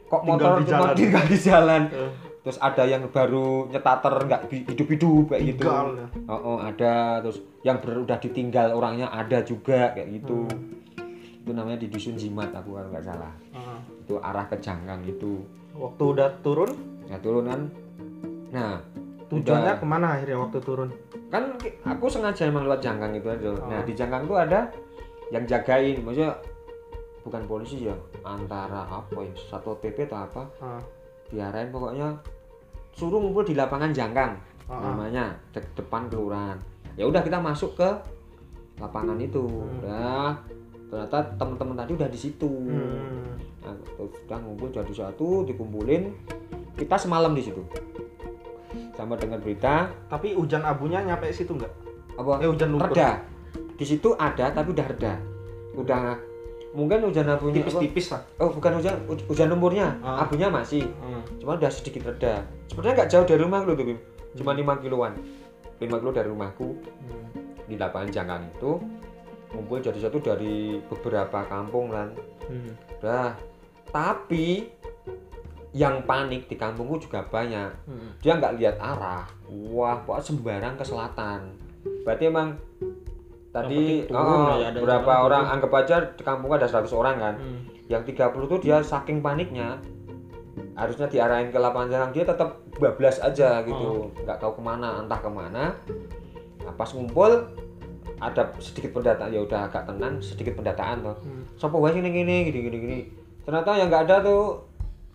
kok 0.04 0.22
Tinggal 0.22 0.26
motor 0.26 0.52
di 0.54 0.64
cuma 0.64 0.72
jalan. 0.74 0.96
tinggal 0.96 1.24
di 1.26 1.38
jalan. 1.38 1.84
Eh, 1.90 2.12
Terus 2.40 2.64
ada 2.64 2.84
yang 2.84 3.04
baru 3.06 3.48
nyetater 3.68 4.14
nggak 4.18 4.42
bi- 4.48 4.64
hidup-hidup 4.66 5.26
kayak 5.30 5.44
gitu. 5.46 5.68
Tinggal 5.68 5.88
ya. 5.94 6.08
Oh, 6.26 6.40
oh, 6.40 6.58
ada 6.58 6.94
terus 7.20 7.38
yang 7.62 7.78
ber, 7.78 8.00
udah 8.00 8.16
ditinggal 8.18 8.72
orangnya 8.72 9.08
ada 9.10 9.44
juga 9.44 9.92
kayak 9.92 10.08
gitu. 10.16 10.48
Hmm. 10.48 10.80
Itu 11.38 11.52
namanya 11.52 11.76
di 11.78 11.88
dusun 11.88 12.16
jimat 12.16 12.48
aku 12.50 12.72
kalau 12.72 12.88
nggak 12.88 13.04
salah. 13.04 13.36
ah. 13.52 13.84
Itu 14.00 14.16
arah 14.18 14.48
ke 14.48 14.56
Jangkang 14.58 15.04
gitu. 15.04 15.44
Waktu 15.74 16.04
udah 16.08 16.40
turun, 16.40 16.72
Ya 17.04 17.20
turun 17.20 17.44
kan. 17.46 17.62
Nah, 18.50 18.80
tujuannya 19.28 19.44
udah- 19.70 19.80
ke 19.80 19.86
mana 19.86 20.08
akhirnya 20.14 20.40
waktu 20.40 20.60
turun? 20.62 20.90
Kan 21.28 21.44
aku 21.84 22.08
sengaja 22.08 22.46
emang 22.46 22.64
lewat 22.64 22.80
jangkang 22.80 23.12
itu 23.12 23.28
aja 23.28 23.50
Oh. 23.50 23.68
nah 23.68 23.82
di 23.82 23.92
jangkang 23.92 24.24
tuh 24.24 24.38
ada 24.38 24.72
yang 25.28 25.44
jagain 25.44 26.00
maksudnya 26.00 26.32
bukan 27.22 27.44
polisi 27.44 27.84
ya 27.84 27.96
antara 28.22 28.84
apa 28.84 29.20
ya 29.20 29.34
satu 29.36 29.76
pp 29.76 30.08
atau 30.08 30.20
apa 30.22 30.42
Ah, 30.58 30.80
diarahin 31.28 31.68
pokoknya 31.68 32.16
suruh 32.92 33.20
ngumpul 33.20 33.44
di 33.44 33.52
lapangan 33.54 33.92
jangkang 33.92 34.40
ah. 34.66 34.80
namanya 34.82 35.36
de- 35.52 35.68
depan 35.74 36.08
kelurahan 36.08 36.56
ya 36.96 37.04
udah 37.04 37.20
kita 37.20 37.38
masuk 37.38 37.76
ke 37.76 37.90
lapangan 38.78 39.18
itu 39.18 39.44
Hmm. 39.44 39.84
udah 39.84 40.32
ternyata 40.88 41.20
teman-teman 41.36 41.76
tadi 41.78 41.92
udah 41.94 42.08
di 42.08 42.16
situ 42.18 42.48
Hmm. 42.48 43.36
nah, 43.60 43.76
terus 43.76 44.16
udah 44.24 44.40
ngumpul 44.40 44.72
jadi 44.72 44.94
satu 44.96 45.44
dikumpulin 45.44 46.08
kita 46.74 46.96
semalam 46.96 47.36
di 47.36 47.44
situ 47.44 47.60
sama 48.98 49.14
dengar 49.14 49.38
berita 49.38 49.86
Tapi 50.08 50.34
hujan 50.34 50.62
abunya 50.62 51.00
nyampe 51.00 51.30
situ 51.30 51.54
nggak? 51.54 51.70
apa 52.18 52.32
Eh 52.40 52.50
hujan 52.50 52.74
lumpur. 52.74 52.90
reda 52.92 53.22
di 53.78 53.86
situ 53.86 54.10
ada 54.12 54.50
tapi 54.50 54.74
udah 54.74 54.88
reda 54.88 55.14
udah 55.72 56.18
mungkin 56.74 57.00
hujan 57.04 57.26
abunya? 57.28 57.62
Tipis-tipis 57.62 58.10
lah. 58.10 58.22
oh 58.38 58.50
bukan 58.50 58.72
hujan 58.76 58.98
huj- 59.06 59.26
hujan 59.28 59.48
lumpurnya 59.48 59.94
Ah. 60.00 60.26
abunya 60.26 60.50
masih 60.50 60.90
Hmm. 60.96 61.22
cuma 61.38 61.54
udah 61.54 61.70
sedikit 61.70 62.02
reda 62.08 62.42
sebenarnya 62.66 62.94
nggak 62.98 63.10
jauh 63.12 63.26
dari 63.28 63.38
rumah 63.40 63.62
lu 63.62 63.72
tuh 63.72 63.86
Bim 63.86 64.00
cuma 64.34 64.52
5 64.52 64.78
kiloan 64.78 65.14
5 65.78 65.94
kilo 65.96 66.10
dari 66.12 66.26
rumahku 66.28 66.74
Hmm. 66.74 67.30
di 67.64 67.76
lapangan 67.76 68.10
jangkang 68.10 68.44
itu 68.50 68.72
ngumpul 69.50 69.78
jadi 69.80 70.00
satu 70.00 70.18
dari 70.20 70.82
beberapa 70.84 71.46
kampung 71.46 71.90
kan 71.90 72.10
Hmm. 72.44 72.74
udah 72.98 73.38
tapi 73.88 74.74
yang 75.78 76.02
panik 76.02 76.46
di 76.46 76.56
kampungku 76.56 76.98
juga 77.00 77.22
banyak 77.24 77.70
Hmm. 77.86 78.10
dia 78.18 78.34
nggak 78.34 78.58
lihat 78.58 78.76
arah 78.78 79.30
wah 79.48 80.02
pokoknya 80.02 80.26
sembarang 80.26 80.74
ke 80.74 80.84
selatan 80.84 81.40
berarti 82.04 82.24
emang 82.26 82.58
tadi 83.50 84.06
oh, 84.10 84.58
ya, 84.58 84.70
ada 84.70 84.80
berapa 84.80 85.12
orang 85.24 85.44
turun. 85.44 85.54
anggap 85.56 85.72
aja 85.78 85.96
di 86.10 86.24
kampung 86.24 86.52
ada 86.52 86.66
100 86.66 86.90
orang 86.92 87.16
kan 87.16 87.36
Hmm. 87.36 87.62
yang 87.88 88.02
30 88.02 88.18
tuh 88.48 88.60
dia 88.60 88.82
saking 88.82 89.22
paniknya 89.22 89.78
harusnya 90.74 91.06
diarahin 91.06 91.50
ke 91.50 91.58
lapangan 91.58 91.90
jalan 91.90 92.10
dia 92.12 92.24
tetap 92.24 92.50
bablas 92.76 93.18
aja 93.20 93.62
gitu 93.64 93.88
Oh. 94.04 94.10
nggak 94.16 94.38
tahu 94.38 94.58
ke 94.58 94.62
mana 94.62 95.02
entah 95.02 95.18
ke 95.18 95.30
mana 95.30 95.74
nah, 96.60 96.74
pas 96.74 96.90
ngumpul 96.90 97.48
ada 98.18 98.50
sedikit 98.58 98.92
pendataan 98.92 99.30
ya 99.30 99.42
udah 99.42 99.70
agak 99.70 99.86
tenang 99.86 100.18
sedikit 100.20 100.54
pendataan 100.54 101.02
tuh 101.04 101.16
Hmm. 101.20 101.44
sopo 101.56 101.78
wae 101.80 101.94
sini 101.94 102.10
gini 102.12 102.36
gini 102.44 102.60
gini 102.64 102.78
gini 102.80 103.00
ternyata 103.42 103.74
yang 103.74 103.88
nggak 103.88 104.06
ada 104.06 104.16
tuh 104.22 104.67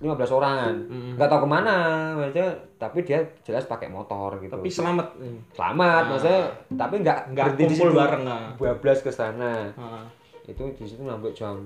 15 0.02 0.34
orangan 0.34 0.74
Hmm. 0.82 1.14
nggak 1.14 1.28
tahu 1.28 1.40
ke 1.40 1.48
mana 1.48 1.76
maksudnya 2.12 2.48
tapi 2.76 2.98
dia 3.00 3.18
jelas 3.40 3.62
pakai 3.64 3.86
motor 3.86 4.34
gitu 4.36 4.50
Tapi 4.50 4.66
selamat. 4.68 5.14
Selamat 5.54 6.02
Ah. 6.02 6.08
maksudnya 6.10 6.42
tapi 6.74 6.94
nggak 6.98 7.18
Nggak 7.30 7.46
di 7.52 7.64
kumpul 7.64 7.88
situ 7.88 7.94
bareng 7.94 8.24
ah. 8.26 8.50
bablas 8.56 8.98
ke 8.98 9.08
sana 9.08 9.70
Ah. 9.72 10.02
itu 10.42 10.62
di 10.72 10.84
situ 10.84 11.00
sampai 11.00 11.30
jam 11.30 11.56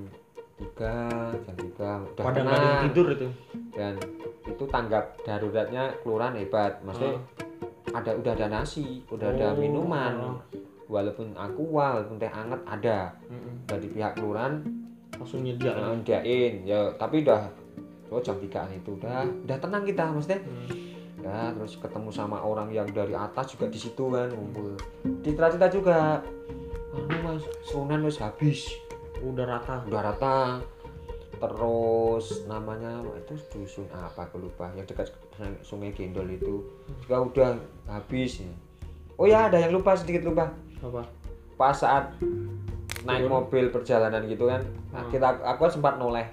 3 0.54 0.92
jam 1.34 1.54
3 1.54 2.04
udah 2.06 2.22
Pada 2.22 2.38
nggak 2.38 2.54
ada 2.54 2.70
tidur 2.82 3.06
itu. 3.10 3.28
dan 3.72 3.94
itu 4.46 4.64
tanggap 4.66 5.04
daruratnya 5.20 5.84
kelurahan 5.98 6.32
hebat 6.34 6.76
maksudnya 6.80 7.16
ada 7.90 8.12
udah 8.12 8.32
ada 8.34 8.46
nasi 8.50 9.00
udah 9.06 9.28
ada 9.30 9.46
Oh. 9.48 9.56
minuman 9.56 10.36
walaupun 10.86 11.32
aqua 11.32 11.64
walaupun 11.96 12.16
teh 12.16 12.28
anget 12.28 12.60
ada 12.62 13.16
Hmm. 13.26 13.64
dari 13.64 13.88
pihak 13.88 14.12
kelurahan 14.14 14.60
Langsung 15.16 15.40
nyediain. 15.40 15.72
Nah, 15.74 15.96
nyediain 15.96 16.54
ya 16.62 16.92
tapi 16.94 17.24
udah 17.24 17.48
oh 18.10 18.20
jam 18.22 18.36
3 18.38 18.76
itu. 18.76 18.90
Udah 18.96 19.24
udah 19.24 19.58
tenang 19.58 19.82
kita 19.84 20.04
maksudnya. 20.10 20.40
Hmm. 20.42 20.94
ya 21.16 21.50
terus 21.58 21.74
ketemu 21.80 22.12
sama 22.14 22.38
orang 22.38 22.70
yang 22.70 22.86
dari 22.92 23.10
atas 23.10 23.56
juga 23.56 23.66
di 23.66 23.80
situ 23.80 24.12
kan 24.12 24.30
ngumpul. 24.30 24.78
Cerita-cerita 25.24 25.66
juga. 25.72 26.22
Anu 26.94 27.16
mas 27.24 27.42
sunan 27.66 28.06
wis 28.06 28.20
habis. 28.22 28.70
Udah 29.24 29.44
rata. 29.48 29.82
udah 29.88 30.02
rata. 30.12 30.36
Terus 31.36 32.46
namanya 32.48 33.04
itu 33.18 33.34
dusun 33.52 33.88
apa 33.90 34.28
aku 34.28 34.38
lupa. 34.38 34.70
Yang 34.78 34.94
dekat 34.94 35.06
sungai 35.66 35.90
Gendol 35.92 36.30
itu. 36.30 36.62
Juga 37.04 37.16
udah 37.26 37.50
habis. 37.90 38.44
Ya. 38.44 38.52
oh 39.16 39.26
ya 39.26 39.38
ada 39.48 39.58
yang 39.58 39.72
lupa 39.74 39.96
sedikit 39.96 40.28
lupa. 40.28 40.52
Apa? 40.84 41.02
pas 41.56 41.72
saat 41.72 42.12
naik 43.08 43.26
mobil 43.32 43.72
perjalanan 43.72 44.28
gitu 44.28 44.44
kan 44.44 44.60
nah, 44.92 45.08
Hmm. 45.08 45.10
kita 45.10 45.40
aku 45.40 45.60
kan 45.66 45.72
sempat 45.72 45.94
noleh 45.96 46.28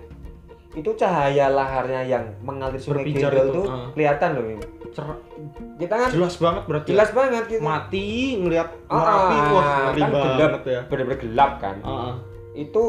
itu 0.73 0.89
cahaya 0.93 1.47
laharnya 1.47 2.01
yang 2.03 2.23
mengalir 2.39 2.77
sungai 2.77 3.05
Berpijar 3.05 3.29
Gendol 3.29 3.45
itu, 3.45 3.53
tuh 3.55 3.65
ah. 3.67 3.87
kelihatan 3.93 4.29
loh 4.31 4.43
Mim. 4.43 4.59
Cer- 4.89 5.21
kita 5.75 5.95
kan 5.95 6.09
jelas 6.09 6.35
banget 6.35 6.63
berarti. 6.63 6.87
jelas 6.87 7.09
banget 7.11 7.43
gitu 7.47 7.61
Mati 7.61 8.07
ngelihat 8.35 8.67
Ah, 8.85 8.93
Merapi 8.95 9.37
wah 9.47 9.65
ngeri 9.83 10.01
kan 10.01 10.09
gelap 10.11 10.63
ya. 10.63 10.81
bener-bener 10.83 11.19
gelap 11.19 11.51
kan 11.57 11.75
Ah, 11.79 11.89
ah. 11.89 12.13
itu 12.53 12.83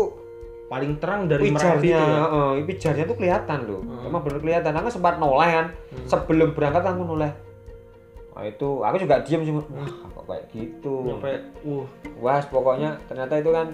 paling 0.67 0.93
terang 0.97 1.25
dari 1.25 1.49
Merapi 1.49 1.87
itu 1.87 1.93
ya. 1.93 2.25
heeh, 2.25 2.51
pijarnya 2.63 3.05
tuh 3.05 3.17
kelihatan 3.17 3.59
loh 3.65 3.81
Hmm. 3.81 4.07
emang 4.07 4.21
bener 4.23 4.39
kelihatan 4.39 4.73
aku 4.75 4.89
sempat 4.91 5.17
noleh 5.17 5.51
kan 5.51 5.67
Hmm. 5.91 6.07
sebelum 6.07 6.49
berangkat 6.51 6.85
aku 6.85 7.03
noleh 7.07 7.33
nah, 8.31 8.45
itu 8.45 8.69
aku 8.81 8.97
juga 8.99 9.15
diem 9.21 9.41
sih 9.43 9.53
wah 9.53 9.65
kok 10.11 10.25
kayak 10.27 10.45
gitu 10.51 10.95
Nyampe 11.07 11.33
uh 11.63 11.85
wah 12.19 12.41
pokoknya 12.43 12.97
ternyata 13.07 13.35
itu 13.35 13.51
kan 13.51 13.67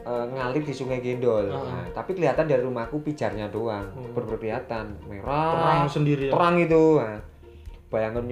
eh, 0.00 0.24
ngalir 0.28 0.62
di 0.62 0.72
sungai 0.72 0.98
Gendol 0.98 1.46
Ah. 1.48 1.62
Nah, 1.62 1.86
tapi 1.92 2.12
kelihatan 2.12 2.44
dari 2.44 2.60
rumahku 2.60 3.00
pijarnya 3.00 3.48
doang 3.48 3.86
Hmm. 3.88 4.12
kelihatan 4.36 4.84
terang 4.98 5.06
merah 5.06 5.86
sendiri 5.86 6.24
ya. 6.26 6.32
terang 6.32 6.56
itu 6.56 6.82
nah, 6.96 7.20
bayangan 7.88 8.24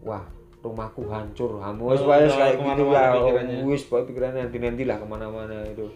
wah 0.00 0.22
rumahku 0.58 1.02
hancur 1.04 1.58
hamus 1.58 1.98
Oh, 1.98 2.06
kayak 2.32 2.56
gitu 2.56 2.84
lah 2.88 3.06
oh, 3.12 3.26
wis 3.66 3.82
pokoknya 3.84 4.06
pikirannya 4.06 4.40
nanti 4.44 4.58
nanti 4.58 4.82
lah 4.84 4.96
ke 4.96 5.04
mana-mana 5.04 5.58
itu 5.66 5.86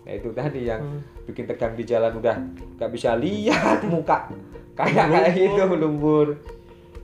ya 0.00 0.12
itu 0.14 0.28
tadi 0.30 0.60
yang 0.62 0.80
Hmm. 0.80 1.00
bikin 1.24 1.44
tegang 1.44 1.72
di 1.72 1.82
jalan 1.82 2.12
udah 2.14 2.36
nggak 2.76 2.90
bisa 2.90 3.16
lihat 3.16 3.80
muka 3.84 4.28
kayak 4.78 5.06
kayak 5.06 5.32
Lumpur. 5.34 5.44
itu 5.46 5.60
lumpur 5.76 6.26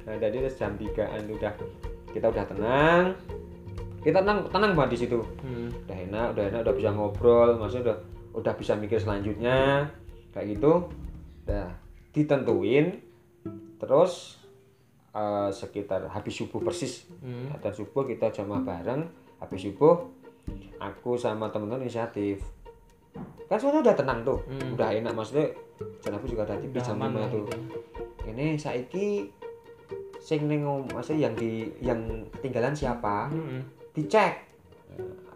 nah 0.02 0.14
terus 0.38 0.54
jam 0.54 0.72
3an 0.72 1.24
udah 1.26 1.52
kita 2.08 2.26
udah 2.26 2.44
tenang 2.46 3.04
kita 4.06 4.22
tenang 4.22 4.46
tenang 4.46 4.72
banget 4.72 4.90
di 4.92 5.00
situ 5.00 5.18
Hmm. 5.42 5.66
udah 5.82 5.98
enak 6.00 6.26
udah 6.30 6.44
enak 6.46 6.60
udah 6.62 6.74
bisa 6.74 6.90
ngobrol 6.90 7.48
maksudnya 7.56 7.84
udah 7.84 7.98
udah 8.36 8.52
bisa 8.54 8.72
mikir 8.74 8.96
selanjutnya 8.96 9.90
kayak 10.30 10.54
gitu 10.54 10.86
udah 11.42 11.66
ditentuin 12.12 13.02
terus 13.76 14.38
eh, 15.10 15.50
sekitar 15.50 16.06
habis 16.06 16.34
subuh 16.34 16.60
persis 16.60 17.08
Hmm. 17.18 17.50
dan 17.58 17.72
subuh 17.72 18.04
kita 18.04 18.30
jamaah 18.30 18.60
bareng 18.60 19.02
habis 19.36 19.60
subuh 19.62 20.06
aku 20.78 21.16
sama 21.16 21.48
temen-temen 21.48 21.82
inisiatif 21.82 22.44
kan 23.46 23.56
semuanya 23.56 23.80
udah 23.82 23.96
tenang 23.96 24.20
tuh 24.22 24.38
Hmm. 24.44 24.76
udah 24.76 24.88
enak 24.92 25.12
maksudnya 25.12 25.50
dan 25.98 26.14
aku 26.14 26.26
juga 26.26 26.44
Udah 26.44 26.56
lima 26.56 27.08
lah 27.10 27.28
tuh 27.28 27.42
gitu. 27.42 27.56
ini 28.26 28.46
saiki 28.54 29.08
sing 30.18 30.44
ning 30.44 30.62
om- 30.62 30.84
maksudnya 30.86 31.26
yang 31.26 31.34
di 31.34 31.50
yang 31.80 32.00
ketinggalan 32.32 32.72
siapa 32.72 33.28
Hmm. 33.28 33.60
Dicek 33.96 34.32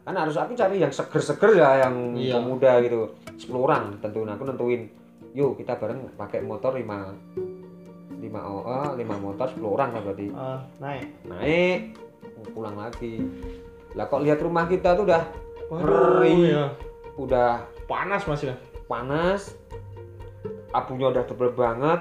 kan 0.01 0.17
harus 0.17 0.35
aku 0.35 0.53
cari 0.53 0.79
yang 0.79 0.91
seger-seger 0.91 1.57
ya 1.57 1.85
yang 1.85 2.13
Iya. 2.13 2.37
pemuda 2.37 2.81
gitu 2.81 3.11
10 3.39 3.57
orang 3.59 3.83
tentuin 3.99 4.29
aku 4.29 4.43
nentuin 4.45 4.83
yuk 5.33 5.57
kita 5.57 5.75
bareng 5.75 6.05
pakai 6.15 6.43
motor 6.43 6.75
5 6.75 6.85
5 8.19 8.21
oh, 8.21 8.93
5 8.93 9.01
motor 9.17 9.47
10 9.49 9.65
orang 9.67 9.91
lah 9.91 10.03
berarti 10.03 10.27
Ah, 10.31 10.61
naik. 10.77 11.07
naik 11.25 11.81
pulang 12.51 12.75
lagi 12.75 13.23
lah 13.93 14.05
kok 14.05 14.21
lihat 14.21 14.39
rumah 14.39 14.65
kita 14.67 14.93
tuh 14.93 15.05
udah 15.05 15.23
Waduh, 15.69 16.21
Ngeri. 16.21 16.35
ya. 16.51 16.67
udah 17.15 17.51
Panas 17.87 18.23
mas 18.25 18.43
ya. 18.43 18.55
panas 18.85 19.55
abunya 20.71 21.07
udah 21.09 21.23
tebel 21.23 21.51
banget 21.51 22.01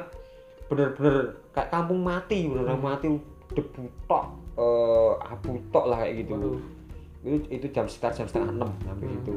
bener-bener 0.66 1.34
kayak 1.50 1.70
kampung 1.70 2.00
mati 2.00 2.46
bener-bener 2.46 2.78
mati 2.78 3.08
debu 3.50 3.84
tok 4.06 4.26
eh, 4.56 5.12
abu 5.26 5.52
tok 5.70 5.86
lah 5.88 5.98
kayak 6.02 6.16
gitu. 6.22 6.34
Waduh. 6.36 6.60
itu, 7.20 7.38
itu 7.52 7.66
jam 7.70 7.84
sekitar 7.84 8.12
jam 8.14 8.26
setengah 8.26 8.52
enam 8.54 8.72
sampai 8.80 9.06
Hmm. 9.06 9.20
itu 9.20 9.36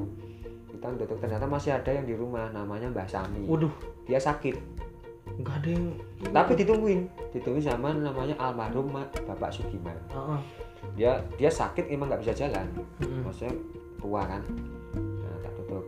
kita 0.71 0.87
udah 0.89 1.07
ternyata 1.17 1.47
masih 1.47 1.71
ada 1.73 1.91
yang 1.91 2.07
di 2.07 2.15
rumah 2.15 2.47
namanya 2.49 2.87
Mbak 2.89 3.07
Sami. 3.07 3.43
Waduh, 3.47 3.71
dia 4.05 4.19
sakit. 4.19 4.55
Nggak 5.33 5.55
ada 5.59 5.69
yang. 5.69 5.85
tapi 6.31 6.53
ditungguin 6.55 7.01
ditungguin 7.33 7.65
sama 7.65 7.91
namanya 7.91 8.35
almarhum 8.37 8.87
Ma- 8.87 9.09
Bapak 9.25 9.51
Sugiman. 9.51 9.97
Ah, 10.11 10.37
ah. 10.37 10.41
dia 10.93 11.19
dia 11.35 11.49
sakit 11.49 11.89
emang 11.89 12.07
nggak 12.07 12.23
bisa 12.23 12.35
jalan. 12.37 12.67
Hmm. 13.01 13.23
maksudnya 13.25 13.55
tua 13.99 14.23
kan. 14.27 14.43
Nah 14.95 15.37
tak 15.41 15.53
tutup. 15.57 15.85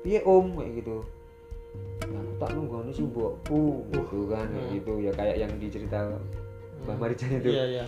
Piye 0.00 0.20
om? 0.24 0.56
Kayak 0.56 0.72
gitu. 0.80 0.96
Nah 2.08 2.18
aku 2.18 2.32
tak 2.36 2.50
nunggu 2.52 2.90
sih 2.90 3.04
mbokku 3.04 3.62
gitu 3.88 4.18
kan 4.26 4.48
Hmm. 4.48 4.68
gitu. 4.72 4.92
Ya 4.98 5.12
kayak 5.12 5.36
yang 5.38 5.52
dicerita 5.56 6.12
Mbak 6.80 6.96
Marijan 6.96 7.30
itu 7.36 7.50
Iya 7.52 7.64
iya. 7.66 7.84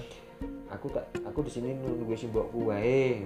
aku 0.68 0.88
tak 0.88 1.05
aku 1.22 1.45
di 1.45 1.51
sini 1.53 1.70
nunggu 1.74 2.12
si 2.12 2.26
mbokku 2.28 2.68
wae. 2.68 3.24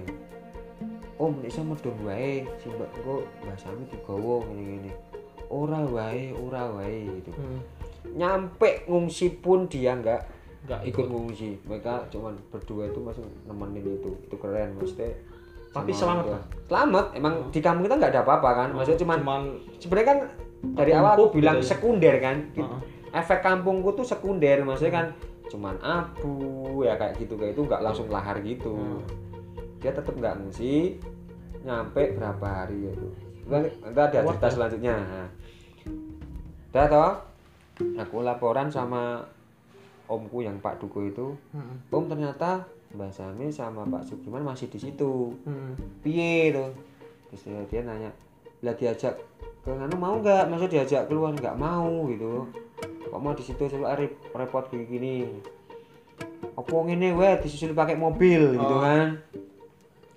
Om 1.17 1.41
nek 1.41 1.49
iso 1.49 1.65
medun 1.65 1.97
wae 2.05 2.45
si 2.57 2.67
mbokku 2.69 3.25
Mbak 3.43 3.57
Sami 3.57 3.83
digawa 3.89 4.45
ngene-ngene. 4.45 4.91
Ora 5.47 5.81
wae 5.83 6.31
ora 6.35 6.63
wae 6.71 7.07
gitu. 7.19 7.31
Hmm. 7.33 7.59
nyampe 8.07 8.87
ngungsi 8.87 9.43
pun 9.43 9.67
dia 9.67 9.91
nggak 9.91 10.21
Nggak 10.63 10.81
ikut 10.87 11.05
ngungsi. 11.07 11.49
Mereka 11.63 12.07
cuman 12.11 12.35
berdua 12.49 12.87
itu 12.87 12.99
masih 12.99 13.23
nemenin 13.43 13.83
itu. 13.83 14.11
Itu 14.23 14.35
keren 14.35 14.75
maksudnya 14.75 15.11
Tapi 15.71 15.91
sama 15.91 16.19
selamat, 16.19 16.25
gua. 16.25 16.39
selamat 16.65 17.05
emang 17.13 17.33
di 17.51 17.59
kampung 17.59 17.83
kita 17.85 17.95
nggak 17.95 18.11
ada 18.11 18.21
apa-apa 18.23 18.49
kan? 18.55 18.69
Maksudnya 18.73 18.99
cuman 19.03 19.17
Cuman. 19.21 19.41
sebenarnya 19.77 20.07
kan 20.07 20.19
dari 20.73 20.91
awal 20.91 21.11
aku 21.13 21.19
Tumpuk 21.27 21.35
bilang 21.37 21.57
gitu 21.59 21.63
ya. 21.63 21.69
sekunder 21.69 22.15
kan. 22.17 22.37
Ah, 22.57 22.79
efek 23.13 23.39
kampungku 23.39 23.89
tuh 23.93 24.03
sekunder 24.03 24.57
maksudnya 24.61 24.93
kan 24.93 25.05
cuman 25.47 25.75
abu 25.79 26.35
ya 26.81 26.95
kayak 26.95 27.15
gitu 27.17 27.33
kayak 27.33 27.55
itu 27.55 27.61
nggak 27.63 27.81
langsung 27.81 28.07
lahar 28.07 28.37
gitu 28.39 28.75
Hmm. 28.75 29.01
dia 29.79 29.91
tetap 29.91 30.11
nggak 30.11 30.35
ngungsi 30.37 30.97
nyampe 31.63 32.15
berapa 32.15 32.45
hari 32.45 32.91
itu 32.91 33.07
nanti 33.47 33.69
nanti 33.79 33.99
ada 33.99 34.19
cerita 34.25 34.43
ya? 34.43 34.53
selanjutnya 34.53 34.95
nah. 34.97 35.29
udah 36.69 36.85
toh 36.87 37.13
aku 37.95 38.15
laporan 38.21 38.67
sama 38.67 39.23
omku 40.07 40.41
yang 40.41 40.57
Pak 40.57 40.79
Duko 40.79 41.03
itu 41.03 41.27
Hmm. 41.51 41.79
om 41.89 42.05
ternyata 42.05 42.63
Mbak 42.87 43.11
Sami 43.11 43.51
sama 43.51 43.83
Pak 43.83 44.03
Sugiman 44.03 44.43
masih 44.43 44.67
di 44.67 44.79
situ 44.79 45.35
Hmm. 45.43 45.75
piye 46.01 46.51
tuh 46.51 46.71
terus 47.27 47.43
dia, 47.43 47.61
dia 47.67 47.81
nanya 47.83 48.11
lah 48.63 48.73
diajak 48.73 49.15
ke 49.61 49.69
anu 49.69 49.95
mau 49.95 50.15
nggak 50.17 50.47
maksud 50.47 50.71
diajak 50.71 51.05
keluar 51.05 51.35
nggak 51.35 51.55
mau 51.55 52.07
gitu 52.07 52.47
kok 53.07 53.19
mau 53.19 53.31
di 53.31 53.41
situ 53.41 53.59
coba 53.59 53.95
rep- 53.95 54.19
repot 54.31 54.67
gini 54.67 54.85
gini. 54.85 55.15
Apa 56.53 56.69
ngene 56.83 57.13
weh 57.13 57.33
disusul 57.39 57.71
pakai 57.71 57.95
mobil 57.95 58.53
gitu 58.53 58.75
Oh. 58.75 58.81
kan? 58.81 59.17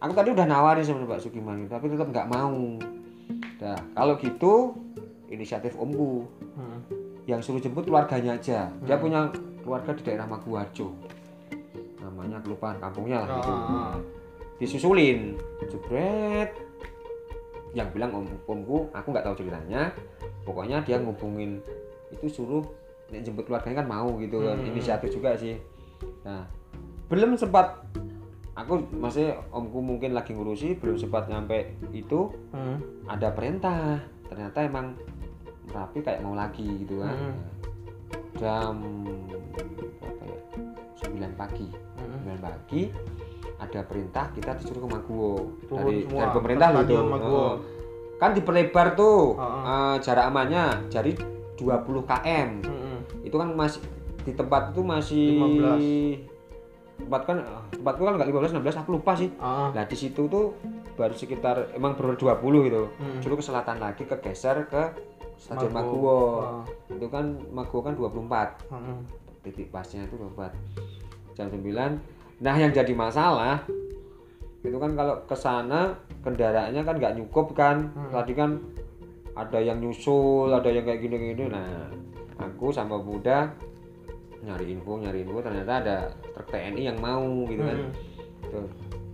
Aku 0.01 0.12
tadi 0.12 0.32
udah 0.32 0.45
nawarin 0.45 0.80
sama 0.80 1.05
Pak 1.05 1.20
Sugiman 1.20 1.64
tapi 1.66 1.86
tetap 1.86 2.09
nggak 2.09 2.28
mau. 2.28 2.80
Nah 3.61 3.78
kalau 3.93 4.16
gitu 4.16 4.72
inisiatif 5.28 5.76
omku 5.76 6.24
Hmm. 6.57 6.80
yang 7.24 7.38
suruh 7.38 7.59
jemput 7.59 7.84
keluarganya 7.84 8.34
aja. 8.34 8.72
Dia 8.80 8.97
Hmm. 8.97 9.03
punya 9.03 9.20
keluarga 9.61 9.93
di 9.93 10.03
daerah 10.03 10.24
Maguwarjo. 10.24 10.88
Namanya 12.01 12.41
kelupaan 12.41 12.80
kampungnya 12.80 13.22
lah 13.22 13.28
gitu. 13.36 13.53
Ah, 13.53 13.68
ah. 13.68 13.95
disusulin. 14.57 15.36
Jebret. 15.62 16.53
Yang 17.70 17.88
bilang 17.95 18.11
om 18.12 18.26
omku 18.47 18.88
aku 18.91 19.07
nggak 19.09 19.22
tahu 19.22 19.34
ceritanya. 19.36 19.93
Pokoknya 20.43 20.82
dia 20.82 20.97
ngubungin 20.97 21.61
itu 22.11 22.27
suruh 22.27 22.65
nek 23.09 23.23
jemput 23.23 23.45
keluarganya 23.45 23.81
kan 23.81 23.89
mau 23.89 24.15
gitu 24.17 24.39
kan 24.41 24.57
Hmm. 24.57 24.69
inisiatif 24.69 25.11
juga 25.11 25.35
sih. 25.35 25.59
Nah 26.23 26.47
belum 27.07 27.35
sempat 27.35 27.83
aku 28.53 28.87
masih 28.93 29.33
omku 29.49 29.79
mungkin 29.79 30.13
lagi 30.13 30.31
ngurusi 30.31 30.77
belum 30.77 30.95
sempat 30.95 31.27
nyampe 31.27 31.65
itu 31.91 32.31
Hmm. 32.51 32.79
ada 33.05 33.31
perintah. 33.31 33.99
Ternyata 34.25 34.59
emang 34.63 34.95
Merapi 35.63 36.03
kayak 36.03 36.21
mau 36.21 36.35
lagi 36.35 36.67
gitu 36.79 36.99
kan. 36.99 37.15
Hmm. 37.15 37.39
jam 38.33 38.75
berapa 40.01 40.23
ya? 40.25 40.39
9 40.99 41.35
pagi. 41.37 41.69
Hmm. 41.95 42.19
9 42.27 42.41
pagi 42.41 42.83
ada 43.55 43.81
perintah 43.83 44.33
kita 44.33 44.57
disuruh 44.57 44.83
ke 44.83 44.89
Maguwo. 44.89 45.35
Dari, 45.69 46.03
semua. 46.03 46.19
dari 46.19 46.31
pemerintah 46.33 46.69
gitu. 46.75 46.95
kan 48.17 48.31
diperlebar 48.33 48.87
tuh 48.95 49.33
Heeh. 49.35 49.63
eh, 49.65 49.97
jarak 50.01 50.25
amannya. 50.27 50.65
Jadi 50.89 51.13
20 51.61 51.85
km 52.03 52.49
Hmm. 52.65 52.99
itu 53.21 53.37
kan 53.37 53.49
masih 53.53 53.81
di 54.21 54.33
tempat 54.33 54.73
itu 54.73 54.81
masih 54.81 55.25
15. 55.39 55.81
tempat 56.99 57.21
kan 57.25 57.37
eh, 57.39 57.63
tempatku 57.73 58.03
kan 58.03 58.13
nggak 58.15 58.29
15 58.29 58.53
16 58.55 58.77
aku 58.79 58.91
lupa 58.93 59.13
sih 59.15 59.29
Ah, 59.37 59.49
ah. 59.49 59.69
nah 59.73 59.85
di 59.85 59.95
situ 59.95 60.25
tuh 60.27 60.53
baru 60.93 61.13
sekitar 61.13 61.73
emang 61.73 61.93
baru 61.95 62.13
20 62.15 62.37
gitu 62.63 62.83
Hmm. 62.95 63.21
dulu 63.21 63.35
ke 63.37 63.45
selatan 63.45 63.77
lagi 63.79 64.05
kegeser 64.05 64.65
ke 64.67 64.83
stadion 65.37 65.73
Maguwo. 65.73 65.97
Maguwo 65.97 66.19
Ah. 66.39 66.65
itu 66.91 67.07
kan 67.07 67.25
Maguwo 67.49 67.81
kan 67.83 67.95
24 67.95 68.49
Hmm. 68.69 69.01
titik 69.41 69.69
pasnya 69.71 70.05
itu 70.05 70.15
24 70.15 70.53
jam 71.33 71.49
9 71.49 71.97
nah 72.39 72.53
yang 72.55 72.69
jadi 72.71 72.93
masalah 72.93 73.65
itu 74.61 74.77
kan 74.77 74.93
kalau 74.93 75.25
ke 75.25 75.33
sana 75.35 75.97
kendaraannya 76.21 76.85
kan 76.85 76.95
nggak 76.95 77.17
nyukup 77.17 77.53
kan 77.55 77.89
Hmm. 77.91 78.13
tadi 78.13 78.33
kan 78.35 78.61
ada 79.37 79.59
yang 79.62 79.78
nyusul 79.78 80.51
ada 80.51 80.68
yang 80.70 80.85
kayak 80.87 81.01
gini-gini. 81.03 81.47
Nah 81.51 81.91
aku 82.41 82.74
sama 82.74 82.99
Buddha 82.99 83.51
nyari 84.41 84.72
info 84.72 84.99
nyari 84.99 85.22
info. 85.22 85.39
Ternyata 85.45 85.72
ada 85.85 85.97
truk 86.35 86.49
TNI 86.51 86.83
yang 86.83 86.99
mau 86.99 87.24
gitu 87.47 87.62
kan. 87.62 87.78
Hmm. 87.78 87.93
Tuh, 88.51 88.66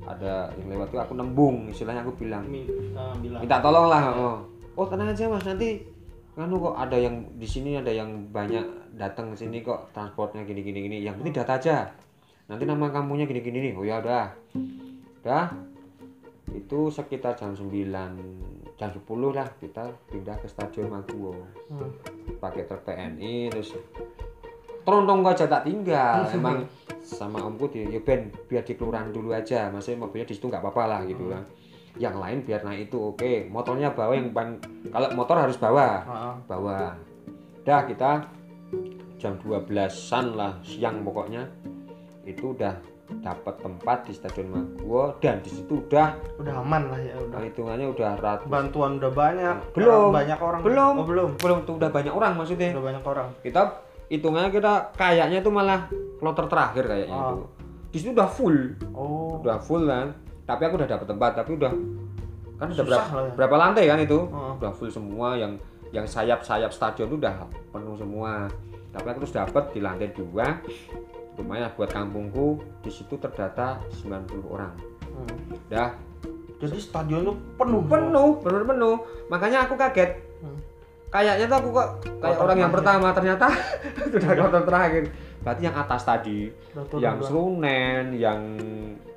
ada 0.07 0.55
yang 0.55 0.69
lewat 0.71 0.89
tuh 0.95 1.01
aku 1.03 1.13
nembung 1.19 1.67
istilahnya 1.69 2.07
aku 2.07 2.15
bilang. 2.15 2.47
Mi- 2.47 2.71
ah, 2.95 3.13
bilang. 3.19 3.43
minta 3.43 3.59
tolong 3.59 3.91
lah 3.91 4.03
oh. 4.15 4.37
oh 4.79 4.87
tenang 4.87 5.11
aja 5.11 5.27
mas. 5.27 5.43
Nanti 5.43 5.83
nganu 6.37 6.71
kok 6.71 6.77
ada 6.79 6.97
yang 7.01 7.27
di 7.35 7.49
sini 7.49 7.81
ada 7.81 7.91
yang 7.91 8.29
banyak 8.31 8.95
datang 8.95 9.33
ke 9.35 9.37
sini 9.41 9.65
kok 9.65 9.91
transportnya 9.97 10.45
gini 10.45 10.61
gini 10.63 10.79
gini 10.87 10.97
yang 11.03 11.19
penting 11.19 11.35
data 11.35 11.59
aja. 11.59 11.77
Nanti 12.47 12.63
nama 12.63 12.89
kamunya 12.95 13.27
gini 13.27 13.43
gini 13.43 13.59
nih. 13.71 13.73
Oh 13.75 13.83
ya 13.83 13.99
udah. 13.99 14.31
Udah. 15.27 15.51
Itu 16.55 16.95
sekitar 16.95 17.35
jam 17.35 17.59
9 17.59 17.67
jam 18.77 18.93
10 18.93 19.09
lah 19.33 19.49
kita 19.57 19.89
pindah 20.13 20.37
ke 20.41 20.47
stadion 20.49 20.93
Maguwo. 20.93 21.33
Hmm. 21.73 21.91
pakai 22.37 22.69
truk 22.69 22.85
TNI 22.85 23.49
terus 23.49 23.73
terontong 24.85 25.25
aja 25.25 25.49
tak 25.49 25.65
tinggal. 25.65 26.29
Emang 26.37 26.69
sama 27.01 27.41
omku 27.43 27.73
di 27.73 27.89
ya 27.89 28.01
ben 28.05 28.29
biar 28.47 28.63
di 28.63 28.77
kelurahan 28.77 29.09
dulu 29.11 29.33
aja. 29.33 29.73
Maksudnya 29.73 30.05
mobilnya 30.05 30.29
di 30.29 30.35
situ 30.37 30.47
nggak 30.53 30.63
apa-apa 30.63 30.83
lah 30.85 31.01
gitu 31.09 31.33
kan 31.33 31.45
yang 31.97 32.17
lain 32.21 32.45
biar 32.45 32.61
naik 32.65 32.93
itu 32.93 32.99
oke. 33.01 33.49
Motornya 33.49 33.93
bawa 33.93 34.13
yang 34.13 34.31
paling 34.33 34.61
kalau 34.93 35.09
motor 35.17 35.37
harus 35.41 35.57
bawa. 35.57 35.89
Ah. 36.05 36.35
bawa. 36.45 36.95
Dah 37.65 37.83
kita 37.89 38.23
jam 39.17 39.41
12-an 39.41 40.27
lah 40.37 40.53
siang 40.61 41.03
pokoknya. 41.03 41.49
Itu 42.29 42.53
udah 42.53 42.77
dapat 43.17 43.55
tempat 43.59 43.99
di 44.03 44.13
stadion 44.13 44.47
Maguwo 44.49 45.15
dan 45.19 45.39
di 45.39 45.49
situ 45.49 45.79
udah 45.81 46.15
Udah 46.37 46.59
aman 46.59 46.91
lah 46.91 46.99
ya 46.99 47.15
udah. 47.17 47.39
hitungannya 47.41 47.87
udah 47.89 48.11
ratus 48.17 48.47
Bantuan 48.47 48.99
udah 48.99 49.11
banyak. 49.11 49.57
Belum. 49.73 50.11
Banyak 50.11 50.39
orang. 50.39 50.61
Belum. 50.61 50.95
Oh, 50.97 51.07
belum. 51.07 51.31
belum 51.37 51.59
tuh 51.63 51.75
udah 51.77 51.89
banyak 51.89 52.11
orang 52.11 52.33
maksudnya 52.35 52.71
Udah 52.71 52.85
banyak 52.85 53.05
orang. 53.05 53.29
kita 53.41 53.63
hitungannya 54.07 54.51
kita 54.51 54.73
kayaknya 54.93 55.39
itu 55.41 55.51
malah 55.51 55.91
kloter 56.17 56.47
terakhir 56.47 56.85
kayaknya 56.85 57.11
itu 57.15 57.43
di 57.87 57.97
situ 57.99 58.11
udah 58.13 58.29
full 58.29 58.57
Oh. 58.93 59.39
udah 59.41 59.59
full 59.59 59.83
kan 59.83 60.15
tapi 60.43 60.63
aku 60.63 60.75
udah 60.77 60.87
dapet 60.89 61.07
tempat 61.07 61.31
tapi 61.35 61.51
udah 61.55 61.73
kan 62.57 62.67
udah 62.69 62.85
berapa, 62.85 63.03
lah 63.11 63.23
ya. 63.25 63.33
berapa 63.35 63.55
lantai 63.57 63.85
kan 63.85 63.99
itu 63.99 64.19
Heeh. 64.23 64.53
udah 64.59 64.73
full 64.73 64.89
semua 64.89 65.35
yang 65.35 65.59
yang 65.91 66.03
sayap-sayap 66.05 66.71
stadion 66.71 67.07
itu 67.09 67.19
udah 67.19 67.35
penuh 67.69 67.95
semua 67.95 68.47
tapi 68.91 69.07
aku 69.07 69.19
terus 69.21 69.35
dapet 69.35 69.65
di 69.71 69.81
lantai 69.81 70.09
dua 70.11 70.57
lumayan 71.37 71.71
buat 71.73 71.89
kampungku 71.89 72.47
di 72.81 72.89
situ 72.89 73.15
terdata 73.15 73.77
90 73.95 74.27
orang 74.47 74.73
Hmm. 75.07 75.37
dah 75.67 75.91
Jadi 76.57 76.77
stadion 76.79 77.21
itu 77.23 77.33
penuh. 77.55 77.85
penuh 77.85 78.31
bener 78.41 78.65
penuh 78.65 78.97
makanya 79.27 79.65
aku 79.65 79.75
kaget 79.75 80.13
Hmm. 80.39 80.57
kayaknya 81.07 81.45
tuh 81.47 81.57
aku 81.59 81.69
kok 81.71 81.89
kayak 82.19 82.39
orang 82.39 82.59
yang 82.59 82.69
pertama 82.71 83.09
ternyata 83.11 83.47
sudah 84.13 84.31
kloter 84.31 84.63
terakhir 84.63 85.05
berarti 85.39 85.63
yang 85.63 85.75
atas 85.75 86.03
tadi 86.03 86.51
Kloter 86.69 86.99
yang. 86.99 87.17
Srunen 87.21 88.05
yang 88.13 88.41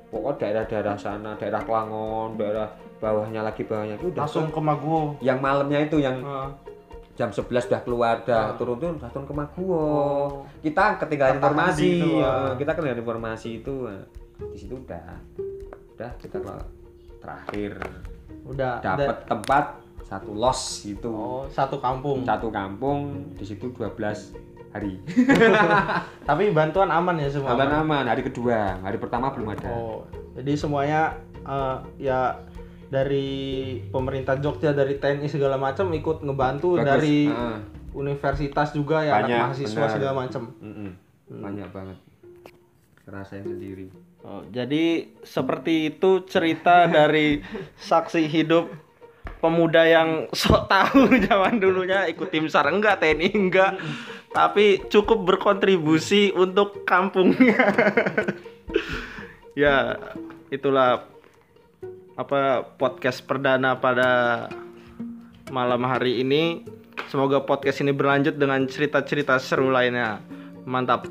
pokok 0.06 0.38
daerah-daerah 0.38 0.96
sana 0.96 1.34
daerah 1.34 1.60
Klangon 1.60 2.34
daerah 2.34 2.68
bawahnya 2.96 3.40
lagi 3.42 3.62
bawahnya 3.62 3.96
itu 3.96 4.08
udah 4.08 4.24
langsung 4.24 4.48
ke 4.48 4.60
Maguwo. 4.60 5.16
yang 5.20 5.38
malamnya 5.38 5.80
itu 5.80 5.96
yang 5.96 6.16
Heeh. 6.18 6.48
Jam 7.12 7.28
11 7.28 7.46
udah 7.68 7.80
keluar 7.80 8.14
dah 8.20 8.44
Ah. 8.46 8.56
turun 8.56 8.76
turun 8.76 8.94
udah 8.96 9.10
turun 9.10 9.24
ke 9.24 9.34
Maguwo 9.34 9.76
Oh. 9.76 10.28
kita 10.58 10.96
ketinggalan 10.96 11.36
Ketahan 11.36 11.52
informasi 11.52 11.88
itu, 11.92 12.08
ya, 12.16 12.26
ah. 12.26 12.52
kita 12.54 12.70
ketinggalan 12.72 13.00
informasi 13.00 13.48
itu 13.60 13.74
nah, 13.82 14.02
di 14.42 14.56
situ 14.56 14.74
udah 14.74 15.04
udah 15.94 16.10
kita 16.16 16.36
terakhir 17.18 17.72
Udah. 18.42 18.80
dapat 18.80 19.16
tempat 19.24 19.64
satu 20.02 20.32
los 20.32 20.58
gitu 20.80 21.12
Oh, 21.12 21.44
satu 21.46 21.76
kampung. 21.78 22.24
satu 22.24 22.48
kampung 22.48 22.98
di 23.32 23.44
situ 23.44 23.68
12 23.70 24.32
hari 24.70 24.96
Tapi 26.28 26.50
bantuan 26.50 26.88
aman 26.88 27.14
ya 27.16 27.28
semua. 27.28 27.52
aman 27.52 27.68
aman 27.76 28.04
hari 28.06 28.22
kedua 28.22 28.78
hari 28.78 28.96
pertama 28.96 29.30
belum 29.30 29.50
ada 29.50 29.68
Oh, 29.68 30.02
jadi 30.32 30.54
semuanya 30.54 31.14
eh, 31.40 31.76
ya 32.00 32.38
dari 32.90 33.26
pemerintah 33.86 34.34
Jogja, 34.36 34.70
dari 34.70 34.98
TNI 34.98 35.24
segala 35.24 35.54
macam 35.54 35.88
ikut 35.88 36.20
ngebantu 36.20 36.74
Bagus. 36.74 36.84
dari 36.84 37.16
Heeh. 37.26 37.56
universitas 37.92 38.68
juga 38.70 39.00
ya 39.00 39.16
Banyak, 39.16 39.28
anak 39.30 39.40
mahasiswa 39.48 39.78
benar. 39.78 39.94
segala 39.94 40.12
macam. 40.16 40.42
Mm-mm. 40.58 40.90
banyak 41.30 41.68
banget 41.70 41.98
ngerasain 43.06 43.46
sendiri 43.46 43.86
Oh, 44.20 44.44
jadi 44.46 45.08
seperti 45.22 45.88
itu 45.88 46.26
cerita 46.28 46.84
dari 46.92 47.40
saksi 47.80 48.26
hidup 48.26 48.68
pemuda 49.38 49.80
yang 49.80 50.28
sok 50.30 50.68
tahu 50.68 51.08
zaman 51.24 51.56
dulunya 51.56 52.04
ikut 52.04 52.28
tim 52.28 52.44
SAR 52.44 52.68
enggak 52.68 53.00
TNI 53.00 53.32
enggak 53.32 53.80
tapi 54.28 54.84
cukup 54.86 55.24
berkontribusi 55.24 56.30
untuk 56.30 56.84
kampungnya 56.84 57.56
ya 59.56 59.96
itulah 60.48 61.04
apa 62.20 62.68
podcast 62.76 63.24
perdana 63.24 63.80
pada 63.80 64.44
malam 65.48 65.80
hari 65.88 66.20
ini. 66.20 66.68
Semoga 67.08 67.40
podcast 67.40 67.80
ini 67.80 67.96
berlanjut 67.96 68.36
dengan 68.36 68.68
cerita-cerita 68.68 69.40
seru 69.40 69.72
lainnya. 69.72 70.20
Mantap 70.68 71.08